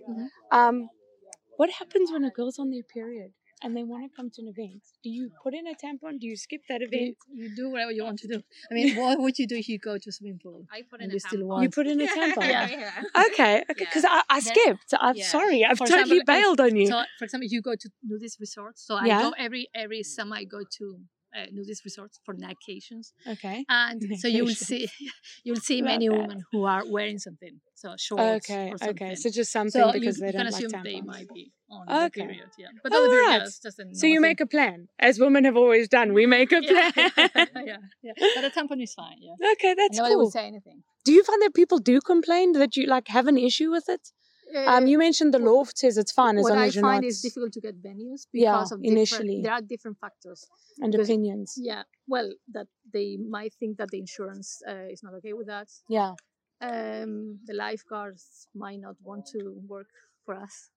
um, 0.51 0.89
what 1.57 1.69
happens 1.79 2.11
when 2.11 2.23
a 2.23 2.29
girl's 2.29 2.59
on 2.59 2.69
their 2.69 2.83
period 2.83 3.31
and 3.63 3.75
they 3.75 3.83
want 3.83 4.03
to 4.09 4.15
come 4.15 4.29
to 4.35 4.41
an 4.43 4.47
event? 4.55 4.83
Do 5.03 5.09
you 5.09 5.31
put 5.43 5.53
in 5.55 5.65
a 5.65 5.71
tampon? 5.83 6.19
Do 6.19 6.27
you 6.27 6.37
skip 6.37 6.61
that 6.69 6.81
event? 6.83 7.15
you 7.33 7.55
do 7.55 7.69
whatever 7.71 7.91
you 7.91 8.03
want 8.03 8.19
to 8.19 8.27
do. 8.27 8.43
I 8.69 8.73
mean, 8.75 8.95
what 9.01 9.17
would 9.19 9.39
you 9.39 9.47
do 9.47 9.55
if 9.55 9.67
you 9.67 9.79
go 9.79 9.97
to 9.97 10.09
a 10.09 10.11
swimming 10.11 10.39
pool? 10.43 10.65
I 10.71 10.83
put 10.89 11.01
And 11.01 11.05
in 11.05 11.11
you 11.11 11.17
a 11.17 11.19
still 11.19 11.39
tampon. 11.41 11.47
want- 11.47 11.63
You 11.63 11.69
put 11.71 11.87
in 11.87 11.99
a 12.01 12.05
tampon. 12.07 12.47
Yeah. 12.55 13.01
Okay, 13.27 13.55
okay, 13.71 13.85
because 13.85 14.03
Yeah. 14.03 14.21
I, 14.29 14.37
I 14.37 14.39
skipped. 14.41 14.93
I'm 14.99 15.15
Yeah. 15.15 15.25
sorry, 15.25 15.65
I've 15.65 15.77
For 15.79 15.87
totally 15.87 16.17
example, 16.17 16.17
if- 16.19 16.25
bailed 16.43 16.61
on 16.61 16.75
you. 16.75 16.87
So, 16.87 17.01
for 17.17 17.25
example, 17.25 17.47
you 17.49 17.61
go 17.63 17.75
to 17.83 17.89
nudist 18.07 18.39
resorts. 18.39 18.85
So 18.85 18.93
I 18.95 19.05
Yeah. 19.07 19.21
go 19.23 19.33
every 19.45 19.67
every 19.73 20.03
summer. 20.03 20.35
I 20.35 20.43
go 20.43 20.61
to 20.77 20.85
uh, 21.35 21.45
nudist 21.51 21.83
resorts 21.85 22.19
for 22.23 22.35
occasions, 22.49 23.13
okay. 23.27 23.65
and 23.69 24.01
so 24.19 24.27
you 24.27 24.43
will 24.45 24.55
see 24.55 24.89
you'll 25.43 25.57
see 25.69 25.81
many 25.81 26.07
that. 26.09 26.15
women 26.15 26.43
who 26.51 26.65
are 26.65 26.83
wearing 26.87 27.17
something, 27.19 27.59
so 27.75 27.95
shorts 27.97 28.47
Okay, 28.47 28.73
something. 28.77 28.89
okay. 28.89 29.15
So 29.15 29.29
just 29.29 29.51
something 29.51 29.81
So 29.81 29.91
because 29.91 30.17
you, 30.17 30.21
they 30.21 30.27
you 30.27 30.33
can 30.33 30.43
don't 30.45 30.53
like 30.53 30.63
assume 30.65 30.83
they 30.83 31.01
might 31.01 31.27
be 31.33 31.51
on 31.69 31.87
Okay. 31.89 32.21
the 32.21 32.27
period, 32.27 32.49
yeah. 32.57 32.67
But 32.83 32.91
Oh, 32.93 32.95
not 32.97 33.03
the 33.03 33.09
period, 33.09 33.27
right. 33.27 33.37
yeah, 33.39 33.45
it's 33.45 33.59
just 33.59 33.81
So 33.93 34.07
you 34.07 34.21
make 34.21 34.39
a 34.41 34.45
plan, 34.45 34.87
as 34.99 35.19
women 35.19 35.43
have 35.45 35.57
always 35.57 35.87
done. 35.87 36.13
We 36.13 36.25
make 36.25 36.51
a 36.51 36.61
plan. 36.69 36.91
yeah, 36.95 37.77
yeah. 38.03 38.13
But 38.35 38.45
a 38.45 38.49
tampon 38.49 38.81
is 38.81 38.93
fine, 38.93 39.17
yeah. 39.19 39.51
okay, 39.53 39.73
that's 39.73 39.97
Nobody 39.97 40.15
cool. 40.15 40.23
will 40.23 40.31
say 40.31 40.45
anything. 40.47 40.83
Do 41.03 41.13
you 41.13 41.23
find 41.23 41.41
that 41.41 41.53
people 41.53 41.79
do 41.79 42.01
complain 42.01 42.51
that 42.53 42.75
you 42.75 42.85
like 42.85 43.07
have 43.09 43.27
an 43.27 43.37
issue 43.37 43.71
with 43.71 43.87
it? 43.89 44.09
Um, 44.55 44.87
you 44.87 44.97
mentioned 44.97 45.33
the 45.33 45.39
loft 45.39 45.77
says 45.77 45.97
it's 45.97 46.11
fine 46.11 46.37
as 46.37 46.43
what 46.43 46.51
long 46.53 46.59
I 46.59 46.67
as 46.67 46.75
you're 46.75 46.81
find 46.83 47.01
not 47.03 47.07
is 47.07 47.21
difficult 47.21 47.51
to 47.53 47.61
get 47.61 47.81
venues 47.81 48.27
Yeah, 48.33 48.53
because 48.53 48.71
of 48.71 48.79
initially. 48.83 49.41
there 49.41 49.51
are 49.53 49.61
different 49.61 49.97
factors. 49.99 50.45
and 50.79 50.91
because- 50.91 51.09
opinions. 51.09 51.55
Yeah, 51.57 51.83
well, 52.07 52.31
that 52.53 52.67
they 52.93 53.17
might 53.17 53.53
think 53.53 53.77
that 53.77 53.89
the 53.91 53.99
insurance 53.99 54.61
uh, 54.67 54.87
is 54.89 55.03
not 55.03 55.13
okay 55.15 55.33
with 55.33 55.47
that. 55.47 55.67
Yeah. 55.89 56.13
Um, 56.61 57.39
the 57.45 57.53
lifeguards 57.53 58.47
might 58.55 58.79
not 58.79 58.95
want 59.03 59.25
to 59.33 59.39
work 59.67 59.89
for 60.25 60.35
us. 60.35 60.69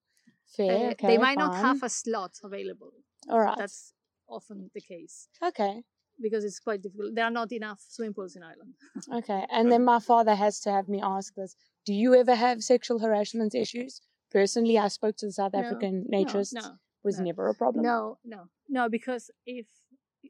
Fair. 0.55 0.89
Uh, 0.89 0.91
okay, 0.91 1.07
they 1.07 1.17
might 1.17 1.37
not 1.37 1.55
have 1.55 1.81
a 1.81 1.89
slot 1.89 2.33
available. 2.43 2.91
All 3.29 3.39
right. 3.39 3.57
That's 3.57 3.93
often 4.27 4.69
the 4.73 4.81
case 4.81 5.27
okay. 5.43 5.83
because 6.21 6.43
it's 6.43 6.59
quite 6.59 6.81
difficult. 6.81 7.15
There 7.15 7.25
are 7.25 7.31
not 7.31 7.51
enough 7.51 7.81
swimming 7.87 8.13
pools 8.13 8.35
in 8.35 8.43
Ireland. 8.43 8.73
Okay. 9.19 9.45
And 9.51 9.71
then 9.71 9.83
my 9.83 9.99
father 9.99 10.35
has 10.35 10.59
to 10.61 10.71
have 10.71 10.87
me 10.87 11.01
ask 11.01 11.33
this: 11.35 11.55
Do 11.85 11.93
you 11.93 12.13
ever 12.15 12.35
have 12.35 12.61
sexual 12.61 12.99
harassment 12.99 13.55
issues? 13.55 14.01
Personally, 14.31 14.77
I 14.77 14.87
spoke 14.87 15.17
to 15.17 15.25
the 15.25 15.31
South 15.33 15.53
African 15.55 16.05
No, 16.07 16.23
naturist. 16.23 16.53
no, 16.53 16.61
was 17.03 17.17
no. 17.19 17.25
never 17.25 17.47
a 17.49 17.53
problem. 17.55 17.83
no, 17.83 18.17
no, 18.23 18.45
no. 18.69 18.87
Because 18.89 19.29
if, 19.45 19.65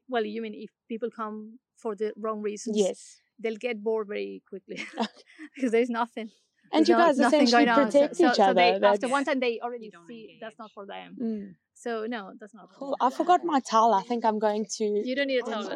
well, 0.07 0.25
you 0.25 0.41
mean 0.41 0.53
if 0.55 0.71
people 0.87 1.09
come 1.15 1.59
for 1.77 1.95
the 1.95 2.13
wrong 2.17 2.41
reasons, 2.41 2.77
Yes. 2.77 3.17
they'll 3.39 3.57
get 3.57 3.83
bored 3.83 4.07
very 4.07 4.41
quickly 4.47 4.77
because 5.55 5.71
there's 5.71 5.89
nothing. 5.89 6.29
And 6.73 6.85
There's 6.85 6.89
you 6.89 6.95
no- 6.97 7.05
guys 7.05 7.17
nothing 7.17 7.41
essentially 7.43 7.65
going 7.65 7.69
on. 7.77 7.91
So- 7.91 7.99
protect 7.99 8.15
so, 8.15 8.29
each 8.29 8.35
so 8.35 8.43
other. 8.43 8.53
they, 8.53 8.87
after 8.87 9.09
one 9.09 9.25
time, 9.25 9.39
they 9.41 9.59
already 9.59 9.89
don't 9.91 10.07
see 10.07 10.37
that's 10.39 10.57
not 10.57 10.71
for 10.71 10.85
them. 10.85 11.17
Mm. 11.21 11.55
So 11.73 12.05
no, 12.07 12.31
that's 12.39 12.53
not. 12.53 12.69
Cool. 12.77 12.95
I 13.01 13.09
forgot 13.09 13.43
my 13.43 13.59
towel. 13.59 13.93
I 13.93 14.03
think 14.03 14.23
I'm 14.23 14.39
going 14.39 14.65
to. 14.77 14.83
You 15.03 15.15
don't 15.15 15.27
need 15.27 15.39
a 15.39 15.49
towel. 15.49 15.67
I, 15.67 15.73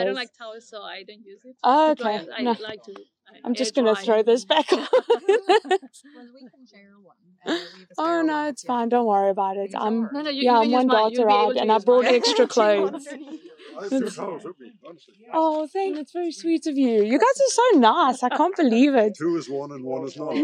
I 0.00 0.04
don't 0.04 0.14
like 0.14 0.30
towels, 0.32 0.68
so 0.68 0.80
I 0.82 1.02
don't 1.02 1.24
use 1.24 1.42
it. 1.44 1.56
Oh, 1.62 1.90
okay. 1.90 2.16
it. 2.18 2.28
I 2.34 2.42
No. 2.42 2.56
like 2.60 2.82
to. 2.84 2.94
I 3.32 3.38
I'm 3.44 3.54
just 3.54 3.74
gonna 3.74 3.94
throw 3.94 4.22
this 4.22 4.44
back 4.44 4.72
on. 4.72 4.78
Well, 4.88 6.26
we 6.34 6.48
can 6.48 6.66
share 6.66 6.94
one. 7.02 7.16
We 7.24 7.52
have 7.52 7.60
a 7.60 7.94
oh 7.98 8.22
no, 8.22 8.48
it's 8.48 8.62
fine. 8.62 8.88
Don't 8.88 9.06
worry 9.06 9.30
about 9.30 9.56
it. 9.56 9.72
I'm. 9.74 10.08
No, 10.12 10.22
no, 10.22 10.30
you, 10.30 10.42
yeah, 10.44 10.58
I'm 10.58 10.70
one 10.70 10.84
use 10.84 10.92
mine. 10.92 10.96
daughter 10.96 11.14
You'll 11.14 11.26
be 11.26 11.32
able 11.32 11.50
out, 11.50 11.56
and 11.56 11.72
I 11.72 11.74
use 11.76 11.84
brought 11.84 12.04
extra 12.04 12.46
clothes. 12.54 13.06
underneath. 13.06 13.40
I 13.78 13.82
have 13.84 13.90
two 13.90 14.10
towels 14.10 14.44
with 14.44 14.60
me, 14.60 14.72
honestly. 14.86 15.14
Oh, 15.32 15.66
thank 15.66 15.96
It's 15.96 16.12
very 16.12 16.32
sweet 16.32 16.66
of 16.66 16.76
you. 16.76 17.02
You 17.02 17.18
guys 17.18 17.40
are 17.46 17.54
so 17.72 17.78
nice. 17.78 18.22
I 18.22 18.28
can't 18.28 18.54
believe 18.56 18.94
it. 18.94 19.14
Two 19.16 19.36
is 19.36 19.48
one 19.48 19.72
and 19.72 19.84
one 19.84 20.04
is 20.04 20.16
not. 20.16 20.34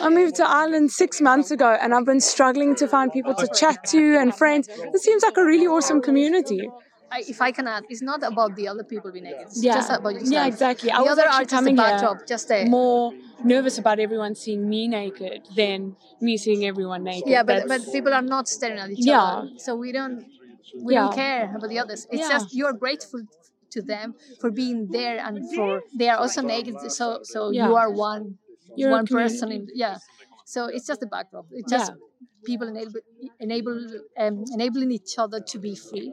I 0.00 0.08
moved 0.08 0.36
to 0.36 0.48
Ireland 0.48 0.90
six 0.90 1.20
months 1.20 1.50
ago 1.50 1.76
and 1.80 1.94
I've 1.94 2.06
been 2.06 2.20
struggling 2.20 2.74
to 2.76 2.88
find 2.88 3.12
people 3.12 3.34
to 3.34 3.46
chat 3.48 3.84
to 3.88 4.16
and 4.16 4.34
friends. 4.34 4.68
It 4.68 5.00
seems 5.00 5.22
like 5.22 5.36
a 5.36 5.44
really 5.44 5.66
awesome 5.66 6.00
community. 6.02 6.68
I, 7.16 7.18
if 7.34 7.40
I 7.48 7.50
can 7.56 7.66
add, 7.74 7.84
it's 7.92 8.02
not 8.10 8.20
about 8.32 8.50
the 8.58 8.66
other 8.72 8.84
people 8.92 9.08
being 9.16 9.24
naked. 9.30 9.46
It's 9.48 9.62
Yeah. 9.62 9.74
just 9.78 9.90
about 9.98 10.12
yourself. 10.14 10.32
Yeah, 10.36 10.46
exactly. 10.52 10.90
I 10.90 10.98
The 10.98 11.02
was 11.04 11.12
other 11.12 11.22
actually 11.28 11.36
are 11.36 11.44
just 11.44 11.52
a 11.52 11.56
coming 11.56 11.76
here 11.76 11.86
backdrop, 11.86 12.18
just 12.34 12.46
more 12.78 13.12
nervous 13.52 13.76
about 13.82 13.98
everyone 14.06 14.32
seeing 14.42 14.62
me 14.74 14.82
naked 14.88 15.40
than 15.60 15.78
me 16.26 16.32
seeing 16.44 16.62
everyone 16.70 17.02
naked. 17.12 17.28
yeah, 17.34 17.42
but 17.48 17.54
That's- 17.68 17.84
but 17.86 17.92
people 17.96 18.12
are 18.18 18.26
not 18.36 18.44
staring 18.56 18.78
at 18.84 18.90
each 18.90 19.06
Yeah. 19.06 19.22
other, 19.22 19.48
so 19.64 19.70
we 19.84 19.90
don't 19.98 20.18
we 20.86 20.92
don't 21.00 21.14
care 21.24 21.42
about 21.56 21.68
the 21.74 21.78
others. 21.84 22.00
It's 22.14 22.22
Yeah. 22.22 22.34
just 22.34 22.46
you're 22.58 22.76
grateful 22.84 23.20
to 23.74 23.78
them 23.92 24.08
for 24.40 24.50
being 24.60 24.78
there 24.98 25.16
and 25.26 25.34
for 25.54 25.68
they 26.00 26.08
are 26.12 26.18
also 26.24 26.40
naked. 26.54 26.74
So 26.98 27.06
so 27.32 27.38
Yeah. 27.50 27.66
you 27.68 27.72
are 27.82 27.90
one 28.10 28.24
You're 28.78 28.90
one 28.98 29.06
person 29.06 29.46
in 29.56 29.62
yeah. 29.84 29.96
So 30.44 30.66
it's 30.66 30.86
just 30.86 31.02
a 31.02 31.06
backdrop. 31.06 31.46
It's 31.50 31.70
just 31.70 31.92
people 32.44 32.68
enable 32.68 33.00
enable 33.40 33.78
um, 34.18 34.44
enabling 34.52 34.90
each 34.92 35.14
other 35.18 35.40
to 35.40 35.58
be 35.58 35.74
free, 35.74 36.12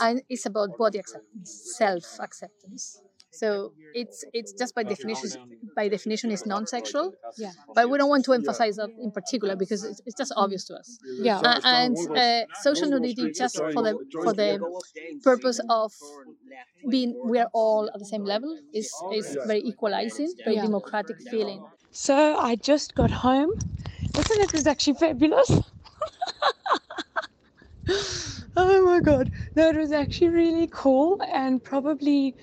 and 0.00 0.22
it's 0.28 0.46
about 0.46 0.76
body 0.78 0.98
acceptance, 0.98 1.74
self 1.76 2.04
acceptance. 2.20 3.00
So 3.32 3.72
it's 3.94 4.24
it's 4.32 4.52
just 4.52 4.76
by 4.76 4.84
definition 4.84 5.30
by 5.74 5.88
definition 5.88 6.30
is 6.30 6.46
non-sexual. 6.46 7.14
Yeah. 7.36 7.50
But 7.74 7.90
we 7.90 7.98
don't 7.98 8.08
want 8.08 8.24
to 8.26 8.32
emphasize 8.32 8.76
that 8.76 8.90
in 9.02 9.10
particular 9.10 9.56
because 9.56 9.82
it's, 9.82 10.00
it's 10.06 10.16
just 10.16 10.32
obvious 10.36 10.64
to 10.66 10.74
us. 10.76 10.98
Yeah. 11.18 11.38
Uh, 11.38 11.60
and 11.64 11.96
uh, 12.16 12.42
social 12.62 12.88
nudity 12.88 13.32
just 13.32 13.56
for 13.56 13.82
the 13.82 13.98
for 14.22 14.32
the 14.34 14.60
purpose 15.24 15.58
of 15.68 15.92
being 16.88 17.20
we 17.24 17.38
are 17.38 17.50
all 17.52 17.90
at 17.92 17.98
the 17.98 18.04
same 18.06 18.24
level 18.24 18.56
is 18.72 18.92
is 19.12 19.36
very 19.46 19.62
equalizing, 19.64 20.32
very 20.44 20.56
Yeah. 20.56 20.62
democratic 20.62 21.16
feeling. 21.30 21.64
So 21.96 22.36
I 22.36 22.56
just 22.56 22.96
got 22.96 23.12
home. 23.12 23.50
Isn't 24.18 24.40
it 24.40 24.52
was 24.52 24.66
actually 24.66 24.94
fabulous? 24.94 25.48
oh 28.56 28.84
my 28.84 29.00
god. 29.00 29.30
No, 29.54 29.70
it 29.70 29.76
was 29.76 29.92
actually 29.92 30.30
really 30.30 30.68
cool 30.72 31.20
and 31.32 31.62
probably 31.62 32.34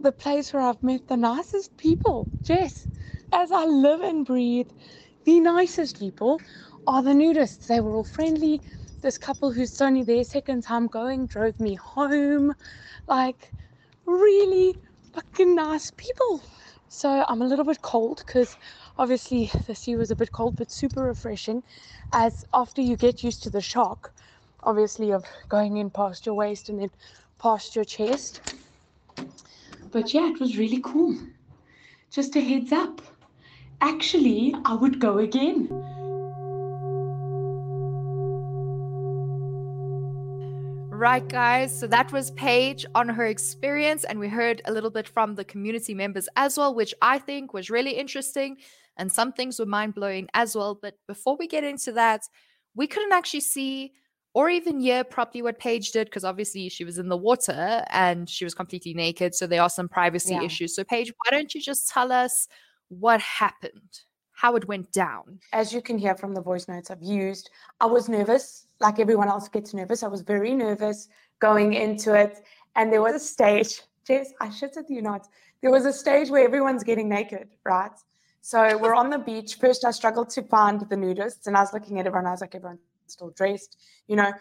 the 0.00 0.10
place 0.12 0.54
where 0.54 0.62
I've 0.62 0.82
met 0.82 1.06
the 1.06 1.18
nicest 1.18 1.76
people. 1.76 2.30
Jess, 2.42 2.88
as 3.30 3.52
I 3.52 3.66
live 3.66 4.00
and 4.00 4.24
breathe, 4.24 4.70
the 5.24 5.38
nicest 5.40 5.98
people 5.98 6.40
are 6.86 7.02
the 7.02 7.10
nudists. 7.10 7.66
They 7.66 7.80
were 7.80 7.94
all 7.94 8.04
friendly. 8.04 8.62
This 9.02 9.18
couple 9.18 9.52
who's 9.52 9.78
only 9.82 10.02
their 10.02 10.24
second 10.24 10.62
time 10.62 10.86
going 10.86 11.26
drove 11.26 11.60
me 11.60 11.74
home. 11.74 12.54
Like, 13.06 13.52
really 14.06 14.76
fucking 15.12 15.54
nice 15.54 15.90
people. 15.90 16.42
So 16.94 17.24
I'm 17.26 17.40
a 17.40 17.46
little 17.46 17.64
bit 17.64 17.80
cold 17.80 18.22
because 18.24 18.54
obviously 18.98 19.50
the 19.66 19.74
sea 19.74 19.96
was 19.96 20.10
a 20.10 20.14
bit 20.14 20.30
cold, 20.30 20.56
but 20.56 20.70
super 20.70 21.02
refreshing. 21.02 21.62
As 22.12 22.44
after 22.52 22.82
you 22.82 22.96
get 22.96 23.24
used 23.24 23.42
to 23.44 23.50
the 23.50 23.62
shock, 23.62 24.12
obviously, 24.62 25.10
of 25.10 25.24
going 25.48 25.78
in 25.78 25.88
past 25.88 26.26
your 26.26 26.34
waist 26.34 26.68
and 26.68 26.78
then 26.78 26.90
past 27.40 27.74
your 27.74 27.86
chest. 27.86 28.42
But 29.90 30.12
yeah, 30.12 30.28
it 30.30 30.38
was 30.38 30.58
really 30.58 30.82
cool. 30.82 31.16
Just 32.10 32.36
a 32.36 32.42
heads 32.42 32.72
up. 32.72 33.00
Actually, 33.80 34.54
I 34.66 34.74
would 34.74 35.00
go 35.00 35.16
again. 35.16 35.91
Right, 41.02 41.28
guys. 41.28 41.76
So 41.76 41.88
that 41.88 42.12
was 42.12 42.30
Paige 42.30 42.86
on 42.94 43.08
her 43.08 43.26
experience, 43.26 44.04
and 44.04 44.20
we 44.20 44.28
heard 44.28 44.62
a 44.66 44.72
little 44.72 44.88
bit 44.88 45.08
from 45.08 45.34
the 45.34 45.44
community 45.44 45.94
members 45.94 46.28
as 46.36 46.56
well, 46.56 46.76
which 46.76 46.94
I 47.02 47.18
think 47.18 47.52
was 47.52 47.70
really 47.70 47.90
interesting. 47.90 48.58
And 48.96 49.10
some 49.10 49.32
things 49.32 49.58
were 49.58 49.66
mind 49.66 49.96
blowing 49.96 50.28
as 50.32 50.54
well. 50.54 50.78
But 50.80 50.94
before 51.08 51.36
we 51.36 51.48
get 51.48 51.64
into 51.64 51.90
that, 51.94 52.22
we 52.76 52.86
couldn't 52.86 53.10
actually 53.10 53.40
see 53.40 53.94
or 54.32 54.48
even 54.48 54.78
hear 54.78 55.02
properly 55.02 55.42
what 55.42 55.58
Paige 55.58 55.90
did 55.90 56.06
because 56.06 56.22
obviously 56.22 56.68
she 56.68 56.84
was 56.84 56.98
in 56.98 57.08
the 57.08 57.16
water 57.16 57.84
and 57.90 58.30
she 58.30 58.44
was 58.44 58.54
completely 58.54 58.94
naked. 58.94 59.34
So 59.34 59.48
there 59.48 59.60
are 59.60 59.70
some 59.70 59.88
privacy 59.88 60.34
Yeah. 60.34 60.44
issues. 60.44 60.76
So, 60.76 60.84
Paige, 60.84 61.12
why 61.24 61.36
don't 61.36 61.52
you 61.52 61.60
just 61.60 61.88
tell 61.88 62.12
us 62.12 62.46
what 62.90 63.20
happened, 63.20 64.02
how 64.42 64.56
it 64.56 64.66
went 64.66 64.90
down? 64.90 65.38
as 65.52 65.72
you 65.72 65.80
can 65.80 65.96
hear 65.96 66.16
from 66.16 66.34
the 66.34 66.40
voice 66.40 66.66
notes 66.66 66.90
I've 66.90 67.02
used, 67.24 67.48
I 67.80 67.86
was 67.86 68.08
nervous, 68.08 68.66
like 68.80 68.98
everyone 68.98 69.28
else 69.28 69.46
gets 69.48 69.72
nervous. 69.72 70.02
I 70.02 70.08
was 70.08 70.22
very 70.22 70.52
nervous 70.52 71.08
going 71.38 71.74
into 71.74 72.10
it. 72.24 72.34
And 72.74 72.92
there 72.92 73.02
was 73.06 73.14
a 73.14 73.24
stage 73.34 73.82
Jess, 74.06 74.32
I 74.40 74.50
shit 74.50 74.76
at 74.76 74.90
you 74.90 75.00
not. 75.00 75.28
There 75.60 75.70
was 75.70 75.86
a 75.86 75.92
stage 75.92 76.28
where 76.28 76.44
everyone's 76.44 76.82
getting 76.82 77.08
naked, 77.08 77.50
right? 77.64 77.96
So 78.40 78.76
we're 78.78 78.96
on 78.96 79.10
the 79.10 79.18
beach. 79.30 79.50
First, 79.60 79.84
I 79.84 79.92
struggled 79.92 80.30
to 80.30 80.42
find 80.42 80.80
the 80.80 80.96
nudists, 80.96 81.46
and 81.46 81.56
I 81.56 81.60
was 81.60 81.72
looking 81.72 82.00
at 82.00 82.06
everyone. 82.08 82.26
I 82.26 82.32
was 82.32 82.40
like, 82.40 82.56
everyone's 82.56 82.80
still 83.06 83.30
dressed, 83.30 83.76
you 84.08 84.16
know. 84.16 84.32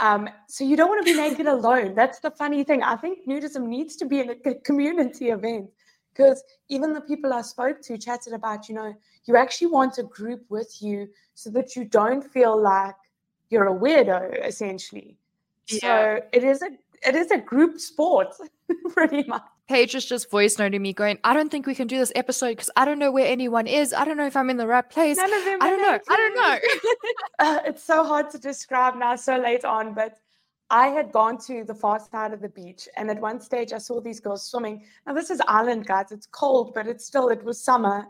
Um, 0.00 0.28
so 0.48 0.64
you 0.64 0.76
don't 0.76 0.88
want 0.88 1.06
to 1.06 1.12
be 1.12 1.16
naked 1.16 1.46
alone. 1.56 1.94
That's 1.94 2.18
the 2.18 2.32
funny 2.32 2.64
thing. 2.64 2.82
I 2.82 2.96
think 2.96 3.18
nudism 3.28 3.68
needs 3.68 3.94
to 3.96 4.04
be 4.04 4.18
in 4.18 4.30
a 4.30 4.54
community 4.54 5.28
event 5.28 5.70
because 6.12 6.42
even 6.68 6.92
the 6.92 7.00
people 7.00 7.32
I 7.32 7.42
spoke 7.42 7.80
to 7.82 7.98
chatted 7.98 8.32
about, 8.32 8.68
you 8.68 8.74
know, 8.74 8.94
you 9.24 9.36
actually 9.36 9.68
want 9.68 9.98
a 9.98 10.02
group 10.02 10.44
with 10.48 10.80
you 10.80 11.08
so 11.34 11.50
that 11.50 11.76
you 11.76 11.84
don't 11.84 12.22
feel 12.22 12.60
like 12.60 12.96
you're 13.50 13.68
a 13.68 13.78
weirdo, 13.78 14.44
essentially. 14.46 15.16
Yeah. 15.68 15.78
So 15.80 16.20
it 16.32 16.44
is 16.44 16.62
a 16.62 16.70
it 17.06 17.14
is 17.14 17.30
a 17.30 17.38
group 17.38 17.78
sport, 17.78 18.34
pretty 18.90 19.22
much. 19.28 19.42
Paige 19.68 19.94
is 19.94 20.06
just 20.06 20.30
voice 20.30 20.58
noting 20.58 20.80
me 20.80 20.94
going, 20.94 21.18
I 21.24 21.34
don't 21.34 21.50
think 21.50 21.66
we 21.66 21.74
can 21.74 21.86
do 21.86 21.98
this 21.98 22.10
episode 22.16 22.50
because 22.50 22.70
I 22.74 22.86
don't 22.86 22.98
know 22.98 23.12
where 23.12 23.26
anyone 23.26 23.66
is. 23.66 23.92
I 23.92 24.04
don't 24.06 24.16
know 24.16 24.26
if 24.26 24.34
I'm 24.34 24.48
in 24.48 24.56
the 24.56 24.66
right 24.66 24.88
place. 24.88 25.18
None 25.18 25.32
of 25.32 25.44
them 25.44 25.58
I 25.60 25.68
don't 25.68 25.82
know. 25.82 25.98
I 26.08 26.16
don't 26.16 26.34
know. 26.34 26.58
uh, 27.38 27.60
it's 27.66 27.84
so 27.84 28.02
hard 28.02 28.30
to 28.30 28.38
describe 28.38 28.96
now, 28.96 29.14
so 29.14 29.36
late 29.36 29.66
on, 29.66 29.92
but 29.92 30.18
I 30.70 30.88
had 30.88 31.12
gone 31.12 31.38
to 31.46 31.64
the 31.64 31.74
far 31.74 31.98
side 31.98 32.32
of 32.32 32.40
the 32.40 32.48
beach, 32.48 32.88
and 32.96 33.10
at 33.10 33.20
one 33.20 33.40
stage 33.40 33.72
I 33.72 33.78
saw 33.78 34.00
these 34.00 34.20
girls 34.20 34.44
swimming. 34.44 34.84
Now 35.06 35.14
this 35.14 35.30
is 35.30 35.40
Ireland, 35.48 35.86
guys. 35.86 36.12
It's 36.12 36.26
cold, 36.26 36.74
but 36.74 36.86
it's 36.86 37.06
still 37.06 37.28
it 37.28 37.42
was 37.42 37.62
summer, 37.62 38.06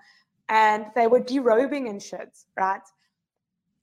and 0.49 0.87
they 0.95 1.07
were 1.07 1.21
derobing 1.21 1.89
and 1.89 2.03
shit, 2.03 2.37
right? 2.57 2.83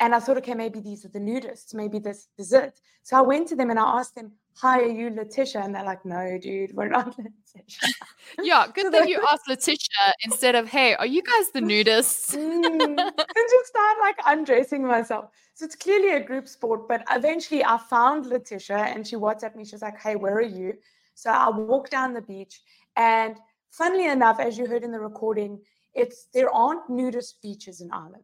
And 0.02 0.14
I 0.14 0.20
thought, 0.20 0.38
okay, 0.38 0.54
maybe 0.54 0.82
these 0.82 1.06
are 1.06 1.10
the 1.10 1.20
nudists. 1.20 1.74
Maybe 1.74 2.00
this 2.00 2.28
is 2.38 2.52
it. 2.52 2.82
So 3.04 3.18
I 3.18 3.22
went 3.22 3.48
to 3.48 3.56
them 3.56 3.70
and 3.70 3.80
I 3.80 4.00
asked 4.00 4.16
them, 4.16 4.34
Hi, 4.60 4.80
are 4.80 4.88
you 4.88 5.10
Letitia? 5.10 5.62
And 5.62 5.76
they're 5.76 5.84
like, 5.84 6.06
No, 6.06 6.38
dude, 6.38 6.74
we're 6.74 6.88
not 6.88 7.08
Letitia. 7.18 7.94
yeah, 8.42 8.68
good 8.74 8.86
so 8.86 8.92
thing 8.92 9.10
you 9.10 9.22
asked 9.30 9.48
Letitia 9.50 10.14
instead 10.24 10.56
of, 10.56 10.70
Hey, 10.70 10.96
are 10.96 11.06
you 11.06 11.22
guys 11.22 11.52
the 11.52 11.60
nudists? 11.60 12.34
mm, 12.34 12.98
and 13.00 13.48
just 13.52 13.68
start 13.68 13.98
like 14.00 14.16
undressing 14.26 14.86
myself. 14.86 15.26
So 15.56 15.66
it's 15.66 15.76
clearly 15.76 16.12
a 16.12 16.24
group 16.24 16.48
sport. 16.48 16.88
But 16.88 17.04
eventually 17.12 17.66
I 17.66 17.78
found 17.78 18.26
Letitia 18.28 18.78
and 18.78 19.06
she 19.06 19.16
WhatsApped 19.18 19.56
me. 19.56 19.66
She's 19.66 19.82
like, 19.82 20.00
Hey, 20.00 20.16
where 20.16 20.36
are 20.36 20.42
you? 20.42 20.74
So 21.16 21.32
I 21.32 21.50
walked 21.50 21.92
down 21.92 22.14
the 22.14 22.22
beach. 22.22 22.62
And 22.96 23.38
funnily 23.72 24.08
enough, 24.08 24.40
as 24.40 24.58
you 24.58 24.68
heard 24.68 24.84
in 24.84 24.92
the 24.92 25.00
recording, 25.00 25.60
it's 25.94 26.28
there 26.34 26.50
aren't 26.54 26.90
nudist 26.90 27.42
beaches 27.42 27.82
in 27.82 27.92
Ireland 27.92 28.24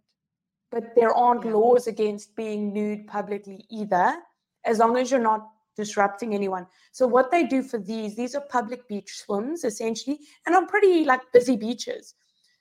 but 0.72 0.96
there 0.96 1.14
aren't 1.14 1.46
laws 1.46 1.88
against 1.88 2.34
being 2.36 2.72
nude 2.74 3.06
publicly 3.06 3.66
either, 3.70 4.16
as 4.64 4.80
long 4.80 4.98
as 4.98 5.12
you're 5.12 5.20
not 5.20 5.50
disrupting 5.76 6.34
anyone. 6.34 6.68
So 6.92 7.08
what 7.08 7.32
they 7.32 7.44
do 7.44 7.64
for 7.64 7.78
these, 7.78 8.16
these 8.16 8.36
are 8.36 8.42
public 8.42 8.88
beach 8.88 9.18
swims 9.18 9.64
essentially, 9.64 10.20
and 10.46 10.56
on 10.56 10.68
pretty 10.68 11.06
like 11.06 11.22
busy 11.34 11.56
beaches. 11.56 12.16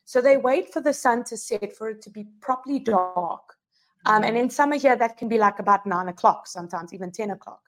So 0.04 0.20
they 0.20 0.36
wait 0.36 0.72
for 0.72 0.80
the 0.80 0.92
sun 0.92 1.24
to 1.24 1.36
set 1.36 1.76
for 1.76 1.90
it 1.90 2.02
to 2.02 2.10
be 2.10 2.26
properly 2.40 2.78
dark. 2.78 3.42
Um, 4.06 4.24
and 4.24 4.36
in 4.36 4.48
summer 4.48 4.76
here, 4.76 4.96
that 4.96 5.16
can 5.16 5.28
be 5.28 5.38
like 5.38 5.58
about 5.58 5.86
nine 5.86 6.08
o'clock, 6.08 6.46
sometimes 6.46 6.92
even 6.94 7.12
10 7.12 7.30
o'clock. 7.30 7.60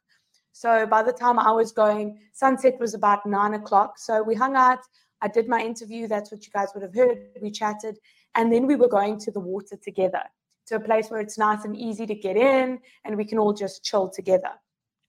So 0.52 0.86
by 0.86 1.02
the 1.02 1.12
time 1.12 1.38
I 1.38 1.50
was 1.50 1.72
going, 1.72 2.18
sunset 2.32 2.78
was 2.80 2.94
about 2.94 3.24
nine 3.26 3.54
o'clock. 3.54 3.98
So 3.98 4.22
we 4.22 4.34
hung 4.34 4.56
out. 4.56 4.80
I 5.20 5.28
did 5.28 5.48
my 5.48 5.60
interview. 5.60 6.08
That's 6.08 6.32
what 6.32 6.44
you 6.44 6.52
guys 6.52 6.68
would 6.74 6.82
have 6.82 6.94
heard. 6.94 7.18
We 7.40 7.50
chatted. 7.50 7.98
And 8.34 8.52
then 8.52 8.66
we 8.66 8.76
were 8.76 8.88
going 8.88 9.18
to 9.20 9.30
the 9.30 9.40
water 9.40 9.76
together 9.82 10.22
to 10.66 10.76
a 10.76 10.80
place 10.80 11.10
where 11.10 11.20
it's 11.20 11.38
nice 11.38 11.64
and 11.64 11.76
easy 11.76 12.06
to 12.06 12.14
get 12.14 12.36
in 12.36 12.78
and 13.04 13.16
we 13.16 13.24
can 13.24 13.38
all 13.38 13.52
just 13.52 13.84
chill 13.84 14.08
together. 14.08 14.50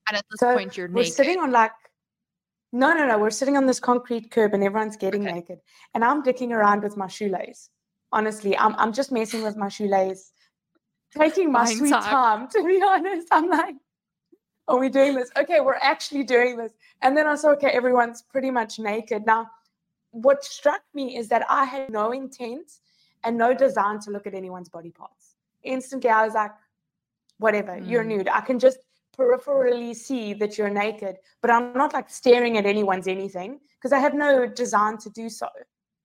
And 0.07 0.17
at 0.17 0.25
this 0.29 0.39
so 0.39 0.53
point, 0.53 0.77
you're 0.77 0.87
we're 0.87 1.03
naked. 1.03 1.13
sitting 1.13 1.39
on 1.39 1.51
like, 1.51 1.71
no, 2.71 2.93
no, 2.93 3.07
no. 3.07 3.17
We're 3.17 3.29
sitting 3.29 3.55
on 3.55 3.65
this 3.65 3.79
concrete 3.79 4.31
curb 4.31 4.53
and 4.53 4.63
everyone's 4.63 4.97
getting 4.97 5.23
okay. 5.23 5.35
naked. 5.35 5.59
And 5.93 6.03
I'm 6.03 6.23
dicking 6.23 6.51
around 6.51 6.83
with 6.83 6.97
my 6.97 7.07
shoelace. 7.07 7.69
Honestly, 8.11 8.57
I'm, 8.57 8.75
I'm 8.75 8.93
just 8.93 9.11
messing 9.11 9.43
with 9.43 9.55
my 9.55 9.69
shoelace, 9.69 10.31
taking 11.17 11.51
my 11.51 11.65
sweet 11.65 11.91
time. 11.91 12.03
time. 12.03 12.47
To 12.51 12.63
be 12.63 12.81
honest, 12.85 13.27
I'm 13.31 13.49
like, 13.49 13.75
are 14.67 14.79
we 14.79 14.89
doing 14.89 15.15
this? 15.15 15.29
Okay, 15.37 15.59
we're 15.59 15.75
actually 15.75 16.23
doing 16.23 16.57
this. 16.57 16.73
And 17.01 17.15
then 17.17 17.27
I 17.27 17.35
saw, 17.35 17.49
okay, 17.51 17.69
everyone's 17.69 18.21
pretty 18.21 18.49
much 18.49 18.79
naked. 18.79 19.25
Now, 19.25 19.49
what 20.11 20.43
struck 20.43 20.81
me 20.93 21.17
is 21.17 21.27
that 21.29 21.45
I 21.49 21.65
had 21.65 21.89
no 21.89 22.11
intent 22.11 22.71
and 23.23 23.37
no 23.37 23.53
design 23.53 23.99
to 24.01 24.11
look 24.11 24.27
at 24.27 24.33
anyone's 24.33 24.69
body 24.69 24.91
parts. 24.91 25.35
Instantly, 25.63 26.09
I 26.09 26.25
was 26.25 26.33
like, 26.33 26.51
whatever, 27.39 27.73
mm. 27.73 27.89
you're 27.89 28.03
nude. 28.03 28.27
I 28.27 28.41
can 28.41 28.59
just 28.59 28.77
peripherally 29.17 29.95
see 29.95 30.33
that 30.33 30.57
you're 30.57 30.69
naked, 30.69 31.17
but 31.41 31.51
I'm 31.51 31.73
not 31.73 31.93
like 31.93 32.09
staring 32.09 32.57
at 32.57 32.65
anyone's 32.65 33.07
anything 33.07 33.59
because 33.77 33.93
I 33.93 33.99
have 33.99 34.13
no 34.13 34.47
design 34.47 34.97
to 34.99 35.09
do 35.09 35.29
so, 35.29 35.47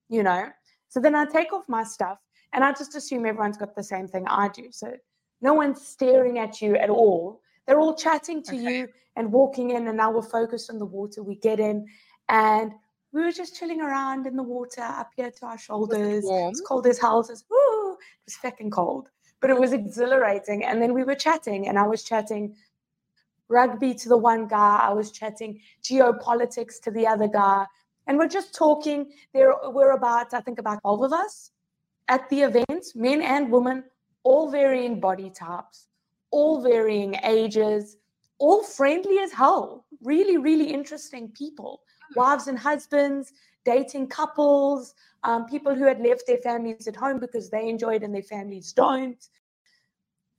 you 0.08 0.22
know? 0.22 0.48
So 0.88 1.00
then 1.00 1.14
I 1.14 1.24
take 1.24 1.52
off 1.52 1.64
my 1.68 1.84
stuff 1.84 2.18
and 2.52 2.64
I 2.64 2.72
just 2.72 2.94
assume 2.94 3.26
everyone's 3.26 3.56
got 3.56 3.74
the 3.74 3.82
same 3.82 4.08
thing 4.08 4.26
I 4.26 4.48
do. 4.48 4.68
So 4.70 4.94
no 5.40 5.54
one's 5.54 5.86
staring 5.86 6.38
at 6.38 6.60
you 6.60 6.76
at 6.76 6.90
all. 6.90 7.40
They're 7.66 7.80
all 7.80 7.94
chatting 7.94 8.42
to 8.44 8.56
okay. 8.56 8.78
you 8.78 8.88
and 9.16 9.30
walking 9.32 9.70
in, 9.70 9.88
and 9.88 9.96
now 9.96 10.10
we're 10.10 10.22
focused 10.22 10.70
on 10.70 10.78
the 10.78 10.86
water. 10.86 11.22
We 11.22 11.36
get 11.36 11.60
in 11.60 11.86
and 12.28 12.72
we 13.12 13.22
were 13.22 13.32
just 13.32 13.56
chilling 13.56 13.80
around 13.80 14.26
in 14.26 14.36
the 14.36 14.42
water 14.42 14.82
up 14.82 15.10
here 15.16 15.30
to 15.30 15.46
our 15.46 15.58
shoulders. 15.58 16.24
It's 16.26 16.60
cold 16.60 16.86
as 16.86 16.98
hell. 16.98 17.20
It 17.20 17.30
was, 17.30 17.40
it 17.40 17.46
was 18.26 18.36
fucking 18.42 18.70
cold, 18.70 19.08
but 19.40 19.50
it 19.50 19.58
was 19.58 19.72
exhilarating. 19.72 20.64
And 20.64 20.80
then 20.80 20.94
we 20.94 21.04
were 21.04 21.14
chatting, 21.14 21.68
and 21.68 21.78
I 21.78 21.86
was 21.86 22.02
chatting 22.04 22.54
rugby 23.48 23.94
to 23.94 24.08
the 24.08 24.16
one 24.16 24.46
guy, 24.46 24.78
I 24.82 24.92
was 24.92 25.10
chatting 25.10 25.60
geopolitics 25.82 26.80
to 26.82 26.90
the 26.90 27.06
other 27.06 27.28
guy, 27.28 27.66
and 28.06 28.18
we're 28.18 28.28
just 28.28 28.54
talking. 28.54 29.10
There 29.34 29.54
were 29.70 29.92
about, 29.92 30.34
I 30.34 30.40
think, 30.40 30.58
about 30.58 30.80
12 30.82 31.02
of 31.02 31.12
us 31.12 31.50
at 32.08 32.28
the 32.30 32.42
event, 32.42 32.86
men 32.94 33.22
and 33.22 33.50
women, 33.50 33.84
all 34.22 34.50
varying 34.50 35.00
body 35.00 35.30
types, 35.30 35.88
all 36.30 36.62
varying 36.62 37.16
ages, 37.24 37.96
all 38.38 38.62
friendly 38.62 39.18
as 39.18 39.32
hell. 39.32 39.84
Really, 40.02 40.38
really 40.38 40.72
interesting 40.72 41.28
people 41.30 41.80
wives 42.16 42.48
and 42.48 42.58
husbands, 42.58 43.32
dating 43.64 44.08
couples, 44.08 44.94
um, 45.24 45.46
people 45.46 45.74
who 45.74 45.84
had 45.84 46.00
left 46.00 46.22
their 46.26 46.38
families 46.38 46.86
at 46.86 46.96
home 46.96 47.18
because 47.18 47.50
they 47.50 47.68
enjoyed 47.68 48.02
and 48.02 48.14
their 48.14 48.22
families 48.22 48.72
don't. 48.72 49.28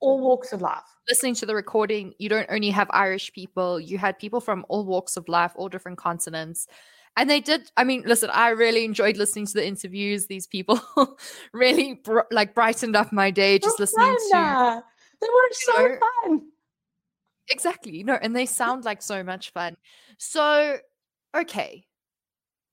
All 0.00 0.20
walks 0.20 0.52
of 0.52 0.62
life. 0.62 0.82
Listening 1.10 1.34
to 1.34 1.46
the 1.46 1.54
recording, 1.54 2.14
you 2.18 2.28
don't 2.28 2.46
only 2.48 2.70
have 2.70 2.88
Irish 2.92 3.32
people, 3.32 3.78
you 3.78 3.98
had 3.98 4.18
people 4.18 4.40
from 4.40 4.64
all 4.68 4.86
walks 4.86 5.16
of 5.16 5.28
life, 5.28 5.52
all 5.56 5.68
different 5.68 5.98
continents. 5.98 6.66
And 7.16 7.28
they 7.28 7.40
did. 7.40 7.70
I 7.76 7.84
mean, 7.84 8.04
listen, 8.06 8.30
I 8.30 8.50
really 8.50 8.84
enjoyed 8.84 9.16
listening 9.16 9.46
to 9.46 9.54
the 9.54 9.66
interviews. 9.66 10.26
These 10.26 10.46
people 10.46 10.80
really 11.52 11.94
br- 11.94 12.20
like 12.30 12.54
brightened 12.54 12.94
up 12.94 13.12
my 13.12 13.30
day 13.30 13.58
just 13.58 13.80
listening 13.80 14.16
to. 14.30 14.36
Uh, 14.38 14.80
they 15.20 15.26
were 15.26 15.48
so 15.52 15.72
know, 15.72 15.98
fun. 16.22 16.42
Exactly. 17.50 18.04
No, 18.04 18.14
and 18.14 18.34
they 18.34 18.46
sound 18.46 18.84
like 18.84 19.02
so 19.02 19.24
much 19.24 19.50
fun. 19.50 19.76
So 20.18 20.78
okay. 21.36 21.84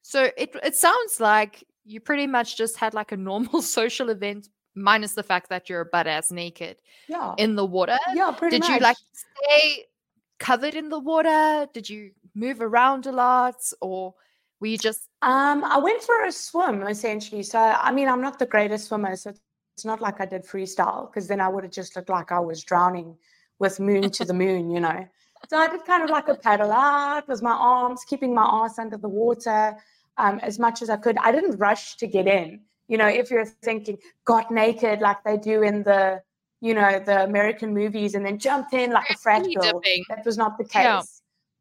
So 0.04 0.30
it 0.38 0.56
it 0.64 0.76
sounds 0.76 1.20
like 1.20 1.64
you 1.84 2.00
pretty 2.00 2.28
much 2.28 2.58
just 2.58 2.78
had 2.78 2.94
like 2.94 3.12
a 3.12 3.18
normal 3.18 3.62
social 3.78 4.10
event 4.10 4.50
minus 4.78 5.14
the 5.14 5.24
fact 5.24 5.50
that 5.50 5.70
you're 5.70 5.86
butt 5.86 6.08
ass 6.08 6.32
naked 6.32 6.78
yeah. 7.08 7.34
in 7.38 7.56
the 7.56 7.66
water. 7.66 7.98
Yeah, 8.14 8.32
pretty 8.32 8.60
Did 8.60 8.70
much. 8.70 8.70
you 8.70 8.80
like 8.80 8.98
stay 9.14 9.86
covered 10.40 10.76
in 10.76 10.90
the 10.90 11.00
water? 11.00 11.68
Did 11.74 11.90
you 11.90 12.12
move 12.36 12.62
around 12.62 13.08
a 13.08 13.12
lot 13.12 13.56
or 13.82 14.14
were 14.60 14.68
you 14.68 14.78
just 14.78 15.10
um 15.22 15.64
I 15.64 15.78
went 15.78 16.04
for 16.04 16.26
a 16.26 16.32
swim 16.32 16.84
essentially. 16.84 17.44
So 17.44 17.60
I 17.60 17.92
mean 17.92 18.08
I'm 18.08 18.22
not 18.22 18.40
the 18.40 18.46
greatest 18.46 18.88
swimmer, 18.88 19.16
so 19.16 19.34
it's 19.76 19.86
not 19.86 20.02
like 20.02 20.22
I 20.22 20.26
did 20.26 20.46
freestyle 20.46 21.08
because 21.08 21.28
then 21.28 21.42
I 21.42 21.48
would 21.48 21.64
have 21.64 21.74
just 21.74 21.96
looked 21.96 22.10
like 22.10 22.32
I 22.32 22.40
was 22.40 22.64
drowning 22.64 23.18
with 23.60 23.80
moon 23.80 24.10
to 24.12 24.26
the 24.26 24.34
moon, 24.34 24.70
you 24.70 24.80
know. 24.80 25.08
So 25.50 25.58
I 25.58 25.68
did 25.68 25.86
kind 25.86 26.04
of 26.04 26.10
like 26.10 26.28
a 26.28 26.36
paddle 26.36 26.72
out 26.72 27.28
with 27.28 27.42
my 27.42 27.52
arms, 27.52 28.04
keeping 28.04 28.34
my 28.34 28.44
ass 28.44 28.80
under 28.80 28.98
the 28.98 29.08
water 29.08 29.78
um, 30.18 30.40
as 30.42 30.60
much 30.60 30.82
as 30.82 30.90
I 30.90 30.98
could. 30.98 31.18
I 31.20 31.32
didn't 31.32 31.58
rush 31.58 31.96
to 31.98 32.08
get 32.08 32.28
in. 32.28 32.62
You 32.88 32.98
know, 32.98 33.08
if 33.08 33.30
you're 33.30 33.46
thinking 33.46 33.98
got 34.26 34.52
naked 34.52 35.02
like 35.02 35.24
they 35.24 35.38
do 35.38 35.62
in 35.62 35.84
the, 35.84 36.22
you 36.62 36.74
know, 36.74 37.00
the 37.00 37.24
American 37.24 37.74
movies 37.74 38.16
and 38.16 38.26
then 38.26 38.40
jumped 38.40 38.74
in 38.74 38.92
like 38.92 39.10
a 39.10 39.18
frat 39.18 39.44
girl, 39.44 39.82
that 40.10 40.26
was 40.26 40.38
not 40.38 40.58
the 40.58 40.64
case. 40.64 40.74
Yeah, 40.76 41.02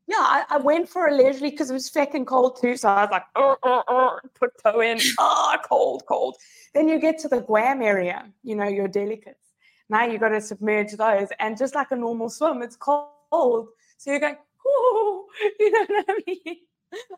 yeah 0.06 0.16
I, 0.18 0.44
I, 0.50 0.56
went 0.58 0.88
for 0.88 1.08
a 1.08 1.14
leisurely 1.14 1.50
because 1.50 1.70
it 1.70 1.74
was 1.74 1.88
fucking 1.88 2.26
cold 2.26 2.60
too. 2.60 2.76
So 2.76 2.88
I 2.88 3.02
was 3.02 3.10
like, 3.10 3.24
oh, 3.34 3.56
oh, 3.62 3.82
oh, 3.88 4.18
put 4.34 4.50
toe 4.62 4.80
in, 4.80 4.98
ah, 5.18 5.58
oh, 5.58 5.68
cold, 5.68 6.04
cold. 6.06 6.36
Then 6.74 6.88
you 6.88 6.98
get 7.00 7.18
to 7.20 7.28
the 7.28 7.40
Guam 7.40 7.82
area, 7.82 8.26
you 8.42 8.54
know, 8.54 8.68
your 8.68 8.88
delicates. 8.88 9.40
Now 9.88 10.04
you 10.04 10.18
got 10.18 10.30
to 10.30 10.40
submerge 10.40 10.92
those, 10.92 11.28
and 11.38 11.56
just 11.56 11.74
like 11.74 11.90
a 11.90 11.96
normal 11.96 12.28
swim, 12.28 12.62
it's 12.62 12.76
cold 12.76 13.10
cold. 13.30 13.68
So 13.98 14.10
you're 14.10 14.20
going, 14.20 14.36
oh, 14.66 15.26
you 15.60 15.70
know 15.70 15.86
what 15.88 16.04
I 16.08 16.14
mean? 16.26 16.56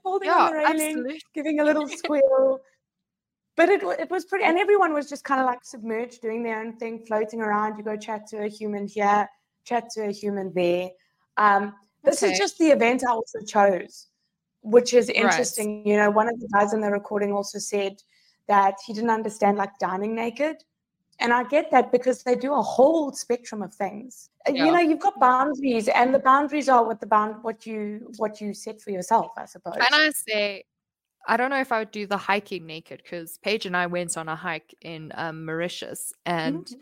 Holding 0.02 0.28
yeah, 0.28 0.34
on 0.36 0.50
the 0.50 0.56
railing, 0.59 0.88
absolutely. 0.88 1.22
giving 1.34 1.61
a 1.61 1.64
little 1.64 1.86
squeal. 1.88 2.59
But 3.59 3.68
it, 3.68 3.82
it 3.98 4.09
was 4.09 4.24
pretty, 4.24 4.44
and 4.44 4.56
everyone 4.56 4.94
was 4.94 5.09
just 5.11 5.24
kind 5.24 5.40
of 5.40 5.46
like 5.46 5.64
submerged, 5.64 6.22
doing 6.22 6.42
their 6.44 6.61
own 6.62 6.76
thing, 6.76 7.04
floating 7.06 7.40
around. 7.42 7.76
You 7.76 7.84
go 7.84 7.96
chat 7.96 8.26
to 8.28 8.44
a 8.44 8.48
human 8.48 8.86
here, 8.86 9.28
chat 9.64 9.90
to 9.94 10.06
a 10.09 10.12
human 10.12 10.52
there. 10.54 10.90
Um, 11.36 11.74
this 12.04 12.22
okay. 12.22 12.32
is 12.32 12.38
just 12.38 12.56
the 12.59 12.68
event 12.68 13.02
I 13.06 13.12
also 13.12 13.40
chose. 13.44 14.06
which 14.62 14.94
is 14.94 15.09
interesting. 15.09 15.78
Right. 15.78 15.86
You 15.86 15.96
know, 15.96 16.11
one 16.11 16.28
of 16.28 16.38
the 16.40 16.48
guys 16.52 16.72
in 16.72 16.80
the 16.80 16.90
recording 16.90 17.32
also 17.32 17.59
said 17.59 17.96
that 18.46 18.74
he 18.86 18.92
didn't 18.92 19.11
understand 19.11 19.56
like 19.56 19.78
dining 19.78 20.14
naked. 20.14 20.56
And 21.20 21.32
I 21.32 21.42
get 21.44 21.70
that 21.72 21.90
because 21.90 22.22
they 22.22 22.36
do 22.36 22.54
a 22.54 22.62
whole 22.62 23.12
spectrum 23.12 23.61
of 23.62 23.74
things. 23.74 24.30
Uh, 24.46 24.52
yeah. 24.52 24.66
You 24.66 24.72
know, 24.72 24.78
you've 24.78 25.00
got 25.00 25.18
boundaries, 25.18 25.88
and 25.88 26.14
the 26.14 26.20
boundaries 26.20 26.68
are 26.68 26.84
what 26.84 27.00
the 27.00 27.06
bound 27.06 27.42
what 27.42 27.66
you 27.66 28.12
what 28.18 28.40
you 28.40 28.54
set 28.54 28.80
for 28.80 28.90
yourself, 28.90 29.32
I 29.36 29.46
suppose. 29.46 29.74
And 29.74 29.88
I 29.90 30.11
say, 30.11 30.64
I 31.27 31.37
don't 31.37 31.51
know 31.51 31.61
if 31.61 31.73
I 31.73 31.81
would 31.81 31.91
do 31.91 32.07
the 32.07 32.16
hiking 32.16 32.66
naked 32.66 33.03
because 33.03 33.39
Paige 33.43 33.66
and 33.66 33.77
I 33.77 33.87
went 33.87 34.16
on 34.16 34.29
a 34.29 34.37
hike 34.37 34.75
in 34.81 35.12
um, 35.14 35.45
Mauritius, 35.45 36.12
and 36.25 36.64
mm-hmm 36.64 36.81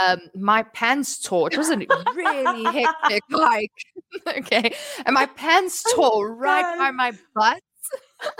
um, 0.00 0.20
my 0.34 0.62
pants 0.62 1.20
tore. 1.20 1.48
It 1.50 1.58
was 1.58 1.70
a 1.70 1.76
really 1.76 2.64
hectic 2.64 3.22
hike. 3.30 3.70
okay. 4.26 4.74
And 5.04 5.14
my 5.14 5.26
pants 5.26 5.82
tore 5.94 6.34
right 6.34 6.78
by 6.78 6.90
my 6.90 7.12
butt. 7.34 7.62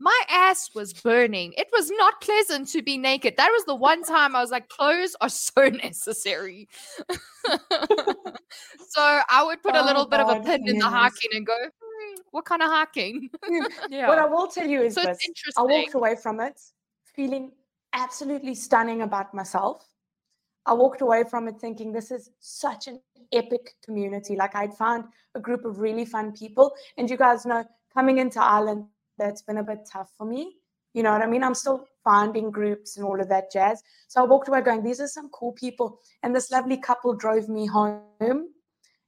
my 0.00 0.20
ass 0.28 0.70
was 0.74 0.92
burning. 0.92 1.54
It 1.56 1.68
was 1.72 1.90
not 1.90 2.20
pleasant 2.20 2.68
to 2.68 2.82
be 2.82 2.98
naked. 2.98 3.34
That 3.36 3.50
was 3.50 3.64
the 3.64 3.74
one 3.74 4.02
time 4.02 4.36
I 4.36 4.40
was 4.40 4.50
like, 4.50 4.68
clothes 4.68 5.16
are 5.20 5.28
so 5.28 5.68
necessary. 5.68 6.68
so 8.88 9.20
I 9.30 9.44
would 9.44 9.62
put 9.62 9.74
oh, 9.74 9.82
a 9.82 9.84
little 9.84 10.06
bit 10.06 10.20
of 10.20 10.28
a 10.28 10.40
pin 10.40 10.68
in 10.68 10.78
the 10.78 10.88
hiking 10.88 11.30
and 11.32 11.46
go, 11.46 11.56
what 12.36 12.44
kind 12.44 12.60
of 12.60 12.68
hiking? 12.68 13.30
yeah. 13.88 14.08
What 14.08 14.18
I 14.18 14.26
will 14.26 14.46
tell 14.46 14.68
you 14.68 14.82
is 14.82 14.94
so 14.94 15.04
this. 15.04 15.18
I 15.56 15.62
walked 15.62 15.94
away 15.94 16.16
from 16.16 16.38
it 16.40 16.60
feeling 17.14 17.50
absolutely 17.94 18.54
stunning 18.54 19.00
about 19.00 19.32
myself. 19.32 19.88
I 20.66 20.74
walked 20.74 21.00
away 21.00 21.24
from 21.24 21.48
it 21.48 21.58
thinking 21.58 21.92
this 21.92 22.10
is 22.10 22.28
such 22.38 22.88
an 22.88 23.00
epic 23.32 23.72
community. 23.82 24.36
Like 24.36 24.54
I'd 24.54 24.74
found 24.74 25.04
a 25.34 25.40
group 25.40 25.64
of 25.64 25.80
really 25.80 26.04
fun 26.04 26.32
people. 26.32 26.74
And 26.98 27.08
you 27.08 27.16
guys 27.16 27.46
know, 27.46 27.64
coming 27.94 28.18
into 28.18 28.42
Ireland, 28.42 28.84
that's 29.16 29.40
been 29.40 29.56
a 29.56 29.64
bit 29.64 29.88
tough 29.90 30.10
for 30.18 30.26
me. 30.26 30.56
You 30.92 31.04
know 31.04 31.12
what 31.12 31.22
I 31.22 31.26
mean? 31.26 31.42
I'm 31.42 31.54
still 31.54 31.86
finding 32.04 32.50
groups 32.50 32.98
and 32.98 33.06
all 33.06 33.18
of 33.18 33.30
that 33.30 33.50
jazz. 33.50 33.82
So 34.08 34.20
I 34.22 34.26
walked 34.26 34.48
away 34.48 34.60
going, 34.60 34.82
these 34.82 35.00
are 35.00 35.08
some 35.08 35.30
cool 35.30 35.52
people. 35.52 36.00
And 36.22 36.36
this 36.36 36.50
lovely 36.50 36.76
couple 36.76 37.14
drove 37.14 37.48
me 37.48 37.64
home 37.64 38.02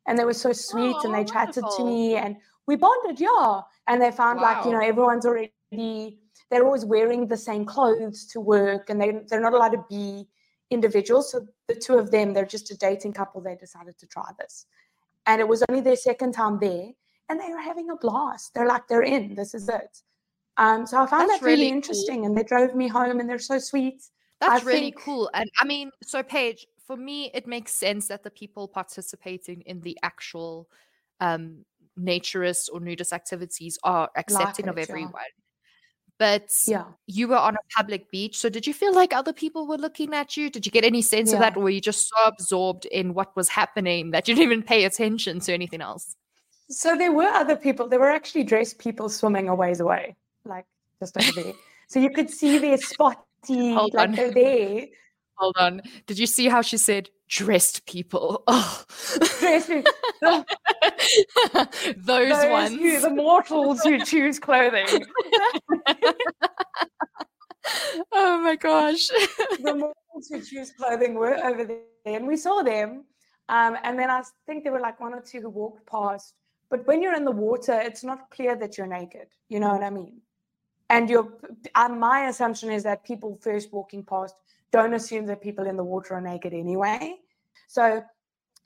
and 0.09 0.19
they 0.19 0.25
were 0.25 0.33
so 0.33 0.53
sweet 0.53 0.97
oh, 0.99 1.03
and 1.05 1.15
they 1.15 1.31
chatted 1.31 1.65
to 1.77 1.85
me 1.85 2.17
and 2.17 2.37
we 2.69 2.77
bonded, 2.77 3.19
yeah. 3.19 3.63
And 3.89 4.01
they 4.01 4.13
found 4.13 4.41
wow. 4.41 4.55
like, 4.55 4.65
you 4.67 4.71
know, 4.71 4.81
everyone's 4.81 5.27
already, 5.27 6.21
they're 6.51 6.65
always 6.65 6.85
wearing 6.85 7.27
the 7.27 7.37
same 7.37 7.65
clothes 7.65 8.27
to 8.27 8.41
work 8.41 8.91
and 8.91 9.01
they, 9.01 9.23
they're 9.27 9.41
not 9.41 9.55
allowed 9.55 9.73
to 9.73 9.85
be 9.89 10.29
individuals. 10.71 11.33
So 11.33 11.47
the 11.67 11.75
two 11.75 11.95
of 11.95 12.11
them, 12.11 12.35
they're 12.35 12.45
just 12.45 12.71
a 12.71 12.77
dating 12.77 13.15
couple. 13.15 13.41
They 13.41 13.57
decided 13.57 13.99
to 13.99 14.07
try 14.07 14.31
this. 14.39 14.67
And 15.27 15.41
it 15.41 15.49
was 15.49 15.65
only 15.69 15.81
their 15.81 15.97
second 15.97 16.33
time 16.33 16.59
there. 16.61 16.91
And 17.31 17.41
they 17.41 17.49
were 17.51 17.61
having 17.61 17.91
a 17.91 17.97
blast. 17.97 18.53
They're 18.55 18.69
like, 18.69 18.87
they're 18.87 19.03
in. 19.03 19.35
This 19.35 19.55
is 19.55 19.69
it. 19.69 20.03
Um, 20.59 20.87
so 20.87 21.03
I 21.03 21.07
found 21.07 21.31
That's 21.31 21.41
that 21.41 21.47
really, 21.47 21.63
really 21.63 21.75
interesting. 21.75 22.17
Cool. 22.17 22.27
And 22.27 22.37
they 22.37 22.43
drove 22.43 22.75
me 22.75 22.89
home 22.89 23.19
and 23.21 23.29
they're 23.29 23.39
so 23.39 23.59
sweet. 23.59 24.03
That's 24.41 24.63
I 24.63 24.67
really 24.67 24.81
think... 24.81 25.01
cool. 25.01 25.31
And 25.33 25.51
I 25.59 25.65
mean, 25.65 25.91
so 26.03 26.23
Paige, 26.23 26.67
for 26.87 26.97
me, 26.97 27.31
it 27.33 27.47
makes 27.47 27.73
sense 27.73 28.09
that 28.09 28.25
the 28.25 28.31
people 28.31 28.69
participating 28.69 29.63
in 29.63 29.81
the 29.81 29.97
actual 30.03 30.69
um, 31.21 31.65
naturist 31.99 32.69
or 32.73 32.81
nudist 32.81 33.13
activities 33.13 33.79
are 33.83 34.09
accepting 34.17 34.67
like 34.67 34.77
it, 34.77 34.83
of 34.83 34.89
everyone. 34.89 35.13
Yeah 35.15 35.45
but 36.19 36.51
yeah 36.67 36.85
you 37.07 37.29
were 37.29 37.37
on 37.37 37.55
a 37.55 37.77
public 37.77 38.11
beach 38.11 38.37
so 38.39 38.49
did 38.49 38.67
you 38.67 38.75
feel 38.75 38.95
like 38.95 39.15
other 39.15 39.33
people 39.33 39.67
were 39.67 39.79
looking 39.79 40.13
at 40.13 40.37
you 40.37 40.51
did 40.51 40.67
you 40.67 40.73
get 40.73 40.85
any 40.85 41.01
sense 41.01 41.31
yeah. 41.31 41.37
of 41.37 41.41
that 41.41 41.57
or 41.57 41.63
were 41.63 41.71
you 41.71 41.81
just 41.81 42.09
so 42.09 42.17
absorbed 42.25 42.85
in 42.87 43.15
what 43.15 43.35
was 43.37 43.49
happening 43.49 44.11
that 44.11 44.29
you 44.29 44.35
didn't 44.35 44.51
even 44.51 44.63
pay 44.63 44.85
attention 44.85 45.41
to 45.41 45.53
anything 45.53 45.81
else 45.81 46.17
so 46.69 46.97
there 46.97 47.13
were 47.13 47.25
other 47.25 47.57
people 47.57 47.89
there 47.89 48.01
were 48.01 48.11
actually 48.11 48.45
dressed 48.45 48.79
people 48.79 49.09
swimming 49.09 49.49
a 49.49 49.55
ways 49.55 49.81
away 49.81 50.15
like 50.45 50.67
just 51.01 51.17
over 51.17 51.43
there 51.43 51.53
so 51.89 52.01
you 52.01 52.11
could 52.11 52.31
see 52.31 52.59
their 52.59 52.77
spotty 52.77 53.73
Hold 53.73 53.95
like 53.95 54.11
on. 54.11 54.15
they're 54.15 54.33
there 54.33 54.87
Hold 55.39 55.57
on. 55.59 55.83
Did 56.07 56.19
you 56.19 56.27
see 56.27 56.49
how 56.49 56.63
she 56.63 56.77
said 56.77 57.11
dressed 57.29 57.87
people? 57.87 58.43
Oh. 58.49 58.85
Dressed 59.39 59.69
people. 59.69 59.93
Those, 60.21 60.45
Those 61.97 62.51
ones. 62.51 62.75
Who, 62.75 63.01
the 63.01 63.11
mortals 63.11 63.83
who 63.83 64.05
choose 64.05 64.41
clothing. 64.41 64.87
oh 68.13 68.41
my 68.43 68.57
gosh. 68.57 69.07
the 69.63 69.75
mortals 69.75 70.29
who 70.29 70.41
choose 70.43 70.73
clothing 70.73 71.15
were 71.15 71.37
over 71.45 71.65
there 71.65 71.79
and 72.05 72.27
we 72.27 72.37
saw 72.37 72.63
them. 72.63 73.05
Um, 73.49 73.77
and 73.85 73.97
then 73.99 74.11
I 74.11 74.23
think 74.47 74.65
there 74.65 74.73
were 74.73 74.81
like 74.81 74.99
one 75.01 75.15
or 75.15 75.21
two 75.21 75.41
who 75.41 75.51
walked 75.51 75.87
past. 75.87 76.35
But 76.69 76.87
when 76.87 77.01
you're 77.01 77.15
in 77.15 77.25
the 77.25 77.31
water, 77.31 77.81
it's 77.81 78.03
not 78.03 78.31
clear 78.31 78.57
that 78.57 78.77
you're 78.77 78.89
naked. 78.89 79.29
You 79.49 79.61
know 79.61 79.73
what 79.73 79.85
I 79.85 79.91
mean? 79.91 80.21
And 80.91 81.09
your, 81.09 81.33
uh, 81.75 81.89
my 81.89 82.27
assumption 82.29 82.73
is 82.73 82.83
that 82.83 83.05
people 83.05 83.39
first 83.41 83.73
walking 83.73 84.03
past 84.03 84.35
don't 84.73 84.95
assume 84.95 85.27
that 85.27 85.41
people 85.41 85.67
in 85.67 85.77
the 85.77 85.85
water 85.85 86.15
are 86.15 86.21
naked 86.21 86.53
anyway. 86.53 87.17
So, 87.69 88.03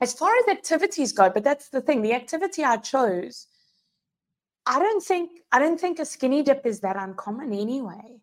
as 0.01 0.13
far 0.13 0.33
as 0.37 0.49
activities 0.49 1.13
go, 1.13 1.31
but 1.31 1.45
that's 1.45 1.69
the 1.69 1.81
thing, 1.81 2.03
the 2.03 2.13
activity 2.15 2.65
I 2.65 2.77
chose, 2.79 3.47
I 4.67 4.79
don't 4.79 5.03
think 5.03 5.41
I 5.53 5.59
don't 5.59 5.81
think 5.81 5.99
a 5.99 6.05
skinny 6.05 6.43
dip 6.43 6.67
is 6.67 6.81
that 6.81 6.97
uncommon 6.97 7.53
anyway. 7.53 8.21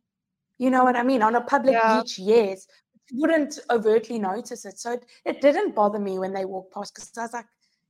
You 0.57 0.69
know 0.69 0.83
what 0.83 0.95
I 0.95 1.03
mean? 1.03 1.21
On 1.21 1.35
a 1.35 1.41
public 1.41 1.73
yeah. 1.73 2.01
beach, 2.01 2.19
yes, 2.19 2.67
you 3.09 3.19
wouldn't 3.19 3.59
overtly 3.69 4.19
notice 4.19 4.65
it. 4.65 4.79
So 4.79 4.93
it, 4.93 5.05
it 5.25 5.41
didn't 5.41 5.75
bother 5.75 5.99
me 5.99 6.19
when 6.19 6.33
they 6.33 6.45
walked 6.45 6.73
past 6.73 6.93
because 6.93 7.11
I 7.17 7.21
was 7.21 7.33
like, 7.33 7.45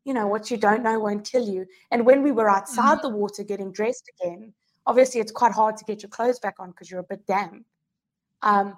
you 0.06 0.14
know, 0.14 0.28
what 0.28 0.50
you 0.50 0.58
don't 0.58 0.84
know 0.84 1.00
won't 1.00 1.30
kill 1.30 1.48
you. 1.48 1.66
And 1.92 2.06
when 2.06 2.24
we 2.24 2.32
were 2.32 2.50
outside 2.50 3.00
mm-hmm. 3.00 3.08
the 3.08 3.16
water 3.16 3.44
getting 3.44 3.72
dressed 3.72 4.10
again, 4.20 4.54
obviously 4.86 5.20
it's 5.20 5.32
quite 5.32 5.52
hard 5.52 5.78
to 5.78 5.86
get 5.86 6.02
your 6.02 6.10
clothes 6.10 6.40
back 6.40 6.56
on 6.60 6.72
because 6.72 6.90
you're 6.90 7.02
a 7.02 7.04
bit 7.04 7.26
damp. 7.28 7.66
Um, 8.42 8.78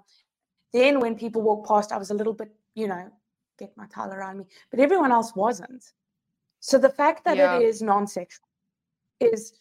then 0.73 0.99
when 0.99 1.15
people 1.15 1.41
walk 1.41 1.67
past, 1.67 1.91
I 1.91 1.97
was 1.97 2.11
a 2.11 2.13
little 2.13 2.33
bit, 2.33 2.51
you 2.75 2.87
know, 2.87 3.11
get 3.59 3.75
my 3.75 3.85
towel 3.87 4.11
around 4.11 4.39
me, 4.39 4.45
but 4.69 4.79
everyone 4.79 5.11
else 5.11 5.35
wasn't. 5.35 5.83
So 6.59 6.77
the 6.77 6.89
fact 6.89 7.25
that 7.25 7.37
yeah. 7.37 7.57
it 7.57 7.63
is 7.63 7.81
non-sexual 7.81 8.47
is 9.19 9.53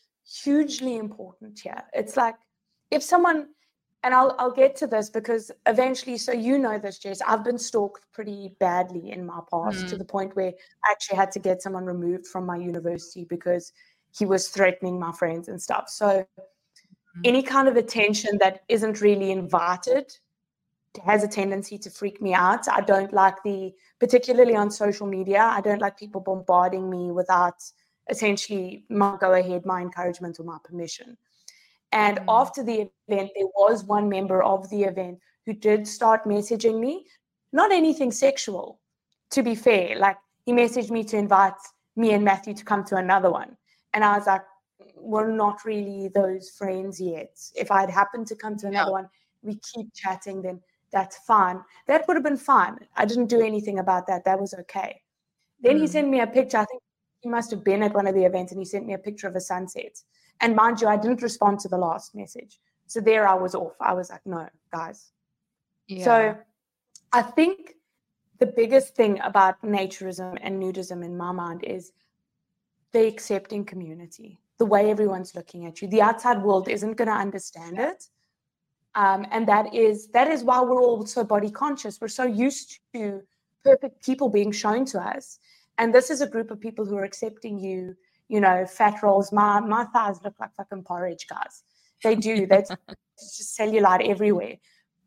hugely 0.43 0.97
important 0.97 1.59
here. 1.59 1.83
It's 1.93 2.17
like 2.17 2.37
if 2.91 3.03
someone, 3.03 3.49
and 4.03 4.15
I'll 4.15 4.35
I'll 4.39 4.53
get 4.53 4.77
to 4.77 4.87
this 4.87 5.11
because 5.11 5.51
eventually, 5.67 6.17
so 6.17 6.33
you 6.33 6.59
know 6.59 6.79
this, 6.79 6.99
Jess, 6.99 7.21
I've 7.23 7.45
been 7.45 7.59
stalked 7.59 8.07
pretty 8.13 8.55
badly 8.59 9.11
in 9.11 9.27
my 9.27 9.41
past 9.51 9.85
mm. 9.85 9.89
to 9.91 9.97
the 9.97 10.05
point 10.05 10.37
where 10.37 10.53
I 10.85 10.91
actually 10.91 11.17
had 11.17 11.31
to 11.33 11.39
get 11.39 11.63
someone 11.63 11.85
removed 11.85 12.27
from 12.27 12.47
my 12.47 12.57
university 12.57 13.25
because 13.25 13.73
he 14.17 14.27
was 14.27 14.49
threatening 14.49 14.99
my 14.99 15.13
friends 15.13 15.49
and 15.49 15.61
stuff. 15.61 15.89
So 15.89 16.07
mm. 16.07 17.21
any 17.25 17.43
kind 17.43 17.69
of 17.69 17.77
attention 17.77 18.39
that 18.41 18.63
isn't 18.69 19.01
really 19.01 19.31
invited 19.31 20.13
has 21.05 21.23
a 21.23 21.29
tendency 21.29 21.79
to 21.79 21.91
freak 21.91 22.21
me 22.21 22.35
out. 22.35 22.69
I 22.69 22.81
don't 22.81 23.13
like 23.13 23.43
the, 23.45 23.73
particularly 23.99 24.57
on 24.57 24.71
social 24.71 25.07
media, 25.07 25.43
I 25.43 25.61
don't 25.61 25.81
like 25.81 25.99
people 25.99 26.21
bombarding 26.21 26.91
me 26.91 27.13
without 27.13 27.55
essentially 28.09 28.85
my 28.89 29.17
go 29.21 29.35
ahead, 29.35 29.65
my 29.65 29.81
encouragement, 29.81 30.41
or 30.41 30.45
my 30.45 30.59
permission. 30.65 31.17
And 31.93 32.19
mm. 32.19 32.25
after 32.29 32.63
the 32.63 32.89
event, 33.09 33.31
there 33.35 33.47
was 33.55 33.85
one 33.85 34.09
member 34.09 34.43
of 34.43 34.69
the 34.71 34.83
event 34.85 35.21
who 35.47 35.53
did 35.53 35.87
start 35.87 36.25
messaging 36.25 36.81
me, 36.81 37.07
not 37.53 37.73
anything 37.73 38.11
sexual, 38.11 38.81
to 39.31 39.43
be 39.43 39.55
fair. 39.55 39.97
Like 39.97 40.17
he 40.45 40.53
messaged 40.53 40.91
me 40.91 41.05
to 41.05 41.17
invite 41.17 41.55
me 41.97 42.13
and 42.13 42.25
Matthew 42.25 42.55
to 42.55 42.65
come 42.65 42.85
to 42.85 42.97
another 42.97 43.31
one. 43.31 43.57
And 43.95 44.05
I 44.05 44.17
was 44.17 44.27
like, 44.27 44.43
we're 44.97 45.31
not 45.31 45.65
really 45.65 46.09
those 46.15 46.51
friends 46.51 47.01
yet. 47.01 47.31
If 47.57 47.71
I'd 47.71 47.91
happened 47.91 48.27
to 48.29 48.37
come 48.37 48.57
to 48.59 48.67
another 48.67 48.93
one, 48.93 49.09
we 49.43 49.59
keep 49.73 49.93
chatting, 49.95 50.43
then 50.43 50.61
that's 50.93 51.19
fine. 51.19 51.61
That 51.87 52.07
would 52.07 52.17
have 52.17 52.25
been 52.25 52.37
fine. 52.37 52.79
I 52.97 53.05
didn't 53.05 53.27
do 53.27 53.41
anything 53.41 53.79
about 53.79 54.07
that. 54.09 54.25
That 54.25 54.41
was 54.41 54.55
okay. 54.55 55.03
Then 55.61 55.77
mm. 55.77 55.81
he 55.83 55.87
sent 55.87 56.09
me 56.09 56.21
a 56.21 56.27
picture. 56.27 56.59
I 56.59 56.65
think 56.65 56.83
he 57.21 57.29
must 57.29 57.51
have 57.51 57.65
been 57.65 57.83
at 57.83 57.95
one 57.95 58.07
of 58.07 58.15
the 58.15 58.25
events 58.25 58.53
and 58.53 58.61
he 58.61 58.65
sent 58.65 58.87
me 58.87 58.95
a 58.95 58.99
picture 58.99 59.29
of 59.29 59.37
a 59.37 59.41
sunset. 59.41 60.01
And 60.41 60.57
mind 60.57 60.81
you, 60.81 60.89
I 60.89 60.97
didn't 60.97 61.23
respond 61.23 61.61
to 61.61 61.69
the 61.69 61.77
last 61.77 62.15
message. 62.15 62.59
So 62.87 63.01
there 63.01 63.29
I 63.29 63.35
was 63.35 63.55
off. 63.55 63.75
I 63.81 63.93
was 63.93 64.11
like, 64.11 64.23
no, 64.25 64.49
guys. 64.73 65.11
Yeah. 65.87 66.05
So 66.05 66.37
I 67.13 67.23
think 67.23 67.75
the 68.39 68.47
biggest 68.47 68.97
thing 68.97 69.21
about 69.21 69.61
naturism 69.63 70.39
and 70.41 70.61
nudism 70.61 71.05
in 71.05 71.17
my 71.17 71.31
mind 71.31 71.63
is 71.63 71.93
the 72.93 73.07
accepting 73.07 73.65
community, 73.65 74.41
the 74.59 74.67
way 74.67 74.91
everyone's 74.91 75.35
looking 75.35 75.67
at 75.67 75.83
you. 75.83 75.89
The 75.89 76.03
outside 76.03 76.43
world 76.43 76.69
isn't 76.69 76.97
going 76.97 77.09
to 77.09 77.15
understand 77.15 77.79
it 77.79 78.07
um, 78.95 79.27
and 79.31 79.47
that 79.49 79.75
is 79.75 80.09
that 80.09 80.29
is 80.29 80.43
why 80.43 80.61
we're 80.61 80.83
all 80.83 81.07
so 81.07 81.25
body 81.25 81.51
conscious. 81.51 82.01
We're 82.01 82.09
so 82.09 82.25
used 82.25 82.79
to 82.95 83.23
perfect 83.65 84.05
people 84.05 84.29
being 84.29 84.53
shown 84.53 84.85
to 84.87 85.01
us, 85.01 85.39
and 85.79 85.95
this 85.95 86.11
is 86.11 86.21
a 86.21 86.27
group 86.27 86.51
of 86.51 86.61
people 86.61 86.85
who 86.85 86.97
are 86.97 87.05
accepting 87.05 87.59
you. 87.59 87.97
You 88.29 88.41
know, 88.41 88.65
fat 88.65 89.03
rolls. 89.03 89.33
My 89.33 89.61
my 89.61 89.85
thighs 89.87 90.21
look 90.25 90.35
like 90.39 90.55
fucking 90.57 90.85
porridge, 90.85 91.27
guys. 91.29 91.63
They 92.03 92.15
do. 92.15 92.47
That's 92.51 92.71
just 93.19 93.59
cellulite 93.59 94.09
everywhere. 94.09 94.57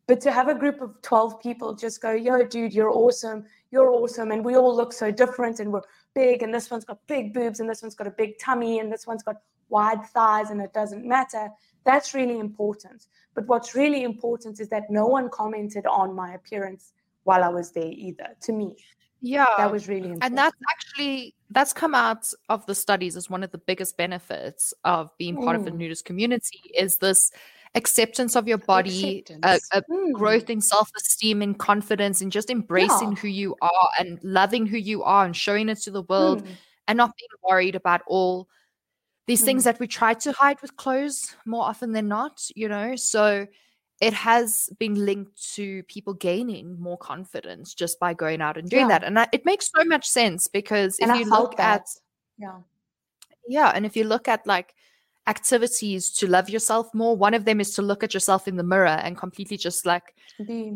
But 0.06 0.20
to 0.22 0.30
have 0.30 0.48
a 0.48 0.54
group 0.54 0.82
of 0.82 1.00
12 1.00 1.40
people 1.40 1.74
just 1.74 2.02
go, 2.02 2.12
yo, 2.12 2.44
dude, 2.44 2.74
you're 2.74 2.90
awesome. 2.90 3.44
You're 3.70 3.90
awesome. 3.90 4.32
And 4.32 4.44
we 4.44 4.54
all 4.54 4.74
look 4.74 4.92
so 4.92 5.10
different 5.10 5.60
and 5.60 5.72
we're 5.72 5.80
big. 6.14 6.42
And 6.42 6.52
this 6.52 6.70
one's 6.70 6.84
got 6.84 6.98
big 7.06 7.32
boobs 7.32 7.60
and 7.60 7.68
this 7.68 7.82
one's 7.82 7.94
got 7.94 8.06
a 8.06 8.10
big 8.10 8.38
tummy 8.38 8.80
and 8.80 8.92
this 8.92 9.06
one's 9.06 9.22
got 9.22 9.36
wide 9.70 10.04
thighs 10.06 10.50
and 10.50 10.60
it 10.60 10.74
doesn't 10.74 11.06
matter. 11.06 11.48
That's 11.84 12.14
really 12.14 12.38
important. 12.38 13.06
But 13.34 13.46
what's 13.46 13.74
really 13.74 14.04
important 14.04 14.60
is 14.60 14.68
that 14.68 14.90
no 14.90 15.06
one 15.06 15.28
commented 15.28 15.86
on 15.86 16.14
my 16.14 16.34
appearance 16.34 16.92
while 17.24 17.42
I 17.42 17.48
was 17.48 17.72
there 17.72 17.90
either, 17.90 18.28
to 18.42 18.52
me. 18.52 18.76
Yeah. 19.20 19.46
That 19.56 19.72
was 19.72 19.88
really 19.88 20.10
important. 20.10 20.24
And 20.24 20.38
that's 20.38 20.56
actually 20.70 21.34
that's 21.50 21.72
come 21.72 21.94
out 21.94 22.26
of 22.48 22.66
the 22.66 22.74
studies 22.74 23.16
as 23.16 23.30
one 23.30 23.42
of 23.42 23.50
the 23.50 23.58
biggest 23.58 23.96
benefits 23.96 24.74
of 24.84 25.10
being 25.18 25.36
part 25.36 25.56
of 25.56 25.64
the 25.64 25.70
Mm. 25.70 25.76
nudist 25.78 26.04
community 26.04 26.60
is 26.74 26.98
this 26.98 27.30
acceptance 27.76 28.36
of 28.36 28.46
your 28.46 28.58
body, 28.58 29.24
a, 29.42 29.58
Mm. 29.82 30.12
growth 30.12 30.50
in 30.50 30.60
self-esteem 30.60 31.42
and 31.42 31.58
confidence 31.58 32.20
and 32.20 32.30
just 32.32 32.50
embracing 32.50 33.12
Yeah. 33.12 33.18
who 33.18 33.28
you 33.28 33.56
are 33.62 33.88
and 33.98 34.18
loving 34.22 34.66
who 34.66 34.76
you 34.78 35.02
are 35.02 35.24
and 35.24 35.34
showing 35.36 35.68
it 35.68 35.78
to 35.82 35.90
the 35.90 36.02
world 36.02 36.44
Mm. 36.44 36.50
and 36.88 36.96
not 36.98 37.16
being 37.16 37.28
worried 37.48 37.74
about 37.74 38.02
all 38.06 38.48
these 39.26 39.42
things 39.44 39.62
Mm. 39.62 39.64
that 39.64 39.80
we 39.80 39.86
try 39.86 40.14
to 40.14 40.32
hide 40.32 40.60
with 40.60 40.76
clothes 40.76 41.34
more 41.46 41.64
often 41.64 41.92
than 41.92 42.08
not, 42.08 42.42
you 42.54 42.68
know. 42.68 42.94
So 42.96 43.46
it 44.00 44.12
has 44.12 44.68
been 44.78 44.94
linked 45.06 45.54
to 45.54 45.82
people 45.84 46.12
gaining 46.14 46.78
more 46.80 46.98
confidence 46.98 47.74
just 47.74 47.98
by 47.98 48.12
going 48.12 48.42
out 48.42 48.58
and 48.58 48.68
doing 48.68 48.82
Yeah. 48.82 48.88
that. 48.88 49.04
And 49.04 49.18
I, 49.18 49.28
it 49.32 49.44
makes 49.46 49.70
so 49.74 49.84
much 49.84 50.06
sense 50.06 50.48
because 50.48 50.98
if 50.98 51.08
I 51.08 51.18
you 51.20 51.24
look 51.30 51.56
that. 51.56 51.80
at 51.80 51.86
yeah. 52.36 52.60
yeah, 53.48 53.70
and 53.74 53.86
if 53.86 53.96
you 53.96 54.04
look 54.04 54.28
at 54.28 54.46
like 54.46 54.74
activities 55.26 56.10
to 56.10 56.26
love 56.26 56.50
yourself 56.50 56.92
more, 56.94 57.16
one 57.16 57.34
of 57.34 57.44
them 57.44 57.60
is 57.60 57.74
to 57.74 57.82
look 57.82 58.02
at 58.02 58.14
yourself 58.14 58.46
in 58.46 58.56
the 58.56 58.62
mirror 58.62 58.86
and 58.86 59.16
completely 59.16 59.56
just 59.56 59.86
like 59.86 60.14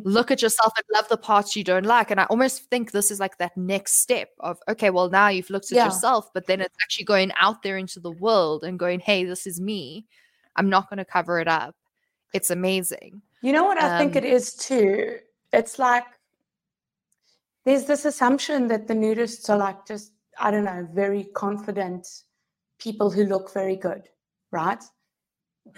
look 0.04 0.30
at 0.30 0.40
yourself 0.40 0.72
and 0.76 0.84
love 0.94 1.08
the 1.08 1.16
parts 1.16 1.56
you 1.56 1.64
don't 1.64 1.84
like. 1.84 2.10
And 2.10 2.20
I 2.20 2.24
almost 2.24 2.64
think 2.70 2.92
this 2.92 3.10
is 3.10 3.20
like 3.20 3.38
that 3.38 3.56
next 3.56 4.00
step 4.00 4.30
of, 4.40 4.58
okay, 4.68 4.90
well, 4.90 5.10
now 5.10 5.28
you've 5.28 5.50
looked 5.50 5.72
at 5.72 5.76
Yeah. 5.76 5.84
yourself, 5.86 6.32
but 6.32 6.46
then 6.46 6.60
it's 6.60 6.76
actually 6.82 7.04
going 7.04 7.32
out 7.38 7.62
there 7.62 7.76
into 7.76 8.00
the 8.00 8.12
world 8.12 8.64
and 8.64 8.78
going, 8.78 9.00
hey, 9.00 9.24
this 9.24 9.46
is 9.46 9.60
me. 9.60 10.06
I'm 10.56 10.68
not 10.70 10.88
going 10.88 10.98
to 10.98 11.04
cover 11.04 11.40
it 11.40 11.48
up. 11.48 11.74
It's 12.32 12.50
amazing. 12.50 13.22
You 13.42 13.52
know 13.52 13.64
what 13.64 13.78
I 13.78 13.98
think 13.98 14.16
Um, 14.16 14.24
it 14.24 14.24
is 14.24 14.54
too? 14.54 15.18
It's 15.52 15.78
like 15.78 16.04
there's 17.64 17.84
this 17.84 18.04
assumption 18.04 18.68
that 18.68 18.86
the 18.86 18.94
nudists 18.94 19.50
are 19.50 19.58
like 19.58 19.86
just, 19.86 20.12
I 20.38 20.50
don't 20.50 20.64
know, 20.64 20.88
very 20.92 21.24
confident 21.34 22.06
people 22.78 23.10
who 23.10 23.24
look 23.24 23.52
very 23.52 23.76
good, 23.76 24.08
right? 24.50 24.82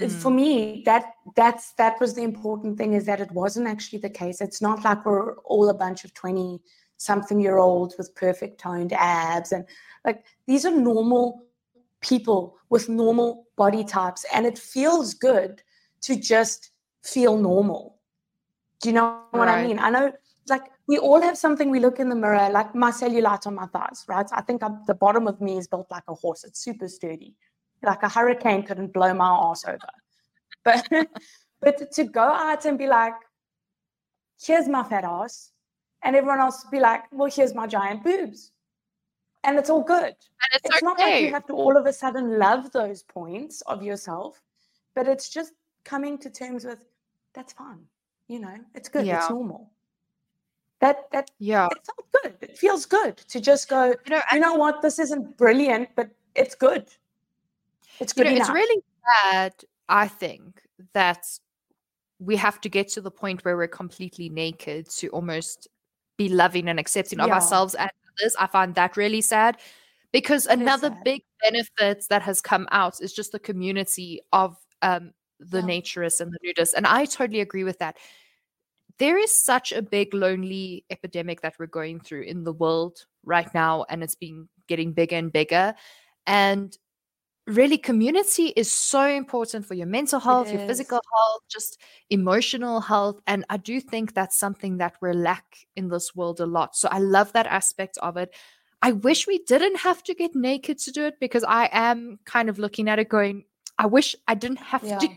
Uh, 0.01 0.09
For 0.09 0.31
me, 0.31 0.83
that 0.87 1.15
that's 1.37 1.73
that 1.73 2.01
was 2.01 2.15
the 2.15 2.23
important 2.23 2.79
thing 2.79 2.93
is 2.93 3.07
that 3.07 3.21
it 3.21 3.31
wasn't 3.33 3.67
actually 3.67 3.99
the 3.99 4.11
case. 4.11 4.41
It's 4.41 4.63
not 4.63 4.85
like 4.85 5.05
we're 5.05 5.37
all 5.39 5.69
a 5.69 5.75
bunch 5.75 6.05
of 6.05 6.15
20 6.15 6.61
something 6.97 7.41
year 7.41 7.59
olds 7.59 7.97
with 7.97 8.15
perfect 8.15 8.61
toned 8.61 8.93
abs 8.93 9.53
and 9.53 9.65
like 10.05 10.23
these 10.47 10.67
are 10.67 10.71
normal 10.71 11.47
people 12.01 12.57
with 12.69 12.89
normal 12.89 13.47
body 13.57 13.85
types 13.85 14.25
and 14.35 14.47
it 14.47 14.59
feels 14.59 15.15
good 15.15 15.63
to 16.03 16.17
just 16.17 16.71
feel 17.03 17.37
normal. 17.37 17.97
Do 18.81 18.89
you 18.89 18.95
know 18.95 19.23
what 19.31 19.49
I 19.49 19.67
mean? 19.67 19.79
I 19.79 19.91
know, 19.91 20.13
like, 20.49 20.63
we 20.87 20.99
all 20.99 21.21
have 21.21 21.37
something 21.37 21.71
we 21.71 21.81
look 21.81 22.01
in 22.01 22.09
the 22.09 22.17
mirror, 22.17 22.49
like 22.51 22.75
my 22.75 22.91
cellulite 22.91 23.47
on 23.47 23.55
my 23.55 23.67
thighs, 23.67 24.05
right? 24.09 24.27
I 24.33 24.41
think 24.41 24.63
I'm, 24.63 24.81
the 24.87 24.95
bottom 24.95 25.27
of 25.27 25.41
me 25.41 25.59
is 25.59 25.69
built 25.69 25.91
like 25.91 26.05
a 26.09 26.15
horse. 26.15 26.45
It's 26.45 26.61
super 26.61 26.89
sturdy. 26.89 27.35
Like 27.83 28.03
a 28.03 28.09
hurricane 28.09 28.63
couldn't 28.63 28.93
blow 28.93 29.15
my 29.15 29.29
ass 29.29 29.65
over. 29.67 29.79
But, 30.65 30.87
but 31.61 31.93
to 31.93 32.05
go 32.05 32.23
out 32.23 32.65
and 32.65 32.79
be 32.79 32.87
like, 32.87 33.15
here's 34.41 34.69
my 34.69 34.83
fat 34.83 35.05
ass, 35.05 35.53
and 36.03 36.17
everyone 36.17 36.41
else 36.41 36.65
be 36.71 36.81
like, 36.81 37.03
well, 37.13 37.31
here's 37.31 37.55
my 37.55 37.67
giant 37.67 38.05
boobs. 38.05 38.53
And 39.45 39.59
it's 39.59 39.71
all 39.71 39.83
good 39.83 40.05
And 40.05 40.51
it's, 40.53 40.67
it's 40.67 40.83
not 40.83 40.99
like 40.99 41.23
you 41.23 41.31
have 41.33 41.47
to 41.47 41.55
all 41.55 41.77
of 41.77 41.87
a 41.87 41.93
sudden 41.93 42.39
love 42.39 42.71
those 42.73 43.03
points 43.03 43.63
of 43.63 43.83
yourself, 43.83 44.41
but 44.95 45.09
it's 45.09 45.31
just 45.31 45.53
coming 45.85 46.19
to 46.19 46.31
terms 46.31 46.65
with 46.65 46.85
that's 47.33 47.53
fine. 47.53 47.87
You 48.29 48.41
know, 48.41 48.57
it's 48.75 48.89
good. 48.89 49.07
Yeah. 49.07 49.21
It's 49.21 49.31
normal. 49.31 49.71
That 50.81 51.11
that 51.13 51.31
yeah. 51.39 51.69
it 51.71 51.79
felt 51.87 52.23
good. 52.23 52.51
It 52.51 52.59
feels 52.59 52.87
good 52.87 53.17
to 53.17 53.41
just 53.41 53.69
go. 53.69 53.95
You 54.05 54.11
know, 54.11 54.21
You 54.33 54.41
know 54.41 54.55
what? 54.55 54.83
This 54.83 54.99
isn't 54.99 55.37
brilliant, 55.37 55.89
but 55.97 56.11
it's 56.35 56.55
good. 56.55 56.87
It's 58.01 58.15
you 58.17 58.25
know, 58.25 58.31
enough. 58.31 58.49
it's 58.49 58.51
really 58.51 58.83
sad, 59.23 59.55
I 59.89 60.09
think, 60.09 60.63
that 60.95 61.25
we 62.19 62.37
have 62.37 62.61
to 62.63 62.69
get 62.69 62.89
to 62.89 63.01
the 63.01 63.11
point 63.11 63.45
where 63.45 63.57
we're 63.57 63.69
completely 63.69 64.29
naked 64.29 64.89
to 64.91 65.09
almost 65.09 65.69
be 66.17 66.29
loving 66.29 66.69
and 66.69 66.79
accepting 66.79 67.21
of 67.21 67.31
ourselves 67.31 67.75
and 67.75 67.91
others. 68.21 68.37
I 68.39 68.47
find 68.47 68.75
that 68.75 68.97
really 68.97 69.23
sad 69.23 69.57
because 70.13 70.47
It 70.47 70.59
another 70.59 70.91
big 71.05 71.23
benefit 71.43 72.05
that 72.11 72.23
has 72.23 72.41
come 72.41 72.69
out 72.73 73.01
is 73.01 73.13
just 73.13 73.33
the 73.33 73.39
community 73.39 74.21
of 74.33 74.57
um, 74.83 75.13
the 75.39 75.59
Yeah. 75.59 75.65
naturists 75.65 76.21
and 76.21 76.33
the 76.33 76.39
nudists. 76.47 76.75
And 76.75 76.87
I 76.87 77.05
totally 77.07 77.41
agree 77.41 77.65
with 77.65 77.79
that. 77.79 77.97
There 78.99 79.17
is 79.17 79.43
such 79.43 79.73
a 79.73 79.81
big 79.81 80.13
lonely 80.13 80.85
epidemic 80.91 81.41
that 81.41 81.55
we're 81.59 81.67
going 81.67 82.01
through 82.01 82.23
in 82.23 82.45
the 82.45 82.53
world 82.53 83.07
right 83.25 83.49
now, 83.55 83.87
and 83.89 84.03
it's 84.03 84.15
been 84.15 84.49
getting 84.69 84.93
bigger 84.93 85.17
and 85.17 85.33
bigger. 85.33 85.75
And 86.27 86.77
really 87.51 87.79
community 87.79 88.49
is 88.57 88.71
so 88.71 89.07
important 89.07 89.67
for 89.67 89.75
your 89.75 89.87
mental 89.87 90.21
health 90.21 90.53
your 90.53 90.61
physical 90.61 91.01
health 91.17 91.43
just 91.49 91.79
emotional 92.11 92.81
health 92.81 93.21
and 93.27 93.45
i 93.51 93.57
do 93.57 93.81
think 93.81 94.15
that's 94.15 94.39
something 94.39 94.79
that 94.79 94.95
we're 95.01 95.13
lack 95.15 95.67
in 95.77 95.89
this 95.89 96.15
world 96.15 96.41
a 96.41 96.47
lot. 96.47 96.77
So 96.77 96.89
i 96.91 96.99
love 96.99 97.33
that 97.33 97.47
aspect 97.47 97.99
of 98.03 98.17
it. 98.17 98.35
I 98.83 98.93
wish 98.93 99.27
we 99.27 99.39
didn't 99.47 99.79
have 99.81 100.03
to 100.05 100.15
get 100.15 100.35
naked 100.35 100.79
to 100.79 100.93
do 100.93 101.05
it 101.07 101.21
because 101.21 101.45
i 101.45 101.69
am 101.73 102.19
kind 102.25 102.49
of 102.49 102.59
looking 102.59 102.89
at 102.89 102.99
it 102.99 103.09
going 103.09 103.45
i 103.79 103.87
wish 103.87 104.17
i 104.29 104.35
didn't 104.35 104.61
have 104.61 104.85
Yeah. 104.87 104.99
to 104.99 105.09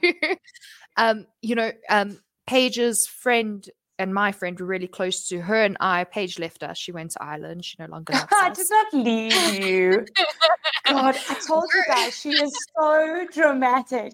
um 0.97 1.25
you 1.41 1.55
know 1.55 1.71
um 1.89 2.19
paige's 2.47 3.07
friend 3.07 3.69
and 4.03 4.13
my 4.13 4.31
friend 4.31 4.59
were 4.59 4.65
really 4.65 4.87
close 4.87 5.27
to 5.29 5.41
her 5.41 5.63
and 5.63 5.75
i 5.79 6.03
paige 6.03 6.37
left 6.37 6.61
us 6.63 6.77
she 6.77 6.91
went 6.91 7.09
to 7.11 7.23
ireland 7.23 7.63
she 7.65 7.75
no 7.79 7.87
longer 7.87 8.13
loves 8.13 8.27
I 8.43 8.49
us. 8.49 8.57
did 8.57 8.67
not 8.69 8.93
leave 8.93 9.53
you. 9.61 10.05
God, 10.87 11.15
I 11.29 11.33
told 11.47 11.65
you 11.73 11.83
guys, 11.87 12.19
she 12.19 12.31
is 12.31 12.53
so 12.77 13.25
dramatic. 13.31 14.13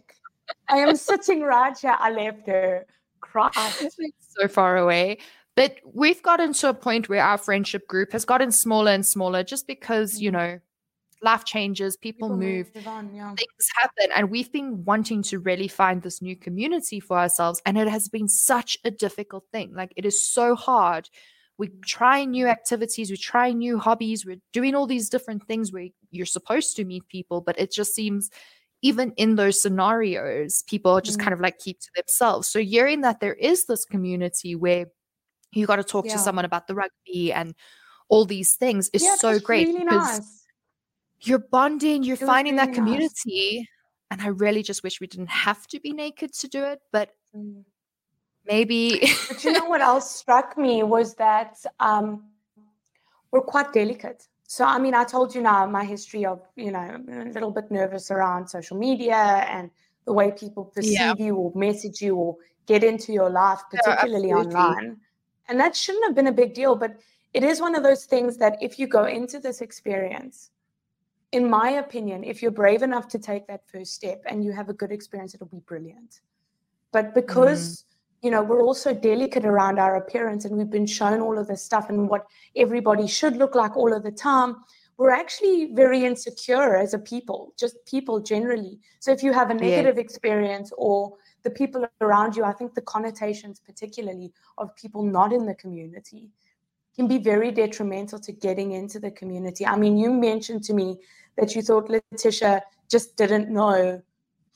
I 0.69 0.77
am 0.77 0.95
sitting 0.95 1.41
right 1.41 1.75
here. 1.77 1.95
I 1.99 2.11
left 2.11 2.45
her. 2.47 2.85
Christ. 3.21 3.99
so 4.19 4.47
far 4.47 4.77
away. 4.77 5.17
But 5.55 5.77
we've 5.83 6.21
gotten 6.21 6.53
to 6.53 6.69
a 6.69 6.73
point 6.73 7.09
where 7.09 7.23
our 7.23 7.37
friendship 7.39 7.87
group 7.87 8.11
has 8.11 8.23
gotten 8.23 8.51
smaller 8.51 8.91
and 8.91 9.05
smaller 9.05 9.43
just 9.43 9.65
because, 9.67 10.21
you 10.21 10.29
Mm. 10.29 10.33
know, 10.33 10.59
life 11.21 11.43
changes, 11.45 11.97
people, 11.97 12.29
move, 12.37 12.71
on, 12.85 13.13
yeah. 13.13 13.33
things 13.35 13.67
happen. 13.79 14.11
And 14.15 14.29
we've 14.31 14.51
been 14.51 14.83
wanting 14.85 15.21
to 15.23 15.39
really 15.39 15.67
find 15.67 16.01
this 16.01 16.21
new 16.21 16.35
community 16.35 16.99
for 16.99 17.17
ourselves. 17.17 17.61
And 17.65 17.77
it 17.77 17.87
has 17.87 18.07
been 18.09 18.27
such 18.27 18.77
a 18.85 18.91
difficult 18.91 19.45
thing. 19.51 19.73
Like, 19.73 19.93
it 19.97 20.05
is 20.05 20.21
so 20.21 20.55
hard. 20.55 21.09
We 21.57 21.69
try 21.85 22.23
new 22.23 22.47
activities, 22.47 23.11
we 23.11 23.17
try 23.17 23.51
new 23.51 23.77
hobbies, 23.79 24.25
we're 24.25 24.39
doing 24.53 24.75
all 24.75 24.87
these 24.87 25.09
different 25.09 25.45
things 25.45 25.73
where 25.73 25.87
you're 26.09 26.25
supposed 26.25 26.77
to 26.77 26.85
meet 26.85 27.05
people, 27.09 27.41
but 27.41 27.59
it 27.59 27.71
just 27.73 27.93
seems 27.93 28.29
even 28.81 29.11
in 29.17 29.35
those 29.35 29.61
scenarios, 29.61 30.63
people 30.67 31.01
just 31.01 31.17
Mm. 31.19 31.23
kind 31.23 31.33
of 31.33 31.41
like 31.41 31.57
keep 31.59 31.81
to 31.81 31.89
themselves. 31.97 32.47
So 32.47 32.61
hearing 32.61 33.01
that 33.01 33.19
there 33.19 33.33
is 33.33 33.65
this 33.65 33.83
community 33.83 34.55
where 34.55 34.85
you 35.51 35.65
got 35.67 35.75
to 35.77 35.83
talk 35.83 36.05
Yeah. 36.05 36.13
to 36.13 36.19
someone 36.19 36.45
about 36.45 36.67
the 36.67 36.75
rugby 36.75 37.33
and 37.33 37.53
all 38.07 38.23
these 38.25 38.55
things 38.55 38.89
is 38.93 39.03
Yeah, 39.03 39.15
so 39.17 39.37
great 39.39 39.67
Really 39.67 39.79
because 39.83 40.19
nice. 40.19 40.38
You're 41.21 41.39
bonding, 41.39 42.03
you're 42.03 42.15
It 42.15 42.25
finding 42.25 42.55
that 42.57 42.69
really 42.69 42.79
nice. 42.79 43.13
community. 43.13 43.69
And 44.11 44.21
I 44.21 44.27
really 44.27 44.63
just 44.63 44.83
wish 44.83 44.99
we 44.99 45.07
didn't 45.07 45.29
have 45.29 45.67
to 45.67 45.79
be 45.79 45.93
naked 45.93 46.33
to 46.33 46.47
do 46.47 46.63
it, 46.63 46.79
but 46.91 47.09
Mm. 47.35 47.63
maybe 48.45 48.99
But 49.27 49.43
you 49.43 49.51
know 49.51 49.65
what 49.65 49.81
else 49.81 50.09
struck 50.15 50.57
me 50.57 50.81
was 50.81 51.13
that 51.15 51.63
um, 51.79 52.23
we're 53.31 53.41
quite 53.41 53.71
delicate. 53.71 54.27
So, 54.47 54.65
I 54.65 54.79
mean, 54.79 54.95
I 54.95 55.03
told 55.03 55.35
you 55.35 55.41
now 55.41 55.67
my 55.67 55.85
history 55.85 56.25
of, 56.25 56.41
you 56.55 56.71
know, 56.71 56.99
a 57.07 57.25
little 57.31 57.51
bit 57.51 57.69
nervous 57.69 58.09
around 58.09 58.47
social 58.47 58.77
media 58.77 59.45
and 59.47 59.69
the 60.05 60.13
way 60.13 60.31
people 60.31 60.65
perceive 60.65 60.99
Yeah. 60.99 61.13
you 61.25 61.35
or 61.35 61.51
message 61.53 62.01
you 62.01 62.15
or 62.15 62.37
get 62.65 62.83
into 62.83 63.13
your 63.13 63.29
life, 63.29 63.59
particularly 63.69 64.33
online. 64.33 64.97
And 65.47 65.59
that 65.59 65.75
shouldn't 65.75 66.05
have 66.05 66.15
been 66.15 66.27
a 66.27 66.31
big 66.31 66.55
deal. 66.55 66.75
But 66.75 66.99
it 67.35 67.43
is 67.43 67.61
one 67.61 67.75
of 67.75 67.83
those 67.83 68.05
things 68.05 68.37
that 68.37 68.57
if 68.59 68.79
you 68.79 68.87
go 68.87 69.05
into 69.05 69.39
this 69.39 69.61
experience, 69.61 70.49
in 71.31 71.49
my 71.49 71.71
opinion, 71.71 72.23
if 72.23 72.41
you're 72.41 72.51
brave 72.51 72.81
enough 72.81 73.07
to 73.09 73.19
take 73.19 73.47
that 73.47 73.61
first 73.67 73.93
step 73.93 74.23
and 74.25 74.43
you 74.43 74.51
have 74.51 74.69
a 74.69 74.73
good 74.73 74.91
experience, 74.91 75.33
it'll 75.33 75.47
be 75.47 75.61
brilliant. 75.65 76.21
But 76.91 77.13
because 77.13 77.83
mm. 77.83 78.25
you 78.25 78.31
know 78.31 78.43
we're 78.43 78.63
also 78.63 78.93
delicate 78.93 79.45
around 79.45 79.79
our 79.79 79.95
appearance 79.95 80.45
and 80.45 80.57
we've 80.57 80.69
been 80.69 80.87
shown 80.87 81.21
all 81.21 81.37
of 81.37 81.47
this 81.47 81.61
stuff 81.61 81.89
and 81.89 82.09
what 82.09 82.25
everybody 82.55 83.07
should 83.07 83.37
look 83.37 83.55
like 83.55 83.77
all 83.77 83.93
of 83.93 84.03
the 84.03 84.11
time 84.11 84.55
we're 84.99 85.11
actually 85.11 85.71
very 85.73 86.03
insecure 86.03 86.75
as 86.75 86.93
a 86.93 86.99
people 86.99 87.53
just 87.57 87.77
people 87.85 88.19
generally 88.19 88.77
so 88.99 89.11
if 89.11 89.23
you 89.23 89.31
have 89.31 89.49
a 89.49 89.53
Yeah. 89.53 89.69
negative 89.69 89.97
experience 89.97 90.73
or 90.77 91.15
the 91.43 91.49
people 91.49 91.87
around 92.01 92.35
you 92.35 92.43
i 92.43 92.51
think 92.51 92.75
the 92.75 92.81
connotations 92.81 93.61
particularly 93.61 94.33
of 94.57 94.75
people 94.75 95.01
not 95.01 95.31
in 95.31 95.45
the 95.45 95.55
community 95.55 96.29
can 96.95 97.07
be 97.07 97.17
very 97.17 97.49
detrimental 97.49 98.19
to 98.19 98.33
getting 98.33 98.73
into 98.73 98.99
the 98.99 99.11
community 99.11 99.65
i 99.65 99.77
mean 99.77 99.97
you 99.97 100.11
mentioned 100.11 100.63
to 100.65 100.73
me 100.73 100.97
that 101.37 101.55
you 101.55 101.61
thought 101.61 101.89
letitia 101.89 102.63
just 102.89 103.15
didn't 103.15 103.49
know 103.49 104.01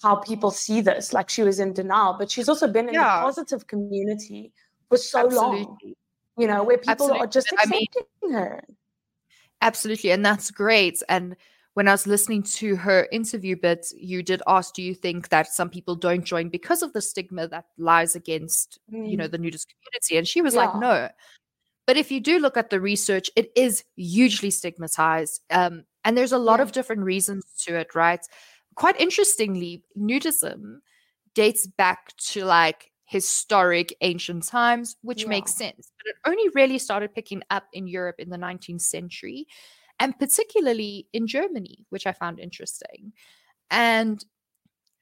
how 0.02 0.16
people 0.18 0.52
see 0.52 0.82
this. 0.82 1.14
Like 1.14 1.30
she 1.30 1.44
was 1.44 1.60
in 1.60 1.74
denial, 1.74 2.16
but 2.18 2.30
she's 2.30 2.50
also 2.50 2.68
been 2.68 2.88
in 2.90 2.94
Yeah. 2.96 3.18
the 3.20 3.24
positive 3.24 3.68
community 3.68 4.52
for 4.90 4.98
so 4.98 5.26
long. 5.28 5.78
You 6.38 6.48
know, 6.48 6.64
where 6.64 6.78
people 6.78 7.14
are 7.14 7.28
just 7.28 7.52
And 7.52 7.60
I 7.62 7.66
mean- 7.68 7.86
accepting 7.88 8.32
her. 8.34 8.64
Absolutely. 9.62 10.12
And 10.12 10.26
that's 10.26 10.52
great. 10.52 11.02
And 11.08 11.36
when 11.76 11.88
I 11.88 11.92
was 11.92 12.06
listening 12.06 12.44
to 12.44 12.76
her 12.76 13.08
interview 13.12 13.56
bit, 13.56 13.88
you 13.96 14.22
did 14.24 14.42
ask, 14.46 14.74
do 14.74 14.82
you 14.84 14.94
think 14.94 15.30
that 15.30 15.48
some 15.48 15.70
people 15.70 15.96
don't 15.96 16.24
join 16.24 16.50
because 16.50 16.82
of 16.84 16.92
the 16.94 17.02
stigma 17.02 17.48
that 17.48 17.66
lies 17.78 18.16
against, 18.16 18.80
you 18.92 19.16
know, 19.16 19.28
Mm. 19.28 19.32
the 19.32 19.38
nudist 19.38 19.68
community? 19.74 20.18
And 20.18 20.28
she 20.28 20.42
was 20.42 20.54
like, 20.56 20.76
no. 20.76 21.10
But 21.88 21.98
if 21.98 22.12
you 22.12 22.20
do 22.20 22.40
look 22.40 22.58
at 22.58 22.70
the 22.70 22.80
research, 22.82 23.30
it 23.36 23.52
is 23.56 23.84
hugely 23.96 24.52
stigmatized. 24.52 25.42
Um, 25.50 25.86
and 26.06 26.18
there's 26.18 26.32
a 26.32 26.38
lot 26.38 26.60
Yeah. 26.60 26.64
of 26.64 26.72
different 26.72 27.04
reasons 27.04 27.44
to 27.66 27.76
it, 27.76 27.96
right? 27.96 28.26
Quite 28.76 29.00
interestingly, 29.00 29.84
nudism 29.98 30.80
dates 31.36 31.68
back 31.68 32.16
to 32.18 32.46
like 32.46 32.92
historic 33.06 33.96
ancient 34.02 34.46
times, 34.48 34.96
which 35.02 35.28
makes 35.28 35.54
sense. 35.54 35.92
But 35.98 36.10
it 36.10 36.16
only 36.26 36.50
really 36.56 36.80
started 36.80 37.14
picking 37.14 37.44
up 37.50 37.66
in 37.74 37.88
Europe 37.88 38.16
in 38.20 38.30
the 38.30 38.38
19th 38.38 38.82
century, 38.82 39.46
and 40.00 40.18
particularly 40.18 41.08
in 41.14 41.28
Germany, 41.28 41.86
which 41.90 42.08
I 42.08 42.14
found 42.14 42.40
interesting. 42.40 43.14
And 43.70 44.24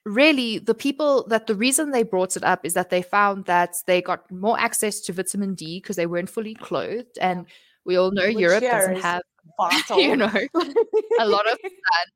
really, 0.05 0.57
the 0.59 0.73
people 0.73 1.25
that 1.27 1.47
the 1.47 1.55
reason 1.55 1.91
they 1.91 2.03
brought 2.03 2.35
it 2.35 2.43
up 2.43 2.65
is 2.65 2.73
that 2.73 2.89
they 2.89 3.01
found 3.01 3.45
that 3.45 3.75
they 3.87 4.01
got 4.01 4.29
more 4.31 4.59
access 4.59 4.99
to 5.01 5.13
vitamin 5.13 5.53
D 5.55 5.79
because 5.79 5.95
they 5.95 6.07
weren't 6.07 6.29
fully 6.29 6.55
clothed. 6.55 7.17
And 7.19 7.45
we 7.85 7.97
all 7.97 8.11
know 8.11 8.27
Which 8.27 8.37
Europe 8.37 8.63
doesn't 8.63 9.01
have, 9.01 9.21
you 9.97 10.15
know, 10.15 10.31
a 11.19 11.27
lot 11.27 11.51
of 11.51 11.57
sun. 11.61 12.07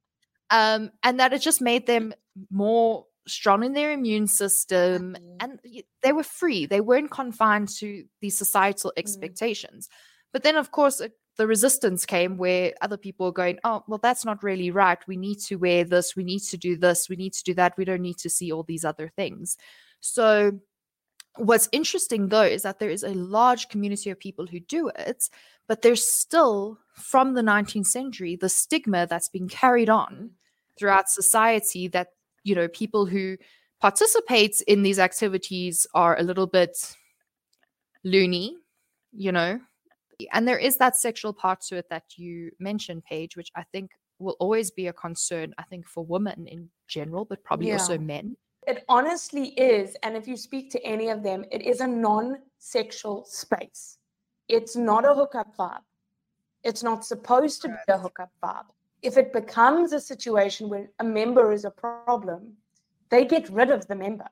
Um, 0.52 0.92
and 1.04 1.20
that 1.20 1.34
it 1.34 1.42
just 1.42 1.62
made 1.62 1.88
them 1.88 2.14
more 2.52 3.06
strong 3.28 3.64
in 3.64 3.74
their 3.74 3.92
immune 3.92 4.28
system 4.28 5.16
Mhm. 5.20 5.36
and 5.40 5.60
they 6.04 6.14
were 6.14 6.24
free. 6.24 6.68
They 6.68 6.82
weren't 6.82 7.10
confined 7.10 7.70
to 7.80 8.06
these 8.22 8.38
societal 8.38 8.92
Mm. 8.96 9.00
expectations. 9.00 9.90
But 10.32 10.44
then 10.44 10.56
of 10.56 10.70
course 10.72 11.00
it- 11.02 11.18
the 11.38 11.48
resistance 11.48 12.06
came 12.06 12.38
where 12.38 12.74
other 12.82 12.96
people 12.98 13.26
were 13.26 13.32
going 13.34 13.60
oh 13.64 13.84
well 13.88 13.98
that's 14.02 14.24
not 14.24 14.44
really 14.44 14.70
right. 14.72 15.00
We 15.08 15.18
need 15.18 15.40
to 15.48 15.56
wear 15.56 15.84
this. 15.84 16.16
We 16.16 16.24
need 16.24 16.42
to 16.52 16.58
do 16.58 16.78
this. 16.78 17.10
We 17.10 17.16
need 17.16 17.34
to 17.34 17.44
do 17.44 17.54
that. 17.56 17.76
We 17.78 17.84
don't 17.86 18.02
need 18.04 18.20
to 18.20 18.30
see 18.30 18.52
all 18.52 18.64
these 18.64 18.86
other 18.86 19.10
things. 19.18 19.58
So 20.02 20.60
what's 21.38 21.70
interesting 21.72 22.30
though 22.30 22.44
is 22.44 22.64
that 22.64 22.80
there 22.80 22.90
is 22.90 23.04
a 23.04 23.14
large 23.14 23.70
community 23.70 24.10
of 24.10 24.20
people 24.20 24.46
who 24.48 24.60
do 24.60 24.90
it 24.98 25.30
but 25.68 25.82
there's 25.82 26.06
still 26.06 26.78
from 26.94 27.34
the 27.34 27.42
19th 27.42 27.88
century 27.88 28.36
the 28.36 28.50
stigma 28.50 29.06
that's 29.08 29.30
been 29.30 29.48
carried 29.48 29.90
on 29.90 30.32
throughout 30.78 31.10
society 31.10 31.88
that 31.88 32.10
you 32.44 32.56
know 32.56 32.68
people 32.68 33.06
who 33.06 33.38
participate 33.82 34.62
in 34.68 34.84
these 34.84 35.00
activities 35.00 35.86
are 35.94 36.18
a 36.18 36.24
little 36.24 36.48
bit 36.48 36.96
loony 38.04 38.56
you 39.18 39.32
know? 39.32 39.60
And 40.34 40.48
there 40.48 40.58
is 40.58 40.78
that 40.78 40.96
sexual 40.96 41.34
part 41.34 41.62
to 41.68 41.78
it 41.78 41.90
that 41.90 42.04
you 42.16 42.52
mentioned 42.60 43.04
paige 43.04 43.36
which 43.36 43.52
i 43.56 43.64
think 43.64 43.92
will 44.18 44.38
always 44.40 44.72
be 44.72 44.88
a 44.88 44.94
concern 44.94 45.54
i 45.58 45.64
think 45.64 45.86
for 45.86 46.06
women 46.06 46.48
in 46.48 46.70
general 46.88 47.26
but 47.26 47.44
probably 47.44 47.74
also 47.74 47.98
men 47.98 48.38
It 48.68 48.84
honestly 48.90 49.48
is. 49.50 49.96
And 50.04 50.16
if 50.16 50.28
you 50.28 50.38
speak 50.38 50.72
to 50.72 50.84
any 50.84 51.10
of 51.10 51.24
them, 51.24 51.46
it 51.52 51.62
is 51.62 51.82
a 51.82 51.88
non 51.88 52.38
sexual 52.58 53.26
space. 53.26 53.98
It's 54.48 54.76
not 54.76 55.06
a 55.06 55.14
hookup 55.14 55.56
vibe. 55.58 55.82
It's 56.64 56.84
not 56.84 57.06
supposed 57.06 57.62
to 57.64 57.70
be 57.70 57.76
a 57.90 57.98
hookup 57.98 58.32
vibe. 58.44 58.66
If 59.02 59.18
it 59.18 59.34
becomes 59.34 59.94
a 59.94 60.00
situation 60.00 60.68
where 60.70 60.90
a 61.00 61.04
member 61.04 61.52
is 61.52 61.64
a 61.66 61.70
problem, 61.72 62.54
they 63.10 63.24
get 63.26 63.50
rid 63.50 63.70
of 63.70 63.88
the 63.88 63.96
member. 63.96 64.28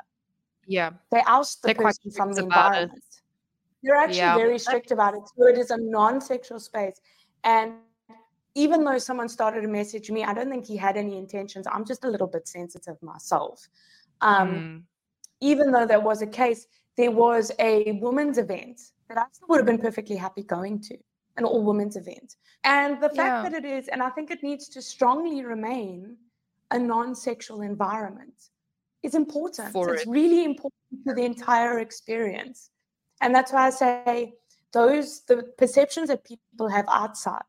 yeah 0.65 0.91
They 1.11 1.21
oust 1.27 1.61
the 1.61 1.67
They're 1.67 1.83
person 1.85 2.11
from 2.11 2.31
the 2.33 2.43
about 2.43 2.73
it. 2.75 2.81
environment. 2.81 3.03
They're 3.83 4.01
actually 4.05 4.17
Yeah. 4.17 4.35
very 4.45 4.57
strict 4.57 4.91
about 4.91 5.13
it. 5.13 5.23
So 5.35 5.47
it 5.47 5.57
is 5.57 5.69
a 5.71 5.77
non 5.77 6.21
sexual 6.21 6.59
space. 6.59 6.99
And 7.43 7.73
even 8.55 8.83
though 8.83 8.97
someone 8.97 9.29
started 9.29 9.61
to 9.61 9.67
message 9.67 10.09
me, 10.11 10.23
I 10.23 10.33
don't 10.33 10.49
think 10.49 10.65
he 10.65 10.77
had 10.77 10.95
any 10.97 11.17
intentions. 11.17 11.65
I'm 11.73 11.85
just 11.85 12.03
a 12.03 12.09
little 12.09 12.27
bit 12.27 12.47
sensitive 12.47 13.01
myself. 13.01 13.67
Um, 14.23 14.49
Mm, 14.49 14.83
even 15.41 15.71
though 15.73 15.85
that 15.85 16.01
was 16.01 16.21
a 16.21 16.27
case, 16.41 16.65
there 16.95 17.11
was 17.11 17.51
a 17.59 17.91
women's 18.01 18.37
event 18.37 18.79
that 19.09 19.17
I 19.17 19.25
still 19.31 19.47
would 19.49 19.57
have 19.61 19.65
been 19.65 19.83
perfectly 19.89 20.15
happy 20.15 20.43
going 20.43 20.79
to, 20.87 20.95
an 21.37 21.43
all 21.43 21.63
women's 21.63 21.97
event. 21.97 22.35
And 22.63 23.01
the 23.03 23.09
fact 23.09 23.35
Yeah. 23.35 23.43
that 23.49 23.53
it 23.61 23.65
is, 23.65 23.87
and 23.89 24.01
I 24.01 24.09
think 24.15 24.31
it 24.31 24.41
needs 24.41 24.65
to 24.69 24.81
strongly 24.81 25.43
remain 25.43 26.17
a 26.71 26.79
non 26.79 27.13
sexual 27.15 27.61
environment, 27.61 28.37
is 29.07 29.15
important. 29.15 29.73
For 29.73 29.93
it's 29.93 30.03
it. 30.03 30.09
really 30.09 30.43
important 30.45 30.81
to 31.07 31.13
the 31.13 31.25
entire 31.25 31.79
experience. 31.79 32.69
And 33.21 33.35
that's 33.35 33.51
why 33.51 33.67
I 33.67 33.69
say 33.71 34.33
those, 34.71 35.21
the 35.29 35.37
perceptions 35.57 36.07
that 36.07 36.23
people 36.23 36.69
have 36.69 36.85
outside, 36.89 37.47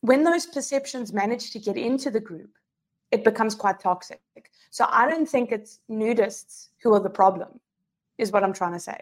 when 0.00 0.24
those 0.24 0.46
perceptions 0.46 1.12
manage 1.12 1.52
to 1.52 1.58
get 1.60 1.76
into 1.76 2.10
the 2.10 2.20
group, 2.30 2.50
it 3.12 3.22
becomes 3.24 3.54
quite 3.54 3.78
toxic. 3.78 4.20
So 4.70 4.86
I 4.88 5.08
don't 5.08 5.28
think 5.28 5.52
it's 5.52 5.80
nudists 5.88 6.68
who 6.82 6.94
are 6.94 7.00
the 7.00 7.10
problem, 7.10 7.60
is 8.18 8.32
what 8.32 8.42
I'm 8.42 8.54
trying 8.54 8.72
to 8.72 8.80
say. 8.80 8.98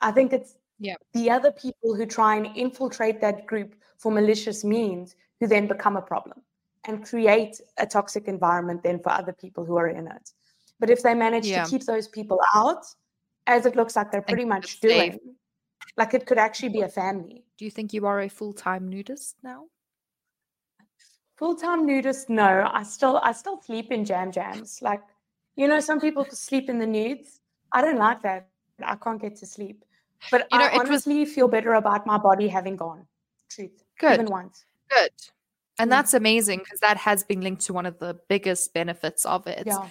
I 0.00 0.12
think 0.12 0.32
it's 0.32 0.56
Yeah. 0.78 0.96
the 1.14 1.30
other 1.30 1.50
people 1.50 1.94
who 1.96 2.04
try 2.04 2.36
and 2.36 2.46
infiltrate 2.54 3.20
that 3.22 3.46
group 3.46 3.74
for 3.96 4.12
malicious 4.12 4.62
means 4.62 5.16
who 5.40 5.46
then 5.46 5.66
become 5.66 5.96
a 5.96 6.02
problem 6.02 6.42
and 6.84 7.04
create 7.04 7.60
a 7.78 7.86
toxic 7.86 8.28
environment 8.28 8.82
then 8.82 9.00
for 9.00 9.10
other 9.10 9.32
people 9.32 9.64
who 9.64 9.76
are 9.76 9.88
in 9.88 10.06
it. 10.06 10.32
But 10.78 10.90
if 10.90 11.02
they 11.02 11.14
manage 11.14 11.46
Yeah. 11.46 11.64
to 11.64 11.70
keep 11.70 11.84
those 11.86 12.06
people 12.08 12.38
out, 12.54 12.84
as 13.46 13.64
it 13.64 13.76
looks 13.76 13.96
like 13.96 14.10
they're 14.10 14.20
pretty 14.20 14.44
much 14.44 14.74
it 14.74 14.80
safe. 14.82 15.12
doing, 15.14 15.36
like 15.96 16.12
it 16.12 16.26
could 16.26 16.38
actually 16.38 16.68
be 16.68 16.82
a 16.82 16.88
family. 16.88 17.44
do 17.56 17.64
you 17.64 17.70
think 17.70 17.94
you 17.94 18.04
are 18.04 18.20
a 18.20 18.28
full-time 18.28 18.86
nudist 18.86 19.36
now 19.42 19.70
Full-time 21.36 21.84
nudist, 21.86 22.28
no. 22.30 22.68
I 22.72 22.82
still 22.82 23.18
I 23.22 23.32
still 23.32 23.60
sleep 23.60 23.92
in 23.92 24.04
jam 24.04 24.32
jams. 24.32 24.80
Like, 24.82 25.02
you 25.56 25.68
know, 25.68 25.80
some 25.80 26.00
people 26.00 26.24
sleep 26.30 26.68
in 26.70 26.78
the 26.78 26.86
nudes. 26.86 27.40
I 27.72 27.82
don't 27.82 27.98
like 27.98 28.22
that. 28.22 28.48
I 28.82 28.96
can't 28.96 29.20
get 29.20 29.36
to 29.36 29.46
sleep. 29.46 29.84
But 30.30 30.46
You 30.50 30.58
know, 30.58 30.64
I 30.64 30.68
it 30.68 30.78
was- 30.78 30.88
honestly 30.88 31.24
feel 31.26 31.48
better 31.48 31.74
about 31.74 32.06
my 32.06 32.16
body 32.18 32.48
having 32.48 32.76
gone. 32.76 33.06
Truth. 33.50 33.84
Good. 33.98 34.14
Even 34.14 34.26
once. 34.26 34.64
good 34.88 35.10
and 35.78 35.88
Mm. 35.88 35.90
that's 35.90 36.14
amazing 36.14 36.60
because 36.60 36.80
that 36.80 36.96
has 36.96 37.22
been 37.24 37.40
linked 37.42 37.62
to 37.66 37.72
one 37.72 37.86
of 37.86 37.98
the 37.98 38.14
biggest 38.28 38.72
benefits 38.72 39.26
of 39.26 39.46
it 39.46 39.64
Yeah. 39.66 39.88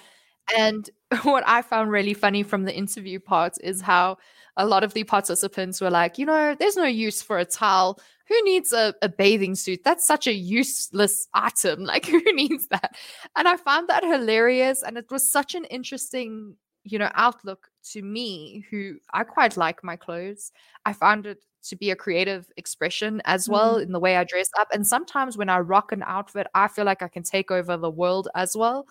And 0.56 0.90
what 1.24 1.44
I 1.48 1.62
found 1.62 1.92
really 1.92 2.14
funny 2.14 2.44
from 2.44 2.64
the 2.64 2.76
interview 2.76 3.20
part 3.20 3.58
is 3.64 3.82
how 3.82 4.18
a 4.58 4.66
lot 4.66 4.84
of 4.84 4.94
the 4.94 5.04
participants 5.04 5.82
were 5.82 5.90
like, 5.90 6.18
you 6.18 6.26
know, 6.26 6.56
there's 6.58 6.78
no 6.78 6.86
use 6.86 7.22
for 7.22 7.38
a 7.38 7.46
towel. 7.46 8.00
Who 8.28 8.44
needs 8.44 8.72
a, 8.72 8.96
a 9.02 9.10
bathing 9.10 9.56
suit? 9.56 9.82
That's 9.84 10.08
such 10.08 10.28
a 10.28 10.34
useless 10.34 11.28
item. 11.34 11.84
Like, 11.86 12.06
who 12.06 12.22
needs 12.34 12.68
that? 12.68 12.96
And 13.36 13.48
I 13.48 13.58
found 13.58 13.90
that 13.90 14.04
hilarious. 14.04 14.82
And 14.82 14.98
it 14.98 15.12
was 15.12 15.30
such 15.30 15.56
an 15.56 15.66
interesting, 15.66 16.56
you 16.84 16.98
know, 16.98 17.12
outlook 17.14 17.70
to 17.92 18.02
me, 18.02 18.66
who 18.72 18.96
I 19.14 19.24
quite 19.24 19.58
like 19.58 19.84
my 19.84 19.96
clothes. 19.96 20.52
I 20.86 20.94
found 20.94 21.26
it 21.26 21.44
to 21.70 21.76
be 21.76 21.92
a 21.92 21.96
creative 21.96 22.52
expression 22.58 23.22
as 23.26 23.50
well 23.50 23.76
mm-hmm. 23.76 23.84
in 23.84 23.92
the 23.92 24.00
way 24.00 24.18
I 24.18 24.24
dress 24.24 24.50
up. 24.58 24.70
And 24.72 24.88
sometimes 24.88 25.38
when 25.38 25.50
I 25.50 25.60
rock 25.60 25.92
an 25.92 26.04
outfit, 26.06 26.48
I 26.54 26.68
feel 26.68 26.86
like 26.86 27.02
I 27.02 27.08
can 27.08 27.24
take 27.24 27.52
over 27.52 27.76
the 27.76 27.90
world 27.90 28.30
as 28.36 28.56
well. 28.56 28.88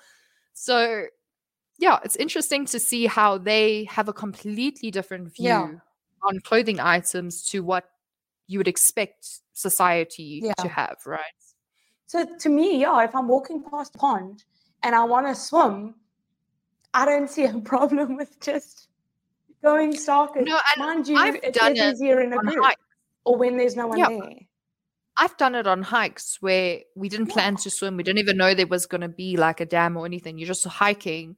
So 0.52 1.06
yeah, 1.78 1.98
it's 2.04 2.16
interesting 2.16 2.66
to 2.66 2.78
see 2.80 3.06
how 3.06 3.38
they 3.38 3.84
have 3.84 4.08
a 4.08 4.12
completely 4.12 4.90
different 4.90 5.34
view 5.34 5.46
Yeah. 5.48 5.70
on 6.22 6.40
clothing 6.40 6.80
items 6.80 7.42
to 7.50 7.62
what 7.62 7.88
you 8.46 8.58
would 8.58 8.68
expect 8.68 9.26
society 9.52 10.40
Yeah. 10.44 10.52
to 10.54 10.68
have, 10.68 10.96
right? 11.06 11.20
So 12.06 12.24
to 12.38 12.48
me, 12.48 12.80
yeah, 12.80 13.02
if 13.04 13.14
I'm 13.14 13.28
walking 13.28 13.62
past 13.62 13.94
a 13.96 13.98
pond 13.98 14.44
and 14.82 14.94
I 14.94 15.04
want 15.04 15.26
to 15.26 15.34
swim, 15.34 15.94
I 16.92 17.04
don't 17.06 17.28
see 17.30 17.44
a 17.44 17.58
problem 17.60 18.16
with 18.16 18.38
just 18.40 18.88
going 19.62 19.96
stark. 19.96 20.36
No, 20.36 20.58
and 20.76 20.78
Mind 20.78 21.08
you, 21.08 21.16
I've 21.16 21.36
it's 21.36 21.58
done 21.58 21.72
it 21.76 21.94
easier 21.94 22.20
in 22.20 22.32
a 22.32 22.36
group 22.36 22.62
hikes. 22.62 22.80
or 23.24 23.36
when 23.36 23.56
there's 23.56 23.76
no 23.76 23.86
one 23.88 23.98
Yeah. 23.98 24.08
there. 24.10 24.38
I've 25.16 25.36
done 25.36 25.54
it 25.54 25.66
on 25.66 25.82
hikes 25.82 26.38
where 26.42 26.80
we 26.96 27.08
didn't 27.08 27.28
plan 27.28 27.56
to 27.58 27.70
swim. 27.70 27.96
We 27.96 28.02
didn't 28.02 28.18
even 28.18 28.36
know 28.36 28.52
there 28.52 28.66
was 28.66 28.84
going 28.86 29.00
to 29.00 29.08
be 29.08 29.36
like 29.36 29.60
a 29.60 29.64
dam 29.66 29.96
or 29.96 30.06
anything. 30.06 30.38
You're 30.38 30.48
just 30.48 30.64
hiking 30.66 31.36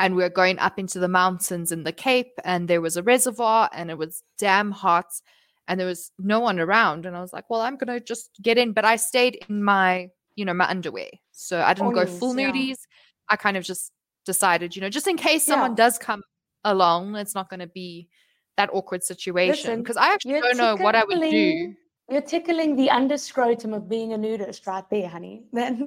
and 0.00 0.16
we're 0.16 0.30
going 0.30 0.58
up 0.58 0.78
into 0.78 0.98
the 0.98 1.08
mountains 1.08 1.70
in 1.70 1.84
the 1.84 1.92
Cape 1.92 2.32
and 2.42 2.66
there 2.66 2.80
was 2.80 2.96
a 2.96 3.02
reservoir 3.02 3.68
and 3.74 3.90
it 3.90 3.98
was 3.98 4.22
damn 4.38 4.70
hot 4.70 5.04
and 5.68 5.78
there 5.78 5.86
was 5.86 6.10
no 6.18 6.40
one 6.40 6.58
around. 6.58 7.04
And 7.04 7.14
I 7.14 7.20
was 7.20 7.34
like, 7.34 7.44
well, 7.50 7.60
I'm 7.60 7.76
going 7.76 7.92
to 7.98 8.04
just 8.04 8.30
get 8.42 8.56
in. 8.56 8.72
But 8.72 8.86
I 8.86 8.96
stayed 8.96 9.44
in 9.48 9.62
my, 9.62 10.08
you 10.36 10.46
know, 10.46 10.54
my 10.54 10.68
underwear. 10.68 11.10
So 11.32 11.60
I 11.60 11.74
didn't 11.74 11.92
go 11.92 12.06
full 12.06 12.34
yeah. 12.38 12.50
nudies. 12.50 12.78
I 13.28 13.36
kind 13.36 13.58
of 13.58 13.62
just 13.62 13.92
decided, 14.24 14.74
you 14.74 14.80
know, 14.80 14.88
just 14.88 15.06
in 15.06 15.18
case 15.18 15.44
someone 15.44 15.72
Yeah. 15.72 15.76
does 15.84 15.98
come 15.98 16.22
along, 16.64 17.14
it's 17.16 17.34
not 17.34 17.50
going 17.50 17.60
to 17.60 17.66
be 17.66 18.08
that 18.56 18.70
awkward 18.72 19.04
situation. 19.04 19.82
Because 19.82 19.98
I 19.98 20.14
actually 20.14 20.40
don't 20.40 20.56
know 20.56 20.76
what 20.76 20.96
I 20.96 21.04
would 21.04 21.20
do. 21.20 21.74
You're 22.08 22.22
tickling 22.22 22.74
the 22.74 22.88
underscrotum 22.88 23.76
of 23.76 23.86
being 23.88 24.14
a 24.14 24.18
nudist 24.18 24.66
right 24.66 24.84
there, 24.90 25.08
honey. 25.08 25.44
That's 25.52 25.78
No, 25.78 25.86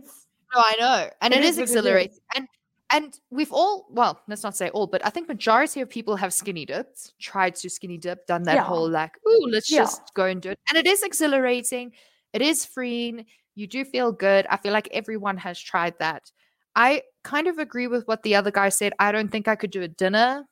I 0.55 0.75
know. 0.79 1.09
And 1.21 1.33
It 1.33 1.39
it 1.39 1.45
is 1.45 1.57
is 1.57 1.57
what 1.57 1.61
it 1.61 1.63
is. 1.63 1.75
exhilarating. 1.75 2.17
And 2.35 2.47
and 2.93 3.19
we've 3.31 3.51
all 3.51 3.87
well, 3.89 4.21
let's 4.27 4.43
not 4.43 4.55
say 4.55 4.69
all, 4.69 4.87
but 4.87 5.05
I 5.05 5.09
think 5.09 5.27
majority 5.27 5.81
of 5.81 5.89
people 5.89 6.15
have 6.15 6.31
skinny 6.33 6.65
dipped, 6.65 7.13
tried 7.19 7.55
to 7.55 7.69
skinny 7.69 7.97
dip, 7.97 8.25
done 8.27 8.43
that 8.43 8.55
Yeah. 8.55 8.63
whole 8.63 8.89
like, 8.89 9.11
ooh, 9.27 9.47
let's 9.51 9.69
Yeah. 9.69 9.79
just 9.79 10.13
go 10.13 10.25
and 10.25 10.41
do 10.41 10.51
it. 10.51 10.59
And 10.69 10.77
it 10.77 10.87
is 10.87 11.03
exhilarating. 11.03 11.91
It 12.31 12.41
is 12.41 12.65
freeing. 12.65 13.25
You 13.55 13.67
do 13.67 13.83
feel 13.83 14.11
good. 14.11 14.45
I 14.49 14.57
feel 14.57 14.73
like 14.73 14.87
everyone 14.91 15.37
has 15.37 15.59
tried 15.59 15.97
that. 15.99 16.31
I 16.75 17.03
kind 17.23 17.47
of 17.47 17.59
agree 17.59 17.87
with 17.87 18.07
what 18.07 18.23
the 18.23 18.35
other 18.35 18.51
guy 18.51 18.69
said. 18.69 18.93
I 18.99 19.11
don't 19.11 19.29
think 19.29 19.47
I 19.47 19.55
could 19.55 19.71
do 19.71 19.81
a 19.83 19.87
dinner 19.87 20.45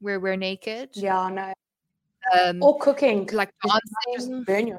where 0.00 0.20
we're 0.20 0.36
naked. 0.36 0.90
Yeah, 0.94 1.28
no. 1.28 1.52
Um, 2.38 2.62
Or 2.62 2.78
cooking. 2.78 3.28
like 3.32 3.50
dancing, 4.06 4.76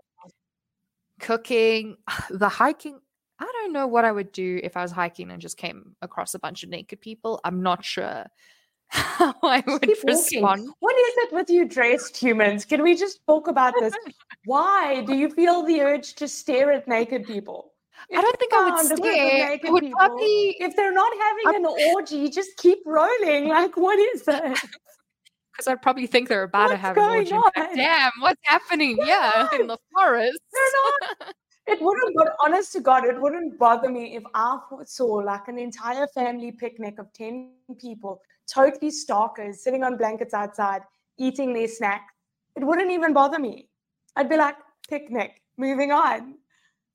cooking, 1.20 1.98
the 2.30 2.50
hiking. 2.50 3.00
I 3.42 3.52
don't 3.54 3.74
know 3.74 3.88
what 3.88 4.06
I 4.06 4.12
would 4.12 4.32
do 4.32 4.60
if 4.64 4.78
I 4.78 4.84
was 4.84 4.92
hiking 4.92 5.32
and 5.32 5.42
just 5.42 5.58
came 5.58 5.96
across 6.04 6.36
a 6.36 6.40
bunch 6.40 6.62
of 6.64 6.70
naked 6.70 7.02
people. 7.02 7.42
I'm 7.44 7.64
not 7.64 7.84
sure 7.84 8.26
how 8.90 9.34
I 9.42 9.64
would 9.66 9.82
Keep 9.82 9.98
walking. 10.04 10.44
respond. 10.44 10.70
What 10.80 10.96
is 10.96 11.14
it 11.18 11.34
with 11.34 11.50
you 11.50 11.66
dressed 11.68 12.16
humans? 12.16 12.66
Can 12.66 12.84
we 12.84 12.96
just 12.96 13.20
talk 13.26 13.48
about 13.48 13.74
this? 13.80 13.96
Why 14.46 15.02
do 15.02 15.16
you 15.16 15.30
feel 15.32 15.64
the 15.64 15.82
urge 15.82 16.14
to 16.16 16.28
stare 16.28 16.72
at 16.72 16.88
naked 16.88 17.26
people? 17.26 17.74
I 18.16 18.22
don't 18.22 18.40
think 18.40 18.54
I 18.54 18.64
would 18.66 18.74
found 18.76 18.92
a 18.92 18.96
group 18.96 19.00
of 19.00 19.06
stare. 19.06 19.46
I 19.46 19.50
naked 19.50 19.72
would 19.72 19.84
people, 19.84 20.00
probably 20.00 20.56
If 20.60 20.76
they're 20.76 20.94
not 20.94 21.12
having 21.20 21.66
an 21.66 21.94
orgy, 21.96 22.30
just 22.30 22.56
keep 22.58 22.80
rolling. 22.86 23.48
Like, 23.50 23.76
what 23.76 23.98
is 23.98 24.22
it? 24.28 24.44
because 25.52 25.68
I'd 25.68 25.82
probably 25.82 26.06
think 26.08 26.30
they're 26.30 26.44
about 26.44 26.68
to 26.68 26.74
What's 26.74 26.82
have 26.82 26.98
an 26.98 27.04
orgy. 27.04 27.30
going 27.32 27.44
and 27.56 27.56
be 27.56 27.60
like, 27.62 27.70
on? 27.70 27.76
Damn, 27.78 28.12
what's 28.20 28.42
happening? 28.44 28.98
Yeah, 29.04 29.48
in 29.60 29.68
the 29.68 29.78
forest. 29.94 30.40
They're 30.54 31.18
not. 31.28 31.36
It 31.68 31.80
wouldn't, 31.82 32.16
but 32.16 32.36
honest 32.44 32.74
to 32.74 32.82
God, 32.82 33.06
it 33.06 33.22
wouldn't 33.22 33.58
bother 33.60 33.90
me 33.90 34.16
if 34.16 34.24
I 34.34 34.58
saw 34.86 35.06
like 35.06 35.48
an 35.48 35.60
entire 35.60 36.08
family 36.08 36.52
picnic 36.52 36.98
of 37.00 37.14
10 37.14 37.52
people, 37.80 38.22
totally 38.52 38.92
stalkers, 38.92 39.64
sitting 39.64 39.84
on 39.84 39.96
blankets 39.98 40.34
outside, 40.34 40.82
eating 41.18 41.54
their 41.54 41.68
snacks. 41.68 42.14
It 42.56 42.64
wouldn't 42.66 42.92
even 42.92 43.14
bother 43.14 43.40
me. 43.40 43.70
I'd 44.16 44.30
be 44.30 44.38
like, 44.38 44.56
picnic, 44.90 45.42
moving 45.58 45.92
on. 45.92 46.36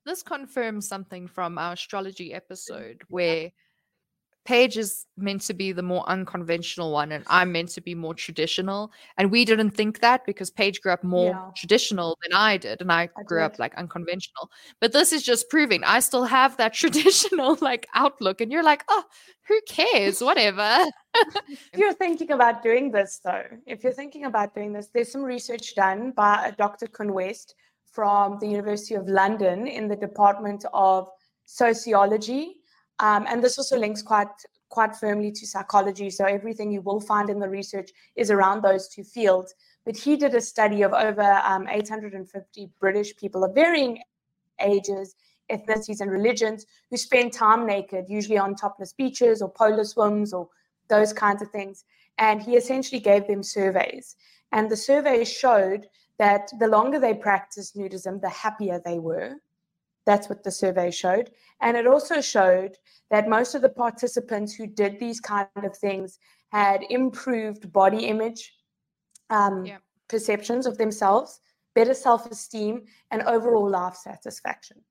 this 0.05 0.23
confirms 0.23 0.87
something 0.87 1.27
from 1.27 1.59
our 1.59 1.73
astrology 1.73 2.35
episode 2.35 3.03
where 3.09 3.51
Paige 4.47 4.77
is 4.79 5.05
meant 5.19 5.43
to 5.43 5.55
be 5.55 5.73
the 5.73 5.83
more 5.83 6.09
unconventional 6.09 6.93
one 6.93 7.13
and 7.13 7.25
I'm 7.29 7.51
meant 7.53 7.71
to 7.71 7.81
be 7.81 7.95
more 7.95 8.15
traditional. 8.15 8.93
And 9.19 9.31
we 9.31 9.45
didn't 9.45 9.73
think 9.73 10.01
that 10.01 10.25
because 10.25 10.51
Paige 10.51 10.81
grew 10.81 10.93
up 10.93 11.03
more 11.05 11.31
Yeah. 11.33 11.51
traditional 11.57 12.17
than 12.23 12.33
I 12.33 12.57
did. 12.57 12.81
And 12.81 12.91
I 12.93 13.11
I 13.19 13.23
grew 13.25 13.43
up 13.43 13.59
like 13.59 13.75
unconventional. 13.75 14.51
But 14.81 14.93
this 14.93 15.13
is 15.13 15.23
just 15.23 15.51
proving 15.51 15.83
I 15.85 16.01
still 16.01 16.25
have 16.25 16.57
that 16.57 16.73
traditional 16.83 17.59
like 17.61 17.87
outlook. 17.95 18.41
And 18.41 18.51
you're 18.53 18.63
like, 18.63 18.85
oh, 18.89 19.05
who 19.49 19.61
cares? 19.69 20.23
Whatever. 20.23 20.87
If 21.15 21.57
you're 21.79 21.93
thinking 21.95 22.31
about 22.33 22.63
doing 22.63 22.91
this, 22.93 23.21
though, 23.25 23.45
if 23.67 23.83
you're 23.85 23.93
thinking 23.93 24.25
about 24.25 24.55
doing 24.55 24.73
this, 24.73 24.89
there's 24.95 25.11
some 25.13 25.23
research 25.23 25.75
done 25.75 26.13
by 26.13 26.55
Dr. 26.57 26.87
Keon 26.87 27.13
West 27.13 27.55
from 27.93 28.39
the 28.41 28.47
University 28.47 28.95
of 28.95 29.09
London 29.09 29.67
in 29.67 29.89
the 29.89 29.97
Department 29.97 30.65
of 30.73 31.09
Sociology. 31.47 32.56
Um, 32.99 33.27
and 33.29 33.43
this 33.43 33.59
also 33.59 33.79
links 33.79 34.03
quite 34.03 34.29
quite 34.69 34.97
firmly 34.97 35.31
to 35.33 35.47
psychology. 35.47 36.11
So 36.11 36.25
everything 36.25 36.71
you 36.71 36.81
will 36.81 37.01
find 37.01 37.31
in 37.31 37.39
the 37.39 37.49
research 37.49 37.91
is 38.17 38.31
around 38.31 38.63
those 38.63 38.89
two 38.89 39.05
fields. 39.05 39.55
But 39.85 39.97
he 39.97 40.17
did 40.17 40.35
a 40.35 40.41
study 40.41 40.83
of 40.83 40.93
over 40.93 41.41
um, 41.45 41.69
850 41.69 42.71
British 42.81 43.17
people 43.17 43.45
of 43.45 43.55
varying 43.55 44.01
ages, 44.61 45.15
ethnicities, 45.51 46.01
and 46.01 46.11
religions 46.11 46.67
who 46.91 46.97
spend 46.97 47.33
time 47.33 47.67
naked, 47.67 48.07
usually 48.09 48.39
on 48.39 48.57
topless 48.57 48.93
beaches 48.93 49.41
or 49.41 49.49
polar 49.51 49.85
swims 49.85 50.33
or 50.33 50.49
those 50.89 51.13
kinds 51.13 51.43
of 51.43 51.51
things. 51.51 51.85
And 52.19 52.43
he 52.43 52.57
essentially 52.57 53.01
gave 53.01 53.27
them 53.27 53.43
surveys. 53.43 54.17
And 54.53 54.71
the 54.71 54.77
surveys 54.77 55.31
showed 55.31 55.87
that 56.19 56.51
the 56.59 56.69
longer 56.69 56.99
they 56.99 57.15
practiced 57.15 57.77
nudism, 57.77 58.21
the 58.21 58.29
happier 58.29 58.81
they 58.85 58.99
were. 58.99 59.37
That's 60.07 60.29
what 60.29 60.45
the 60.45 60.51
survey 60.53 60.91
showed. 60.91 61.31
And 61.61 61.77
it 61.77 61.87
also 61.87 62.21
showed 62.21 62.77
that 63.11 63.29
most 63.29 63.55
of 63.55 63.63
the 63.63 63.69
participants 63.69 64.55
who 64.55 64.67
did 64.67 64.99
these 65.01 65.21
kind 65.21 65.49
of 65.57 65.77
things 65.77 66.19
had 66.53 66.83
improved 66.91 67.73
body 67.73 68.07
image 68.07 68.55
um, 69.31 69.65
Yeah. 69.67 69.79
perceptions 70.09 70.67
of 70.67 70.79
themselves, 70.79 71.41
better 71.75 71.95
self 71.95 72.31
esteem, 72.31 72.85
and 73.11 73.23
overall 73.23 73.69
life 73.69 73.97
satisfaction. 73.97 74.85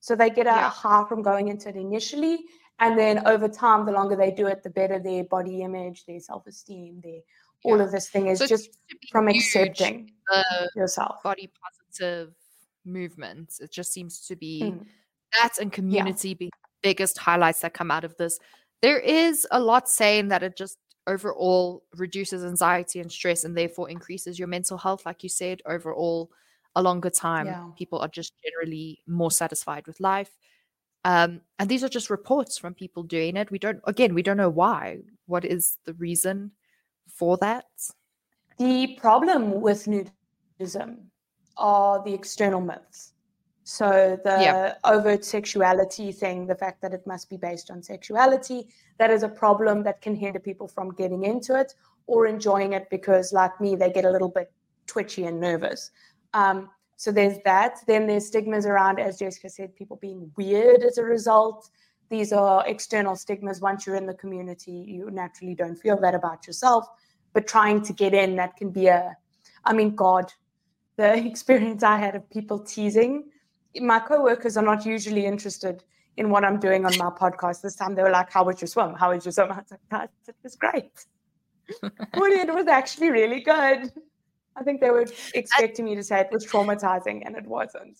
So 0.00 0.16
they 0.16 0.30
get 0.30 0.46
a 0.48 0.50
Yeah. 0.50 0.70
high 0.70 1.04
from 1.08 1.22
going 1.22 1.48
into 1.48 1.68
it 1.68 1.76
initially. 1.76 2.44
And 2.80 2.98
then 2.98 3.24
over 3.28 3.48
time, 3.48 3.86
the 3.86 3.92
longer 3.92 4.16
they 4.16 4.32
do 4.32 4.48
it, 4.48 4.64
the 4.64 4.70
better 4.70 4.98
their 4.98 5.22
body 5.24 5.62
image, 5.62 6.04
their 6.06 6.18
self 6.18 6.46
esteem, 6.48 7.00
their 7.04 7.20
all 7.64 7.78
Yeah. 7.78 7.84
of 7.84 7.92
this 7.92 8.10
thing 8.10 8.26
is 8.26 8.40
So 8.40 8.46
just 8.46 8.64
seems 8.64 8.76
to 8.90 8.96
be 9.00 9.08
from 9.12 9.28
accepting 9.28 10.10
the 10.26 10.70
yourself. 10.74 11.22
body 11.22 11.52
positive 11.62 12.34
movement. 12.84 13.54
It 13.60 13.70
just 13.72 13.92
seems 13.92 14.26
to 14.26 14.36
be 14.36 14.62
Mm. 14.62 14.86
that 15.40 15.58
and 15.60 15.72
community 15.72 16.34
be 16.34 16.50
biggest 16.82 17.18
highlights 17.18 17.60
that 17.60 17.74
come 17.74 17.90
out 17.90 18.04
of 18.04 18.16
this. 18.16 18.38
There 18.82 18.98
is 18.98 19.46
a 19.50 19.60
lot 19.60 19.88
saying 19.88 20.28
that 20.28 20.42
it 20.42 20.56
just 20.56 20.78
overall 21.06 21.84
reduces 21.96 22.44
anxiety 22.44 23.00
and 23.00 23.10
stress 23.10 23.44
and 23.44 23.56
therefore 23.56 23.88
increases 23.90 24.38
your 24.38 24.48
mental 24.48 24.78
health, 24.78 25.06
like 25.06 25.22
you 25.22 25.28
said, 25.28 25.62
overall 25.66 26.30
a 26.74 26.82
longer 26.82 27.10
time. 27.10 27.46
Yeah. 27.46 27.70
People 27.76 27.98
are 28.00 28.08
just 28.08 28.32
generally 28.42 29.02
more 29.06 29.30
satisfied 29.30 29.86
with 29.86 30.00
life. 30.00 30.30
Um, 31.04 31.40
and 31.58 31.68
these 31.68 31.82
are 31.82 31.88
just 31.88 32.10
reports 32.10 32.58
from 32.58 32.74
people 32.74 33.02
doing 33.02 33.36
it. 33.36 33.50
We 33.50 33.58
don't 33.58 33.80
again, 33.84 34.14
we 34.14 34.22
don't 34.22 34.36
know 34.36 34.50
why. 34.50 35.00
What 35.26 35.44
is 35.44 35.78
the 35.84 35.94
reason 35.94 36.52
for 37.08 37.36
that? 37.38 37.66
The 38.58 38.96
problem 39.00 39.60
with 39.60 39.86
nudism 39.86 41.06
are 41.56 42.02
the 42.04 42.14
external 42.14 42.60
myths. 42.60 43.12
So 43.64 44.18
the 44.24 44.42
Yeah. 44.42 44.74
overt 44.84 45.24
sexuality 45.24 46.10
thing, 46.12 46.46
the 46.46 46.54
fact 46.54 46.82
that 46.82 46.92
it 46.92 47.06
must 47.06 47.30
be 47.30 47.36
based 47.36 47.70
on 47.70 47.82
sexuality, 47.82 48.68
that 48.98 49.10
is 49.10 49.22
a 49.22 49.28
problem 49.28 49.84
that 49.84 50.00
can 50.00 50.16
hinder 50.16 50.40
people 50.40 50.66
from 50.66 50.90
getting 50.94 51.24
into 51.24 51.54
it 51.58 51.74
or 52.06 52.26
enjoying 52.26 52.72
it 52.72 52.90
because, 52.90 53.32
like 53.32 53.60
me, 53.60 53.76
they 53.76 53.90
get 53.90 54.04
a 54.04 54.10
little 54.10 54.28
bit 54.28 54.52
twitchy 54.86 55.26
and 55.26 55.40
nervous. 55.40 55.90
Um, 56.34 56.70
so 56.96 57.12
there's 57.12 57.38
that. 57.44 57.78
Then 57.86 58.06
there's 58.06 58.26
stigmas 58.26 58.66
around, 58.66 58.98
as 58.98 59.18
Jessica 59.18 59.48
said, 59.48 59.76
people 59.76 59.96
being 59.96 60.30
weird 60.36 60.82
as 60.82 60.98
a 60.98 61.04
result. 61.04 61.70
These 62.10 62.32
are 62.32 62.66
external 62.66 63.16
stigmas. 63.16 63.60
Once 63.60 63.86
you're 63.86 63.96
in 63.96 64.06
the 64.06 64.14
community, 64.14 64.72
you 64.72 65.10
naturally 65.10 65.54
don't 65.54 65.76
feel 65.76 65.98
that 66.00 66.14
about 66.14 66.46
yourself. 66.46 66.86
But 67.32 67.46
trying 67.46 67.82
to 67.82 67.92
get 67.92 68.12
in, 68.12 68.36
that 68.36 68.56
can 68.56 68.70
be 68.70 68.88
a, 68.88 69.16
I 69.64 69.72
mean, 69.72 69.94
God, 69.94 70.32
the 70.96 71.14
experience 71.26 71.82
I 71.82 71.98
had 71.98 72.14
of 72.14 72.28
people 72.30 72.58
teasing. 72.58 73.24
My 73.76 74.00
coworkers 74.00 74.56
are 74.56 74.64
not 74.64 74.84
usually 74.84 75.24
interested 75.24 75.84
in 76.16 76.30
what 76.30 76.44
I'm 76.44 76.60
doing 76.60 76.84
on 76.84 76.96
my 76.98 77.10
podcast. 77.10 77.62
This 77.62 77.76
time 77.76 77.94
they 77.94 78.02
were 78.02 78.10
like, 78.10 78.30
How 78.30 78.44
was 78.44 78.60
your 78.60 78.68
swim? 78.68 78.94
How 78.94 79.12
was 79.14 79.24
your 79.24 79.32
swim? 79.32 79.48
I 79.52 79.56
was 79.56 79.70
like, 79.70 79.88
"Guys, 79.90 80.08
It 80.28 80.36
was 80.42 80.56
great. 80.56 81.06
well, 81.82 82.32
it 82.32 82.52
was 82.52 82.66
actually 82.66 83.10
really 83.10 83.40
good. 83.40 83.92
I 84.56 84.62
think 84.62 84.80
they 84.80 84.90
were 84.90 85.06
expecting 85.34 85.86
me 85.86 85.94
to 85.94 86.02
say 86.02 86.20
it 86.20 86.28
was 86.30 86.46
traumatizing, 86.46 87.22
and 87.24 87.36
it 87.36 87.46
wasn't. 87.46 87.98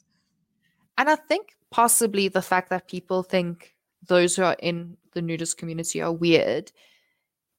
And 0.99 1.09
I 1.09 1.16
think 1.16 1.57
possibly 1.70 2.28
the 2.28 2.43
fact 2.43 2.68
that 2.70 2.88
people 2.88 3.22
think 3.22 3.74
those 4.07 4.36
who 4.36 4.43
are 4.43 4.57
in 4.59 4.97
the 5.12 5.22
nudist 5.22 5.57
community 5.57 6.03
are 6.03 6.12
weird 6.12 6.72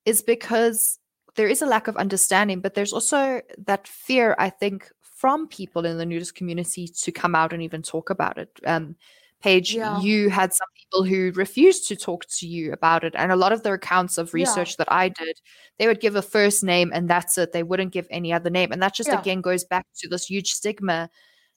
is 0.05 0.21
because 0.21 0.99
there 1.36 1.47
is 1.47 1.61
a 1.61 1.65
lack 1.65 1.88
of 1.88 1.97
understanding, 1.97 2.59
but 2.59 2.75
there's 2.75 2.93
also 2.93 3.41
that 3.57 3.88
fear, 3.88 4.36
I 4.38 4.49
think, 4.49 4.91
from 5.24 5.47
people 5.47 5.86
in 5.86 5.97
the 5.97 6.05
nudist 6.05 6.36
community 6.36 6.86
to 6.86 7.09
come 7.09 7.34
out 7.34 7.53
and 7.53 7.63
even 7.63 7.82
talk 7.82 8.09
about 8.09 8.38
it. 8.38 8.49
Um, 8.65 8.97
Paige, 9.41 9.74
Yeah. 9.76 10.01
you 10.01 10.30
had 10.30 10.53
some 10.53 10.67
people 10.76 11.05
who 11.05 11.32
refused 11.32 11.88
to 11.88 11.95
talk 11.95 12.26
to 12.39 12.45
you 12.45 12.74
about 12.74 13.05
it. 13.05 13.13
And 13.15 13.32
a 13.32 13.38
lot 13.38 13.53
of 13.53 13.63
the 13.63 13.71
accounts 13.71 14.17
of 14.17 14.28
Yeah. 14.34 14.41
research 14.41 14.76
that 14.76 14.91
I 14.91 15.07
did, 15.07 15.39
they 15.80 15.88
would 15.88 16.01
give 16.01 16.17
a 16.17 16.21
first 16.21 16.61
name 16.61 16.91
and 16.93 17.09
that's 17.09 17.38
it. 17.38 17.53
They 17.53 17.63
wouldn't 17.63 17.93
give 17.93 18.05
any 18.09 18.34
other 18.34 18.49
name. 18.49 18.74
And 18.74 18.82
that 18.84 18.95
just 18.95 19.07
Yeah. 19.07 19.19
again 19.21 19.39
goes 19.39 19.63
back 19.63 19.86
to 19.99 20.09
this 20.09 20.26
huge 20.30 20.51
stigma 20.51 21.09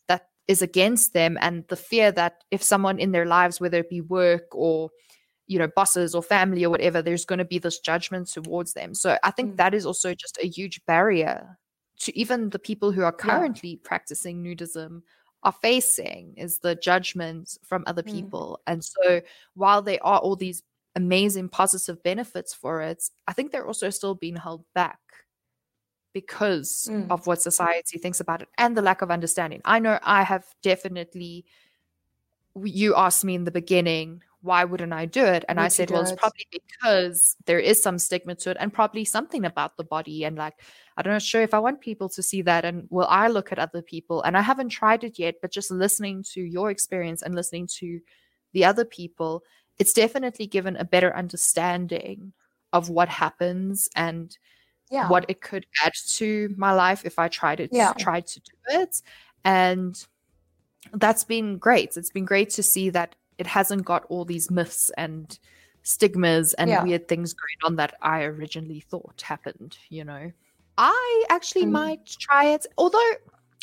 that 0.06 0.28
is 0.46 0.62
against 0.62 1.12
them 1.12 1.36
and 1.40 1.64
the 1.66 1.76
fear 1.76 2.12
that 2.12 2.44
if 2.52 2.62
someone 2.62 3.00
in 3.00 3.10
their 3.10 3.26
lives, 3.26 3.60
whether 3.60 3.78
it 3.80 3.90
be 3.90 4.00
work 4.00 4.46
or 4.52 4.90
you 5.48 5.58
know 5.58 5.68
bosses 5.74 6.14
or 6.14 6.22
family 6.22 6.64
or 6.64 6.70
whatever 6.70 7.02
there's 7.02 7.24
going 7.24 7.38
to 7.38 7.44
be 7.44 7.60
this 7.60 7.78
judgment 7.78 8.26
towards 8.26 8.72
them 8.72 8.92
so 8.94 9.16
i 9.22 9.30
think 9.30 9.52
Mm. 9.52 9.56
that 9.58 9.74
is 9.74 9.86
also 9.86 10.12
just 10.12 10.36
a 10.42 10.48
huge 10.48 10.84
barrier 10.86 11.56
to 11.98 12.16
even 12.18 12.50
the 12.50 12.58
people 12.58 12.92
who 12.92 13.02
are 13.02 13.14
Yeah. 13.18 13.36
currently 13.38 13.76
practicing 13.76 14.42
nudism 14.42 15.02
are 15.42 15.52
facing 15.62 16.34
is 16.36 16.58
the 16.58 16.74
judgment 16.74 17.56
from 17.62 17.84
other 17.86 18.02
Mm. 18.02 18.12
people 18.12 18.60
and 18.66 18.82
so 18.84 19.20
while 19.54 19.82
there 19.82 19.98
are 20.04 20.18
all 20.18 20.36
these 20.36 20.62
amazing 20.96 21.48
positive 21.48 22.02
benefits 22.02 22.54
for 22.54 22.80
it 22.82 23.10
i 23.28 23.32
think 23.32 23.52
they're 23.52 23.66
also 23.66 23.90
still 23.90 24.14
being 24.14 24.36
held 24.36 24.64
back 24.74 24.98
because 26.12 26.88
Mm. 26.90 27.10
of 27.10 27.26
what 27.26 27.40
society 27.42 27.98
thinks 27.98 28.20
about 28.20 28.40
it 28.42 28.48
and 28.58 28.76
the 28.76 28.82
lack 28.82 29.02
of 29.02 29.10
understanding 29.10 29.60
i 29.64 29.78
know 29.78 29.98
i 30.02 30.22
have 30.22 30.46
definitely 30.62 31.44
you 32.64 32.94
asked 32.96 33.24
me 33.24 33.34
in 33.34 33.44
the 33.44 33.50
beginning 33.50 34.22
why 34.42 34.64
wouldn't 34.64 34.92
I 34.92 35.06
do 35.06 35.24
it? 35.24 35.44
And 35.48 35.58
I 35.58 35.64
Would 35.64 35.72
you 35.72 35.76
said, 35.76 35.90
well, 35.90 36.02
it's 36.02 36.12
probably 36.12 36.46
because 36.52 37.36
there 37.46 37.58
is 37.58 37.82
some 37.82 37.98
stigma 37.98 38.34
to 38.36 38.50
it 38.50 38.56
and 38.60 38.72
probably 38.72 39.04
something 39.04 39.44
about 39.44 39.76
the 39.76 39.84
body. 39.84 40.24
And 40.24 40.36
like, 40.36 40.54
I'm 40.96 41.04
not 41.06 41.14
know, 41.14 41.18
sure 41.18 41.42
if 41.42 41.54
I 41.54 41.58
want 41.58 41.80
people 41.80 42.08
to 42.10 42.22
see 42.22 42.42
that. 42.42 42.64
And 42.64 42.86
will 42.90 43.06
I 43.08 43.28
look 43.28 43.50
at 43.52 43.58
other 43.58 43.82
people? 43.82 44.22
And 44.22 44.36
I 44.36 44.42
haven't 44.42 44.68
tried 44.68 45.04
it 45.04 45.18
yet, 45.18 45.36
but 45.42 45.50
just 45.52 45.70
listening 45.70 46.22
to 46.34 46.40
your 46.40 46.70
experience 46.70 47.22
and 47.22 47.34
listening 47.34 47.66
to 47.78 48.00
the 48.52 48.64
other 48.64 48.84
people, 48.84 49.42
it's 49.78 49.92
definitely 49.92 50.46
given 50.46 50.76
a 50.76 50.84
better 50.84 51.14
understanding 51.16 52.32
of 52.72 52.88
what 52.90 53.08
happens 53.08 53.88
and 53.96 54.36
Yeah. 54.90 55.08
what 55.08 55.24
it 55.28 55.40
could 55.40 55.66
add 55.84 55.92
to 56.14 56.54
my 56.56 56.72
life 56.72 57.04
if 57.04 57.18
I 57.18 57.28
tried 57.28 57.60
it 57.60 57.70
Yeah. 57.72 57.92
tried 57.94 58.26
to 58.28 58.40
do 58.40 58.52
it. 58.80 59.02
And 59.44 60.06
that's 60.92 61.24
been 61.24 61.58
great. 61.58 61.96
It's 61.96 62.10
been 62.10 62.24
great 62.24 62.50
to 62.50 62.62
see 62.62 62.90
that 62.90 63.16
it 63.38 63.46
hasn't 63.46 63.84
got 63.84 64.04
all 64.08 64.24
these 64.24 64.50
myths 64.50 64.90
and 64.96 65.38
stigmas 65.82 66.54
and 66.54 66.70
Yeah. 66.70 66.82
weird 66.82 67.06
things 67.08 67.32
going 67.34 67.58
on 67.70 67.76
that 67.76 67.94
I 68.02 68.22
originally 68.24 68.80
thought 68.80 69.22
happened, 69.22 69.78
you 69.88 70.04
know. 70.04 70.32
I 70.78 71.24
actually 71.30 71.64
Mm. 71.66 71.70
might 71.72 72.06
try 72.06 72.46
it, 72.46 72.66
although 72.76 73.12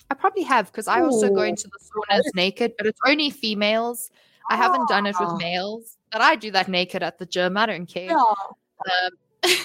I 0.09 0.15
probably 0.15 0.43
have 0.43 0.71
because 0.71 0.87
I 0.87 1.01
also 1.01 1.29
go 1.29 1.41
into 1.43 1.67
the 1.67 1.79
saunas 1.79 2.23
naked, 2.35 2.73
but 2.77 2.87
it's 2.87 2.99
only 3.05 3.29
females. 3.29 4.09
I 4.49 4.55
haven't 4.57 4.87
done 4.87 5.05
it 5.05 5.15
Ah. 5.19 5.23
with 5.33 5.41
males, 5.41 5.97
but 6.11 6.21
I 6.21 6.35
do 6.35 6.51
that 6.51 6.67
naked 6.67 7.01
at 7.03 7.17
the 7.17 7.25
gym. 7.25 7.57
I 7.57 7.65
don't 7.65 7.85
care. 7.87 8.09
Yeah. 8.11 8.23
Um, 8.91 9.11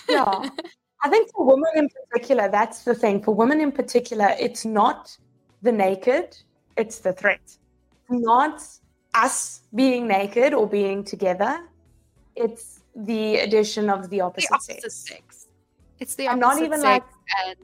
Yeah. 0.09 0.51
I 1.05 1.09
think 1.09 1.31
for 1.33 1.45
women 1.47 1.71
in 1.77 1.89
particular, 2.11 2.49
that's 2.49 2.83
the 2.83 2.95
thing. 2.95 3.23
For 3.23 3.33
women 3.33 3.61
in 3.61 3.71
particular, 3.71 4.35
it's 4.39 4.65
not 4.65 5.17
the 5.63 5.71
naked, 5.71 6.37
it's 6.77 6.99
the 6.99 7.13
threat. 7.13 7.57
Not 8.09 8.63
us 9.25 9.62
being 9.75 10.03
naked 10.07 10.51
or 10.55 10.66
being 10.66 10.99
together. 11.05 11.53
It's 12.45 12.66
the 12.95 13.23
addition 13.47 13.85
of 13.91 14.01
the 14.03 14.09
the 14.09 14.21
opposite, 14.21 14.53
opposite 14.53 14.83
sex. 14.83 14.95
sex. 15.11 15.47
It's 16.03 16.14
the 16.14 16.29
I'm 16.29 16.39
not 16.49 16.57
even 16.62 16.81
sex 16.81 16.87
like- 16.87 17.05
and 17.47 17.59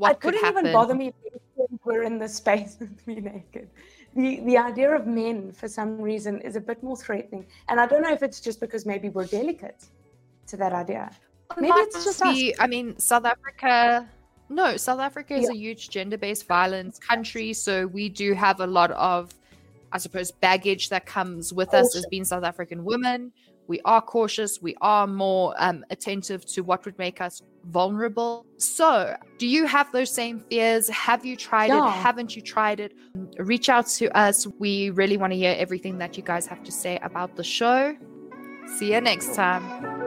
what 0.00 0.12
it 0.12 0.20
could 0.20 0.26
wouldn't 0.34 0.44
happen. 0.44 0.60
even 0.66 0.72
bother 0.72 0.94
me 0.94 1.06
if 1.34 1.70
we're 1.84 2.02
in 2.10 2.18
the 2.18 2.28
space 2.28 2.76
with 2.82 3.06
me 3.06 3.16
naked. 3.32 3.68
The 4.14 4.28
the 4.48 4.56
idea 4.70 4.90
of 4.98 5.06
men 5.06 5.52
for 5.52 5.68
some 5.78 5.90
reason 6.10 6.40
is 6.48 6.54
a 6.56 6.60
bit 6.70 6.82
more 6.82 6.96
threatening. 6.96 7.44
And 7.68 7.76
I 7.82 7.86
don't 7.86 8.02
know 8.06 8.12
if 8.18 8.22
it's 8.22 8.40
just 8.40 8.58
because 8.64 8.82
maybe 8.92 9.08
we're 9.10 9.26
delicate 9.40 9.80
to 10.50 10.56
that 10.56 10.72
idea. 10.72 11.04
Maybe 11.64 11.72
it's 11.86 12.04
just 12.04 12.20
us. 12.22 12.36
I 12.64 12.66
mean, 12.74 12.86
South 12.98 13.24
Africa. 13.34 14.08
No, 14.50 14.76
South 14.78 15.00
Africa 15.08 15.34
is 15.34 15.44
Yeah. 15.44 15.56
a 15.56 15.58
huge 15.66 15.82
gender-based 15.90 16.46
violence 16.46 16.98
country, 16.98 17.52
so 17.52 17.86
we 17.86 18.08
do 18.08 18.32
have 18.32 18.60
a 18.60 18.66
lot 18.66 18.90
of, 18.92 19.22
I 19.92 19.98
suppose, 19.98 20.30
baggage 20.30 20.88
that 20.90 21.06
comes 21.06 21.52
with 21.52 21.74
us 21.74 21.96
as 21.96 22.06
being 22.06 22.24
South 22.24 22.44
African 22.44 22.84
women. 22.84 23.32
We 23.68 23.80
are 23.84 24.00
cautious. 24.00 24.62
We 24.62 24.74
are 24.80 25.06
more 25.06 25.54
um, 25.58 25.84
attentive 25.90 26.46
to 26.46 26.62
what 26.62 26.86
would 26.86 26.98
make 26.98 27.20
us 27.20 27.42
vulnerable. 27.66 28.46
So, 28.56 29.14
do 29.36 29.46
you 29.46 29.66
have 29.66 29.92
those 29.92 30.10
same 30.10 30.40
fears? 30.40 30.88
Have 30.88 31.26
you 31.26 31.36
tried 31.36 31.70
it? 31.70 31.90
Haven't 31.90 32.34
you 32.34 32.40
tried 32.40 32.80
it? 32.80 32.92
Reach 33.38 33.68
out 33.68 33.86
to 33.98 34.16
us. 34.16 34.46
We 34.58 34.90
really 34.90 35.18
want 35.18 35.32
to 35.34 35.36
hear 35.36 35.54
everything 35.58 35.98
that 35.98 36.16
you 36.16 36.22
guys 36.22 36.46
have 36.46 36.62
to 36.64 36.72
say 36.72 36.98
about 37.02 37.36
the 37.36 37.44
show. 37.44 37.94
See 38.78 38.92
you 38.92 39.00
next 39.02 39.34
time. 39.34 39.97